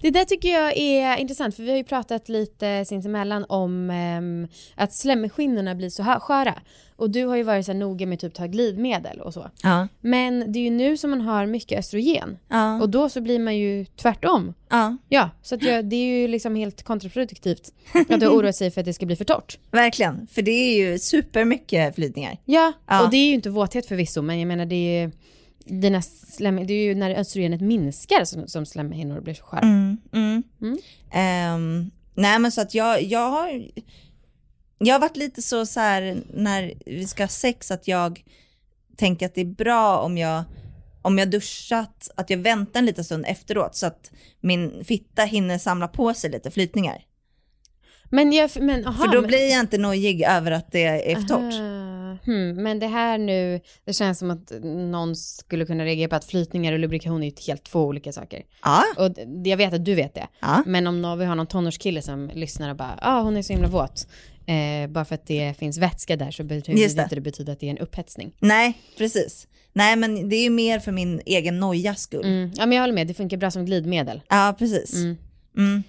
Det 0.00 0.10
där 0.10 0.24
tycker 0.24 0.48
jag 0.48 0.76
är 0.76 1.16
intressant 1.16 1.56
för 1.56 1.62
vi 1.62 1.70
har 1.70 1.76
ju 1.76 1.84
pratat 1.84 2.28
lite 2.28 2.84
sinsemellan 2.84 3.44
om 3.48 3.90
ehm, 3.90 4.48
att 4.74 4.92
slemhinnorna 4.92 5.74
blir 5.74 5.90
så 5.90 6.02
sköra. 6.04 6.54
Och 6.96 7.10
du 7.10 7.24
har 7.24 7.36
ju 7.36 7.42
varit 7.42 7.66
så 7.66 7.72
här 7.72 7.78
noga 7.78 8.06
med 8.06 8.18
typ 8.20 8.34
ta 8.34 8.46
glidmedel 8.46 9.20
och 9.20 9.34
så. 9.34 9.50
Ja. 9.62 9.88
Men 10.00 10.52
det 10.52 10.58
är 10.58 10.62
ju 10.62 10.70
nu 10.70 10.96
som 10.96 11.10
man 11.10 11.20
har 11.20 11.46
mycket 11.46 11.78
östrogen. 11.78 12.38
Ja. 12.48 12.80
Och 12.82 12.88
då 12.90 13.08
så 13.08 13.20
blir 13.20 13.38
man 13.38 13.56
ju 13.56 13.84
tvärtom. 13.84 14.54
Ja. 14.70 14.96
Ja, 15.08 15.30
så 15.42 15.54
att 15.54 15.62
jag, 15.62 15.84
det 15.84 15.96
är 15.96 16.20
ju 16.20 16.28
liksom 16.28 16.54
helt 16.54 16.82
kontraproduktivt 16.82 17.72
att 18.08 18.20
du 18.20 18.28
oroar 18.28 18.52
sig 18.52 18.70
för 18.70 18.80
att 18.80 18.84
det 18.84 18.92
ska 18.92 19.06
bli 19.06 19.16
för 19.16 19.24
torrt. 19.24 19.58
Verkligen, 19.70 20.26
för 20.26 20.42
det 20.42 20.50
är 20.50 20.78
ju 20.78 20.98
supermycket 20.98 21.94
flytningar. 21.94 22.36
Ja, 22.44 22.72
Ja. 22.86 23.04
och 23.04 23.10
det 23.10 23.16
är 23.16 23.26
ju 23.26 23.34
inte 23.34 23.50
våthet 23.50 23.86
förvisso, 23.86 24.22
men 24.22 24.38
jag 24.38 24.48
menar 24.48 24.66
det 24.66 24.74
är 24.74 25.02
ju 25.02 25.10
dina 25.70 26.02
slem, 26.02 26.66
det 26.66 26.74
är 26.74 26.84
ju 26.84 26.94
när 26.94 27.14
östrogenet 27.14 27.60
minskar 27.60 28.24
som, 28.24 28.48
som 28.48 28.66
slemhinnor 28.66 29.20
blir 29.20 29.34
så 29.34 29.44
sköra. 29.44 29.60
Mm, 29.60 29.98
mm. 30.12 30.78
Ehm, 31.12 31.90
nej 32.14 32.38
men 32.38 32.52
så 32.52 32.60
att 32.60 32.74
jag, 32.74 33.02
jag 33.02 33.30
har, 33.30 33.68
jag 34.78 34.94
har 34.94 35.00
varit 35.00 35.16
lite 35.16 35.42
så, 35.42 35.66
så 35.66 35.80
här 35.80 36.22
när 36.34 36.74
vi 36.86 37.06
ska 37.06 37.22
ha 37.22 37.28
sex 37.28 37.70
att 37.70 37.88
jag 37.88 38.24
tänker 38.96 39.26
att 39.26 39.34
det 39.34 39.40
är 39.40 39.54
bra 39.54 39.98
om 39.98 40.18
jag, 40.18 40.42
om 41.02 41.18
jag 41.18 41.30
duschat, 41.30 42.10
att 42.16 42.30
jag 42.30 42.38
väntar 42.38 42.80
en 42.80 42.86
liten 42.86 43.04
stund 43.04 43.24
efteråt 43.28 43.76
så 43.76 43.86
att 43.86 44.10
min 44.40 44.84
fitta 44.84 45.22
hinner 45.22 45.58
samla 45.58 45.88
på 45.88 46.14
sig 46.14 46.30
lite 46.30 46.50
flytningar. 46.50 47.04
Men, 48.10 48.32
jag, 48.32 48.50
men, 48.60 48.86
aha, 48.86 49.04
För 49.04 49.12
då 49.12 49.20
men, 49.20 49.28
blir 49.28 49.50
jag 49.50 49.60
inte 49.60 49.78
nojig 49.78 50.22
över 50.22 50.50
att 50.50 50.72
det 50.72 51.12
är 51.12 51.14
för 51.14 51.22
torrt. 51.22 51.54
Hmm, 52.24 52.62
men 52.62 52.78
det 52.78 52.86
här 52.86 53.18
nu, 53.18 53.60
det 53.84 53.92
känns 53.92 54.18
som 54.18 54.30
att 54.30 54.52
någon 54.64 55.16
skulle 55.16 55.66
kunna 55.66 55.84
reagera 55.84 56.08
på 56.08 56.16
att 56.16 56.24
flytningar 56.24 56.72
och 56.72 56.78
lubrikation 56.78 57.22
är 57.22 57.26
ju 57.26 57.32
helt 57.46 57.64
två 57.64 57.80
olika 57.80 58.12
saker. 58.12 58.42
Ja. 58.64 58.84
Och 58.96 59.12
jag 59.44 59.56
vet 59.56 59.74
att 59.74 59.84
du 59.84 59.94
vet 59.94 60.14
det. 60.14 60.26
Ja. 60.40 60.62
Men 60.66 60.86
om 60.86 61.02
någon, 61.02 61.18
vi 61.18 61.24
har 61.24 61.34
någon 61.34 61.46
tonårskille 61.46 62.02
som 62.02 62.30
lyssnar 62.34 62.70
och 62.70 62.76
bara, 62.76 62.98
ja 63.00 63.18
ah, 63.18 63.20
hon 63.22 63.36
är 63.36 63.42
så 63.42 63.52
himla 63.52 63.68
våt. 63.68 64.06
Eh, 64.46 64.90
bara 64.90 65.04
för 65.04 65.14
att 65.14 65.26
det 65.26 65.54
finns 65.58 65.78
vätska 65.78 66.16
där 66.16 66.30
så 66.30 66.44
betyder 66.44 66.82
Just 66.82 66.96
det. 66.96 67.02
inte 67.02 67.14
det 67.14 67.20
betyder 67.20 67.52
att 67.52 67.60
det 67.60 67.66
är 67.66 67.70
en 67.70 67.78
upphetsning. 67.78 68.32
Nej, 68.38 68.78
precis. 68.98 69.46
Nej 69.72 69.96
men 69.96 70.28
det 70.28 70.36
är 70.36 70.42
ju 70.42 70.50
mer 70.50 70.78
för 70.78 70.92
min 70.92 71.20
egen 71.26 71.60
nojas 71.60 72.00
skull. 72.00 72.24
Mm. 72.24 72.50
Ja 72.56 72.66
men 72.66 72.76
jag 72.76 72.82
håller 72.82 72.94
med, 72.94 73.06
det 73.06 73.14
funkar 73.14 73.36
bra 73.36 73.50
som 73.50 73.64
glidmedel. 73.64 74.20
Ja, 74.28 74.54
precis. 74.58 74.94
Mm. 74.94 75.16
Mm. 75.56 75.82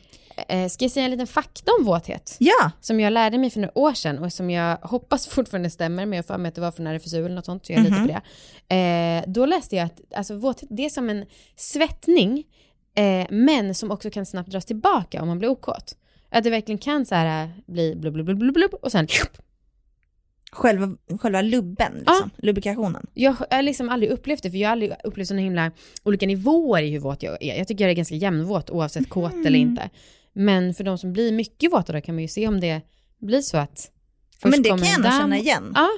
Eh, 0.48 0.68
ska 0.70 0.86
jag 0.86 0.92
säga 0.92 1.06
en 1.06 1.12
liten 1.12 1.28
fakta 1.28 1.72
om 1.80 1.86
våthet? 1.86 2.36
Ja. 2.40 2.72
Som 2.82 3.00
jag 3.00 3.14
lärde 3.14 3.38
mig 3.38 3.50
för 3.50 3.60
några 3.60 3.78
år 3.78 3.94
sedan 3.94 4.20
och 4.20 4.34
som 4.34 4.50
jag 4.50 4.78
hoppas 4.78 5.28
fortfarande 5.36 5.70
stämmer, 5.70 6.06
men 6.06 6.16
jag 6.18 6.26
får 6.26 6.34
för 6.34 6.40
mig 6.40 6.50
att 6.50 6.56
det 6.56 6.62
var 6.62 6.72
från 6.72 6.88
RFSU 6.88 7.26
eller 7.26 7.36
något 7.36 7.46
sånt, 7.46 7.66
så 7.66 7.74
jag 7.74 7.84
litar 7.84 7.96
Mhm. 7.98 8.08
på 8.08 8.14
det. 8.68 8.76
Eh, 8.76 9.24
då 9.32 9.46
läste 9.46 9.76
jag 9.76 9.86
att 9.86 10.00
alltså, 10.16 10.36
våthet, 10.36 10.70
det 10.72 10.86
är 10.86 10.90
som 10.90 11.10
en 11.10 11.26
svettning, 11.56 12.44
eh, 12.96 13.26
men 13.30 13.76
som 13.76 13.92
också 13.92 14.10
kan 14.10 14.26
snabbt 14.26 14.50
dras 14.52 14.66
tillbaka 14.66 15.22
om 15.22 15.28
man 15.28 15.40
blir 15.40 15.50
okåt. 15.50 15.96
Att 16.30 16.44
det 16.44 16.50
verkligen 16.50 16.80
kan 16.80 17.06
så 17.06 17.16
här 17.16 17.44
äh, 17.44 17.50
bli 17.68 17.96
blub, 17.96 18.14
blub, 18.14 18.26
blub, 18.38 18.54
blub, 18.54 18.74
och 18.74 18.92
sen 18.92 19.08
Själva, 20.54 20.96
själva 21.22 21.42
lubben, 21.42 21.94
liksom. 21.98 22.30
lubrikationen. 22.38 23.06
Jag 23.14 23.36
har 23.50 23.62
liksom 23.62 23.90
aldrig 23.90 24.12
upplevt 24.12 24.44
det, 24.44 24.52
för 24.52 24.58
jag 24.58 24.68
har 24.70 24.72
aldrig 24.72 24.92
upplevt 25.04 25.28
såna 25.28 25.40
himla 25.42 25.72
olika 26.04 26.26
nivåer 26.28 26.82
i 26.84 26.90
hur 26.92 27.00
våt 27.00 27.24
jag 27.24 27.44
är. 27.44 27.58
Jag 27.58 27.68
tycker 27.68 27.84
jag 27.84 27.92
är 27.92 27.96
ganska 27.96 28.16
jämnvåt 28.16 28.70
oavsett 28.70 29.10
kåt 29.10 29.32
eller 29.34 29.48
Mm. 29.60 29.70
inte. 29.70 29.90
Men 30.34 30.74
för 30.74 30.84
de 30.84 30.98
som 30.98 31.14
blir 31.14 31.32
mycket 31.32 31.72
våta 31.74 31.94
då 31.94 32.02
kan 32.02 32.16
man 32.16 32.22
ju 32.22 32.28
se 32.28 32.48
om 32.48 32.60
det 32.60 32.82
blir 33.20 33.42
så 33.42 33.58
att 33.58 33.92
Ja, 34.42 34.48
men 34.50 34.52
först 34.52 34.64
det 34.64 34.70
kan 34.70 34.80
jag 34.80 35.02
damm- 35.02 35.20
känna 35.20 35.38
igen. 35.38 35.72
Ja, 35.76 35.90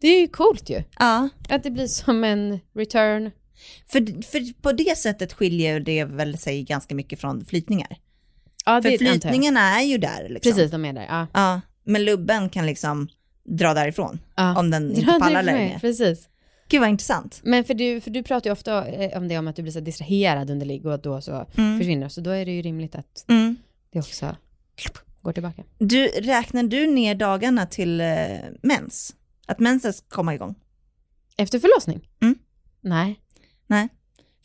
det 0.00 0.08
är 0.08 0.20
ju 0.20 0.28
coolt 0.28 0.70
ju. 0.70 0.82
Ja. 0.98 1.28
Att 1.48 1.62
det 1.62 1.70
blir 1.70 1.86
som 1.86 2.24
en 2.24 2.58
return. 2.74 3.30
För, 3.86 4.22
för 4.22 4.62
på 4.62 4.72
det 4.72 4.98
sättet 4.98 5.32
skiljer 5.32 5.80
det 5.80 6.04
väl 6.04 6.38
sig 6.38 6.62
ganska 6.62 6.94
mycket 6.94 7.20
från 7.20 7.44
flytningar. 7.44 7.96
Ja, 8.66 8.82
för 8.82 8.88
det 8.90 9.00
jag. 9.00 9.10
flytningarna 9.22 9.60
är 9.80 9.84
ju 9.84 9.98
där 9.98 10.28
liksom. 10.28 10.52
Precis, 10.52 10.70
de 10.70 10.84
är 10.84 10.92
där. 10.92 11.06
Ja. 11.08 11.26
Ja, 11.32 11.60
men 11.84 12.04
lubben 12.04 12.48
kan 12.48 12.66
liksom 12.66 13.08
dra 13.44 13.74
därifrån. 13.74 14.18
Ja. 14.36 14.58
Om 14.58 14.70
den 14.70 14.90
inte 14.96 15.06
pallar 15.20 15.42
längre. 15.42 15.78
Precis. 15.80 16.28
Gud 16.68 16.80
vad 16.80 16.88
intressant. 16.90 17.40
Men 17.42 17.64
för 17.64 17.74
du, 17.74 18.00
för 18.00 18.10
du 18.10 18.22
pratar 18.22 18.50
ju 18.50 18.52
ofta 18.52 18.86
eh, 18.86 19.18
om 19.18 19.28
det 19.28 19.38
om 19.38 19.48
att 19.48 19.56
du 19.56 19.62
blir 19.62 19.72
så 19.72 19.80
distraherad 19.80 20.50
under 20.50 20.66
ligg 20.66 20.86
och 20.86 21.00
då 21.00 21.20
så 21.20 21.46
Mm. 21.56 21.78
försvinner. 21.78 22.08
Så 22.08 22.20
då 22.20 22.30
är 22.30 22.44
det 22.46 22.52
ju 22.52 22.62
rimligt 22.62 22.94
att 22.94 23.24
Mm. 23.28 23.56
Det 23.92 23.98
också 23.98 24.36
går 25.22 25.32
tillbaka. 25.32 25.62
Du, 25.78 26.06
räknar 26.06 26.62
du 26.62 26.86
ner 26.86 27.14
dagarna 27.14 27.66
till 27.66 28.00
eh, 28.00 28.06
mens? 28.62 29.14
Att 29.46 29.58
mensen 29.58 29.92
ska 29.92 30.06
komma 30.08 30.34
igång? 30.34 30.54
Efter 31.36 31.58
förlossning? 31.58 32.08
Mm. 32.22 32.38
Nej. 32.80 33.20
Nej. 33.66 33.88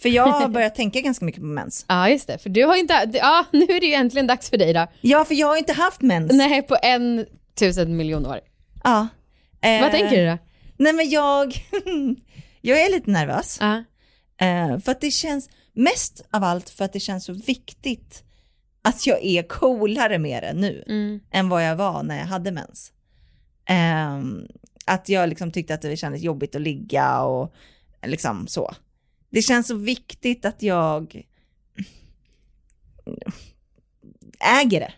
För 0.02 0.10
jag 0.10 0.28
har 0.28 0.48
börjat 0.58 0.76
tänka 0.76 1.02
ganska 1.02 1.26
mycket 1.26 1.42
på 1.42 1.48
mens. 1.48 1.86
Ja, 1.88 2.10
just 2.10 2.28
det. 2.28 2.38
För 2.38 2.50
du 2.50 2.66
har 2.66 2.76
inte, 2.76 3.10
ja, 3.14 3.46
nu 3.52 3.64
är 3.64 3.80
det 3.80 3.88
ju 3.88 3.94
äntligen 3.94 4.28
dags 4.28 4.50
för 4.50 4.58
dig 4.58 4.74
då. 4.74 4.88
Ja, 5.02 5.26
för 5.26 5.36
jag 5.36 5.48
har 5.48 5.58
inte 5.58 5.74
haft 5.74 6.02
mens. 6.02 6.32
Nej, 6.34 6.62
på 6.62 6.78
en 6.84 7.26
tusen 7.56 7.98
miljon 7.98 8.26
år. 8.26 8.39
Ja. 8.84 9.08
Eh, 9.62 9.82
Vad 9.82 9.92
tänker 9.92 10.18
du 10.18 10.26
då? 10.26 10.38
Nej 10.78 10.94
men 10.94 11.10
jag, 11.10 11.54
jag 12.62 12.82
är 12.82 12.92
lite 12.92 13.12
nervös. 13.12 13.58
Ja. 13.62 13.84
Eh, 14.46 14.80
för 14.80 14.92
att 14.92 15.02
det 15.02 15.12
känns, 15.12 15.50
mest 15.74 16.26
av 16.32 16.44
allt 16.44 16.70
för 16.70 16.86
att 16.86 16.94
det 16.94 17.00
känns 17.00 17.26
så 17.26 17.34
viktigt 17.34 18.24
att 18.82 19.08
jag 19.08 19.24
är 19.24 19.44
coolare 19.44 20.18
med 20.18 20.44
det 20.44 20.54
nu 20.54 20.84
Mm. 20.88 21.20
än 21.32 21.50
vad 21.50 21.66
jag 21.66 21.76
var 21.76 22.04
när 22.04 22.18
jag 22.18 22.26
hade 22.26 22.52
mens. 22.52 22.92
Ehm, 23.66 24.48
att 24.86 25.10
jag 25.10 25.30
liksom 25.30 25.52
tyckte 25.52 25.74
att 25.74 25.82
det 25.82 25.98
kändes 25.98 26.22
jobbigt 26.22 26.56
att 26.56 26.62
ligga 26.62 27.22
och 27.22 27.54
liksom 28.06 28.48
så. 28.48 28.74
Det 29.30 29.42
känns 29.42 29.68
så 29.68 29.76
viktigt 29.76 30.46
att 30.46 30.62
jag 30.62 31.24
äger 34.62 34.80
det. 34.80 34.94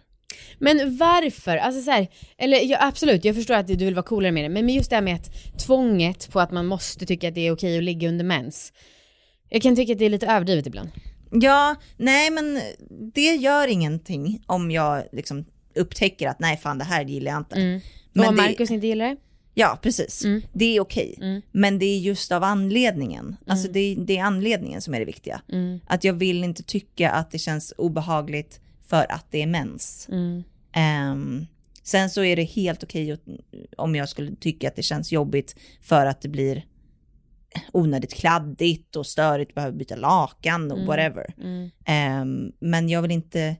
Men 0.59 0.97
varför? 0.97 1.57
Alltså 1.57 1.81
så 1.81 1.91
här, 1.91 2.07
eller 2.37 2.57
ja, 2.57 2.77
absolut, 2.81 3.25
jag 3.25 3.35
förstår 3.35 3.53
att 3.53 3.67
du 3.67 3.75
vill 3.75 3.95
vara 3.95 4.05
coolare 4.05 4.31
med 4.31 4.43
det, 4.43 4.49
men 4.49 4.65
men 4.65 4.75
just 4.75 4.89
det 4.89 4.95
här 4.95 5.03
med 5.03 5.15
att 5.15 5.59
tvånget 5.65 6.31
på 6.31 6.39
att 6.39 6.51
man 6.51 6.65
måste 6.65 7.05
tycka 7.05 7.27
att 7.27 7.35
det 7.35 7.47
är 7.47 7.51
okej 7.51 7.77
att 7.77 7.83
ligga 7.83 8.09
under 8.09 8.25
mens. 8.25 8.73
Jag 9.49 9.61
kan 9.61 9.75
tycka 9.75 9.93
att 9.93 9.99
det 9.99 10.05
är 10.05 10.09
lite 10.09 10.27
överdrivet 10.27 10.67
ibland. 10.67 10.89
Ja, 11.41 11.75
nej 11.97 12.29
men 12.31 12.59
det 13.13 13.35
gör 13.35 13.67
ingenting 13.67 14.43
om 14.45 14.71
jag 14.71 15.03
liksom 15.11 15.45
upptäcker 15.75 16.27
att 16.29 16.39
nej 16.39 16.57
fan 16.57 16.77
det 16.77 16.83
här 16.83 17.05
gillar 17.05 17.31
jag 17.31 17.39
inte. 17.41 17.55
Mm. 17.55 17.79
Men 18.13 18.27
om 18.27 18.35
det- 18.35 18.41
Marcus 18.41 18.71
inte 18.71 18.87
gillar 18.87 19.05
det? 19.05 19.15
Ja, 19.55 19.79
precis. 19.81 20.23
Mm. 20.25 20.41
Det 20.53 20.65
är 20.75 20.79
okej. 20.81 21.41
Men 21.51 21.79
det 21.79 21.85
är 21.85 21.99
just 21.99 22.31
av 22.31 22.43
anledningen. 22.43 23.35
Alltså 23.47 23.67
det, 23.71 23.95
det 23.99 24.17
är 24.17 24.23
anledningen 24.23 24.81
som 24.81 24.93
är 24.93 24.99
det 24.99 25.05
viktiga. 25.05 25.41
Mm. 25.51 25.79
Att 25.87 26.03
jag 26.03 26.13
vill 26.13 26.43
inte 26.43 26.63
tycka 26.63 27.11
att 27.11 27.31
det 27.31 27.37
känns 27.39 27.73
obehagligt 27.77 28.59
för 28.87 29.11
att 29.11 29.25
det 29.31 29.41
är 29.41 29.47
mens. 29.47 30.07
Mm. 30.11 30.43
Ehm, 30.73 31.45
sen 31.83 32.09
så 32.09 32.23
är 32.23 32.35
det 32.35 32.43
helt 32.43 32.83
okej 32.83 33.17
om 33.77 33.95
jag 33.95 34.09
skulle 34.09 34.35
tycka 34.35 34.67
att 34.67 34.75
det 34.75 34.83
känns 34.83 35.11
jobbigt 35.11 35.55
för 35.81 36.05
att 36.05 36.21
det 36.21 36.29
blir 36.29 36.65
onödigt 37.71 38.13
kladdigt 38.13 38.95
och 38.95 39.05
störigt, 39.07 39.55
behöver 39.55 39.77
byta 39.77 39.95
lakan 39.95 40.71
och 40.71 40.77
Mm. 40.77 40.87
whatever. 40.87 41.33
Mm. 41.37 41.69
Ehm, 41.85 42.51
men 42.59 42.89
jag 42.89 43.01
vill, 43.01 43.11
inte, 43.11 43.55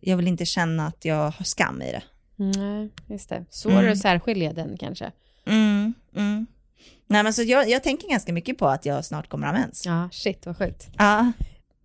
jag 0.00 0.16
vill 0.16 0.28
inte 0.28 0.44
känna 0.46 0.86
att 0.86 1.04
jag 1.04 1.30
har 1.30 1.44
skam 1.44 1.82
i 1.82 1.92
det. 1.92 2.02
Nej, 2.36 2.90
just 3.06 3.28
det. 3.28 3.44
Svårt 3.50 3.72
Mm. 3.72 3.92
att 3.92 3.98
särskilja 3.98 4.52
den 4.52 4.76
kanske. 4.76 5.12
Mm, 5.46 5.94
mm. 6.16 6.46
Nej 7.06 7.22
men 7.22 7.32
så 7.32 7.42
jag, 7.42 7.68
jag 7.70 7.82
tänker 7.82 8.08
ganska 8.08 8.32
mycket 8.32 8.58
på 8.58 8.66
att 8.68 8.86
jag 8.86 9.04
snart 9.04 9.28
kommer 9.28 9.46
ha 9.46 9.52
mens. 9.52 9.86
Ja, 9.86 10.08
shit 10.12 10.46
vad 10.46 10.58
sjukt. 10.58 10.88
Ja. 10.98 11.32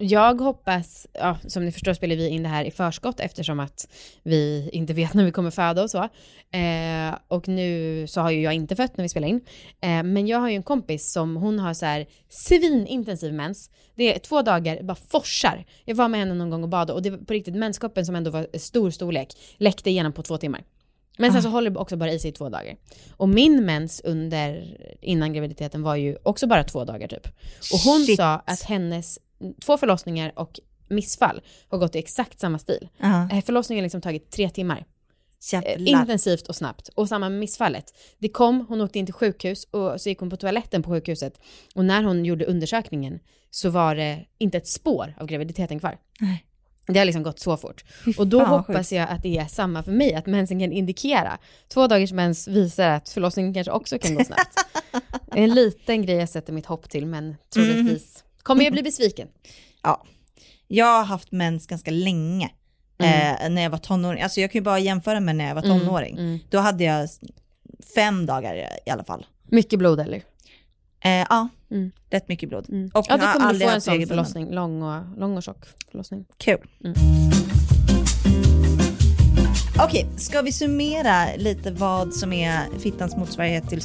Jag 0.03 0.41
hoppas, 0.41 1.07
ja, 1.13 1.37
som 1.47 1.65
ni 1.65 1.71
förstår 1.71 1.93
spelar 1.93 2.15
vi 2.15 2.27
in 2.27 2.43
det 2.43 2.49
här 2.49 2.65
i 2.65 2.71
förskott 2.71 3.19
eftersom 3.19 3.59
att 3.59 3.87
vi 4.23 4.69
inte 4.73 4.93
vet 4.93 5.13
när 5.13 5.25
vi 5.25 5.31
kommer 5.31 5.51
föda 5.51 5.83
och 5.83 5.89
så. 5.89 6.03
Eh, 6.57 7.15
och 7.27 7.47
nu 7.47 8.05
så 8.07 8.21
har 8.21 8.31
ju 8.31 8.41
jag 8.41 8.53
inte 8.53 8.75
fött 8.75 8.97
när 8.97 9.03
vi 9.03 9.09
spelar 9.09 9.27
in. 9.27 9.41
Eh, 9.81 10.03
men 10.03 10.27
jag 10.27 10.39
har 10.39 10.49
ju 10.49 10.55
en 10.55 10.63
kompis 10.63 11.11
som 11.11 11.35
hon 11.35 11.59
har 11.59 11.73
så 11.73 11.85
här 11.85 12.05
svinintensiv 12.29 13.33
mens. 13.33 13.69
Det 13.95 14.15
är 14.15 14.19
två 14.19 14.41
dagar, 14.41 14.83
bara 14.83 14.95
forsar. 14.95 15.65
Jag 15.85 15.95
var 15.95 16.07
med 16.07 16.19
henne 16.19 16.33
någon 16.33 16.49
gång 16.49 16.63
och 16.63 16.69
badade 16.69 16.93
och 16.93 17.01
det 17.01 17.09
var 17.09 17.17
på 17.17 17.33
riktigt 17.33 17.55
menskoppen 17.55 18.05
som 18.05 18.15
ändå 18.15 18.31
var 18.31 18.47
stor 18.57 18.89
storlek 18.91 19.33
läckte 19.57 19.89
igenom 19.89 20.13
på 20.13 20.23
två 20.23 20.37
timmar. 20.37 20.63
Men 21.17 21.31
sen 21.31 21.39
Ah. 21.39 21.41
så 21.41 21.49
håller 21.49 21.69
det 21.69 21.79
också 21.79 21.97
bara 21.97 22.11
i 22.11 22.19
sig 22.19 22.29
i 22.29 22.33
två 22.33 22.49
dagar. 22.49 22.75
Och 23.17 23.29
min 23.29 23.65
mens 23.65 24.01
under, 24.03 24.77
innan 25.01 25.33
graviditeten 25.33 25.83
var 25.83 25.95
ju 25.95 26.17
också 26.23 26.47
bara 26.47 26.63
två 26.63 26.85
dagar 26.85 27.07
typ. 27.07 27.27
Och 27.73 27.79
hon 27.79 28.05
Shit. 28.05 28.17
sa 28.17 28.41
att 28.45 28.61
hennes 28.61 29.19
två 29.65 29.77
förlossningar 29.77 30.31
och 30.35 30.59
missfall 30.89 31.41
har 31.69 31.77
gått 31.77 31.95
i 31.95 31.99
exakt 31.99 32.39
samma 32.39 32.59
stil. 32.59 32.89
Eh, 33.31 33.41
Förlossningen 33.45 33.81
har 33.81 33.85
liksom 33.85 34.01
tagit 34.01 34.31
tre 34.31 34.49
timmar. 34.49 34.85
Eh, 35.53 35.63
Jävlar. 35.63 36.01
Intensivt 36.01 36.47
och 36.47 36.55
snabbt. 36.55 36.89
Och 36.95 37.09
samma 37.09 37.29
med 37.29 37.39
missfallet. 37.39 37.93
Det 38.19 38.29
kom, 38.29 38.65
hon 38.69 38.81
åkte 38.81 38.99
in 38.99 39.05
till 39.05 39.13
sjukhus 39.13 39.63
och 39.71 40.01
så 40.01 40.09
gick 40.09 40.19
hon 40.19 40.29
på 40.29 40.37
toaletten 40.37 40.83
på 40.83 40.89
sjukhuset. 40.89 41.39
Och 41.75 41.85
när 41.85 42.03
hon 42.03 42.25
gjorde 42.25 42.45
undersökningen 42.45 43.19
så 43.49 43.69
var 43.69 43.95
det 43.95 44.25
inte 44.37 44.57
ett 44.57 44.67
spår 44.67 45.13
av 45.19 45.27
graviditeten 45.27 45.79
kvar. 45.79 45.97
Nej. 46.19 46.45
Det 46.87 46.99
har 46.99 47.05
liksom 47.05 47.23
gått 47.23 47.39
så 47.39 47.57
fort. 47.57 47.83
Och 48.17 48.27
då 48.27 48.43
hoppas 48.43 48.77
sjukt. 48.77 48.91
jag 48.91 49.09
att 49.09 49.23
det 49.23 49.37
är 49.37 49.45
samma 49.45 49.83
för 49.83 49.91
mig, 49.91 50.13
att 50.13 50.25
mensen 50.25 50.59
kan 50.59 50.71
indikera. 50.71 51.37
Två 51.67 51.87
dagars 51.87 52.11
mens 52.11 52.47
visar 52.47 52.89
att 52.89 53.09
förlossningen 53.09 53.53
kanske 53.53 53.71
också 53.71 53.99
kan 53.99 54.15
gå 54.15 54.23
snabbt. 54.23 54.65
Det 55.25 55.39
är 55.39 55.43
en 55.43 55.53
liten 55.53 56.05
grej 56.05 56.15
jag 56.15 56.29
sätter 56.29 56.53
mitt 56.53 56.65
hopp 56.65 56.89
till, 56.89 57.05
men 57.05 57.35
troligtvis 57.53 58.23
kommer 58.43 58.63
jag 58.63 58.73
bli 58.73 58.83
besviken. 58.83 59.27
Ja. 59.83 60.03
Jag 60.67 60.85
har 60.97 61.03
haft 61.03 61.31
mens 61.31 61.67
ganska 61.67 61.91
länge. 61.91 62.49
Eh, 62.99 63.49
när 63.49 63.61
jag 63.61 63.69
var 63.69 63.77
tonåring. 63.77 64.21
Alltså 64.21 64.41
jag 64.41 64.51
kan 64.51 64.59
ju 64.59 64.63
bara 64.63 64.79
jämföra 64.79 65.19
med 65.19 65.35
när 65.35 65.47
jag 65.47 65.55
var 65.55 65.63
Mm, 65.65 65.79
tonåring. 65.79 66.17
mm. 66.17 66.39
Då 66.49 66.57
hade 66.57 66.83
jag 66.83 67.09
fem 67.95 68.25
dagar 68.25 68.55
i 68.85 68.89
alla 68.89 69.03
fall. 69.03 69.25
Mycket 69.49 69.79
blod 69.79 69.99
eller? 69.99 70.23
Eh, 71.03 71.11
ja, 71.29 71.47
Mm. 71.71 71.91
rätt 72.09 72.27
mycket 72.27 72.49
blod. 72.49 72.65
Och 72.93 73.05
Ja, 73.09 73.17
då 73.17 73.25
kommer 73.39 73.53
du 73.53 73.59
få 73.59 73.69
en 73.69 73.81
sån 73.81 74.07
förlossning. 74.07 74.51
Lång 74.51 74.81
och, 74.83 75.03
lång 75.19 75.37
och 75.37 75.43
tjock 75.43 75.65
förlossning. 75.91 76.25
Kul. 76.37 76.57
Mm. 76.83 76.95
Okej, 79.79 80.07
ska 80.17 80.41
vi 80.41 80.51
summera 80.51 81.25
lite 81.37 81.71
vad 81.71 82.13
som 82.13 82.33
är 82.33 82.79
fittans 82.79 83.15
motsvarighet 83.15 83.69
till 83.69 83.81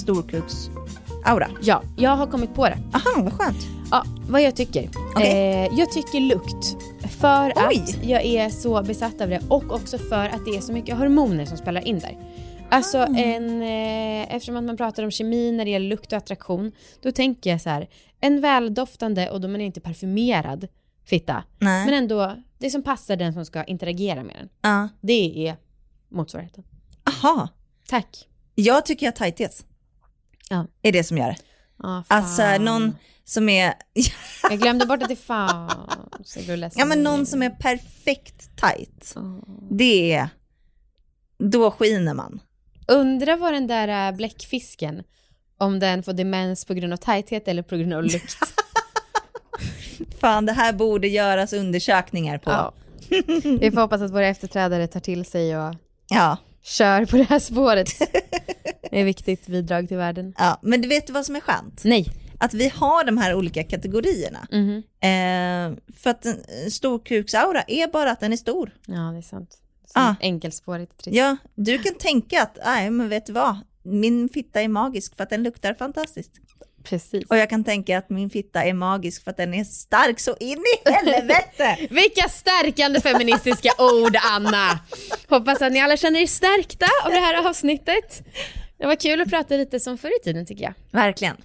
storkuksaura? 1.26 1.48
Ja, 1.62 1.82
jag 1.96 2.10
har 2.16 2.26
kommit 2.26 2.54
på 2.54 2.64
det. 2.66 2.78
Aha, 2.92 3.22
vad 3.22 3.32
skönt. 3.32 3.66
Ja, 3.90 4.04
vad 4.28 4.42
jag 4.42 4.56
tycker. 4.56 4.90
Okej. 5.14 5.30
Eh, 5.64 5.78
jag 5.78 5.92
tycker 5.92 6.20
lukt. 6.20 6.76
För 7.20 7.52
Oj. 7.56 7.82
att 7.82 8.04
jag 8.04 8.24
är 8.24 8.50
så 8.50 8.82
besatt 8.82 9.20
av 9.20 9.28
det 9.28 9.40
och 9.48 9.72
också 9.72 9.98
för 9.98 10.28
att 10.28 10.44
det 10.44 10.50
är 10.56 10.60
så 10.60 10.72
mycket 10.72 10.96
hormoner 10.98 11.44
som 11.44 11.56
spelar 11.56 11.88
in 11.88 11.98
där. 11.98 12.16
Alltså 12.70 12.98
Ah. 12.98 13.16
en, 13.16 13.62
eh, 13.62 14.34
eftersom 14.34 14.56
att 14.56 14.64
man 14.64 14.76
pratar 14.76 15.02
om 15.04 15.10
kemi 15.10 15.52
när 15.52 15.64
det 15.64 15.70
gäller 15.70 15.88
lukt 15.88 16.12
och 16.12 16.18
attraktion, 16.18 16.72
då 17.02 17.12
tänker 17.12 17.50
jag 17.50 17.60
så 17.60 17.70
här, 17.70 17.88
en 18.20 18.40
väldoftande 18.40 19.30
och 19.30 19.40
då 19.40 19.48
man 19.48 19.60
är 19.60 19.64
inte 19.64 19.80
parfymerad 19.80 20.68
fitta, 21.04 21.44
Nej. 21.58 21.84
men 21.84 21.94
ändå 21.94 22.34
det 22.58 22.70
som 22.70 22.82
passar 22.82 23.16
den 23.16 23.32
som 23.32 23.44
ska 23.44 23.64
interagera 23.64 24.22
med 24.24 24.36
den. 24.38 24.48
Ja. 24.62 24.88
Det 25.00 25.48
är 25.48 25.56
motsvarigheten. 26.08 26.64
Aha. 27.08 27.48
Tack. 27.88 28.28
Jag 28.54 28.86
tycker 28.86 29.08
att 29.08 29.16
tajthet 29.16 29.66
Ja. 30.50 30.66
är 30.82 30.92
det 30.92 31.04
som 31.04 31.18
gör 31.18 31.28
det. 31.28 31.36
Ah, 31.78 32.02
Alltså 32.08 32.58
någon 32.58 32.96
som 33.24 33.48
är, 33.48 33.74
Jag 34.50 34.58
glömde 34.60 34.86
bort 34.86 35.02
att 35.02 35.08
det 35.08 35.16
fanns. 35.16 36.36
Jag 36.36 36.44
blev 36.44 36.58
ledsen. 36.58 36.80
ja 36.80 36.84
men 36.86 37.02
någon 37.02 37.26
som 37.26 37.42
är 37.42 37.50
perfekt 37.50 38.56
tight. 38.56 39.14
Det 39.70 40.12
är, 40.12 40.28
då 41.38 41.70
skiner 41.70 42.14
man. 42.14 42.40
Undrar 42.88 43.36
vad 43.36 43.52
den 43.52 43.66
där 43.66 44.08
äh, 44.10 44.16
bläckfisken, 44.16 45.02
om 45.58 45.78
den 45.78 46.02
får 46.02 46.12
demens 46.12 46.64
på 46.64 46.74
grund 46.74 46.92
av 46.92 46.96
tajthet 46.96 47.48
eller 47.48 47.62
på 47.62 47.76
grund 47.76 47.92
av 47.94 48.02
lukt. 48.04 48.38
Fan 50.20 50.46
det 50.46 50.52
här 50.52 50.72
borde 50.72 51.08
göras 51.08 51.52
undersökningar 51.52 52.38
på. 52.38 52.50
Ja. 52.50 52.72
Vi 53.60 53.70
får 53.70 53.80
hoppas 53.80 54.00
att 54.02 54.10
våra 54.12 54.26
efterträdare 54.26 54.86
tar 54.86 55.00
till 55.00 55.24
sig 55.24 55.58
och 55.58 55.74
Ja. 56.08 56.36
Kör 56.66 57.04
på 57.04 57.16
det 57.16 57.22
här 57.22 57.38
spåret. 57.38 57.88
Det 58.90 59.00
är 59.00 59.04
viktigt 59.04 59.46
bidrag 59.46 59.88
till 59.88 59.96
världen. 59.96 60.34
Ja, 60.38 60.58
men 60.62 60.80
du 60.80 60.88
vet 60.88 61.10
vad 61.10 61.26
som 61.26 61.36
är 61.36 61.40
skönt? 61.40 61.84
Nej. 61.84 62.06
Att 62.38 62.54
vi 62.54 62.68
har 62.68 63.04
de 63.04 63.18
här 63.18 63.34
olika 63.34 63.62
kategorierna. 63.64 64.46
Mhm. 64.52 64.76
Eh, 65.00 65.78
för 65.96 66.10
att 66.10 66.24
en 66.26 66.44
en 66.64 66.70
storkuksaura 66.70 67.62
är 67.62 67.88
bara 67.92 68.10
att 68.10 68.20
den 68.20 68.32
är 68.32 68.36
stor. 68.36 68.70
Ja, 68.86 68.94
det 68.94 69.18
är 69.18 69.22
sant. 69.22 69.58
Så 69.86 69.92
Ah. 69.98 70.14
Enkelspårigt 70.20 70.98
trist. 70.98 71.16
Ja, 71.16 71.36
du 71.54 71.78
kan 71.78 71.94
tänka 71.94 72.42
att, 72.42 72.58
nej 72.64 72.90
men 72.90 73.08
vet 73.08 73.26
du 73.26 73.32
vad, 73.32 73.56
min 73.82 74.28
fitta 74.28 74.60
är 74.62 74.68
magisk 74.68 75.16
för 75.16 75.22
att 75.22 75.30
den 75.30 75.42
luktar 75.42 75.74
fantastiskt. 75.74 76.32
Precis. 76.88 77.24
Och 77.28 77.36
jag 77.36 77.50
kan 77.50 77.64
tänka 77.64 77.98
att 77.98 78.10
min 78.10 78.30
fitta 78.30 78.64
är 78.64 78.74
magisk 78.74 79.24
för 79.24 79.30
att 79.30 79.36
den 79.36 79.54
är 79.54 79.64
stark 79.64 80.20
så 80.20 80.36
in 80.40 80.58
i 80.58 80.90
helvete! 80.90 81.76
Vilka 81.90 82.28
stärkande 82.28 83.00
feministiska 83.00 83.70
ord, 83.78 84.16
Anna! 84.22 84.78
Hoppas 85.28 85.62
att 85.62 85.72
ni 85.72 85.80
alla 85.80 85.96
känner 85.96 86.20
er 86.20 86.26
stärkta 86.26 86.86
av 87.04 87.10
det 87.10 87.18
här 87.18 87.48
avsnittet. 87.48 88.22
Det 88.78 88.86
var 88.86 88.96
kul 88.96 89.20
att 89.20 89.30
prata 89.30 89.56
lite 89.56 89.80
som 89.80 89.98
förr 89.98 90.20
i 90.20 90.24
tiden 90.24 90.46
tycker 90.46 90.64
jag. 90.64 90.74
Verkligen. 90.90 91.36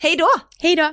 Hej 0.00 0.16
då! 0.16 0.28
Hej 0.58 0.76
då! 0.76 0.92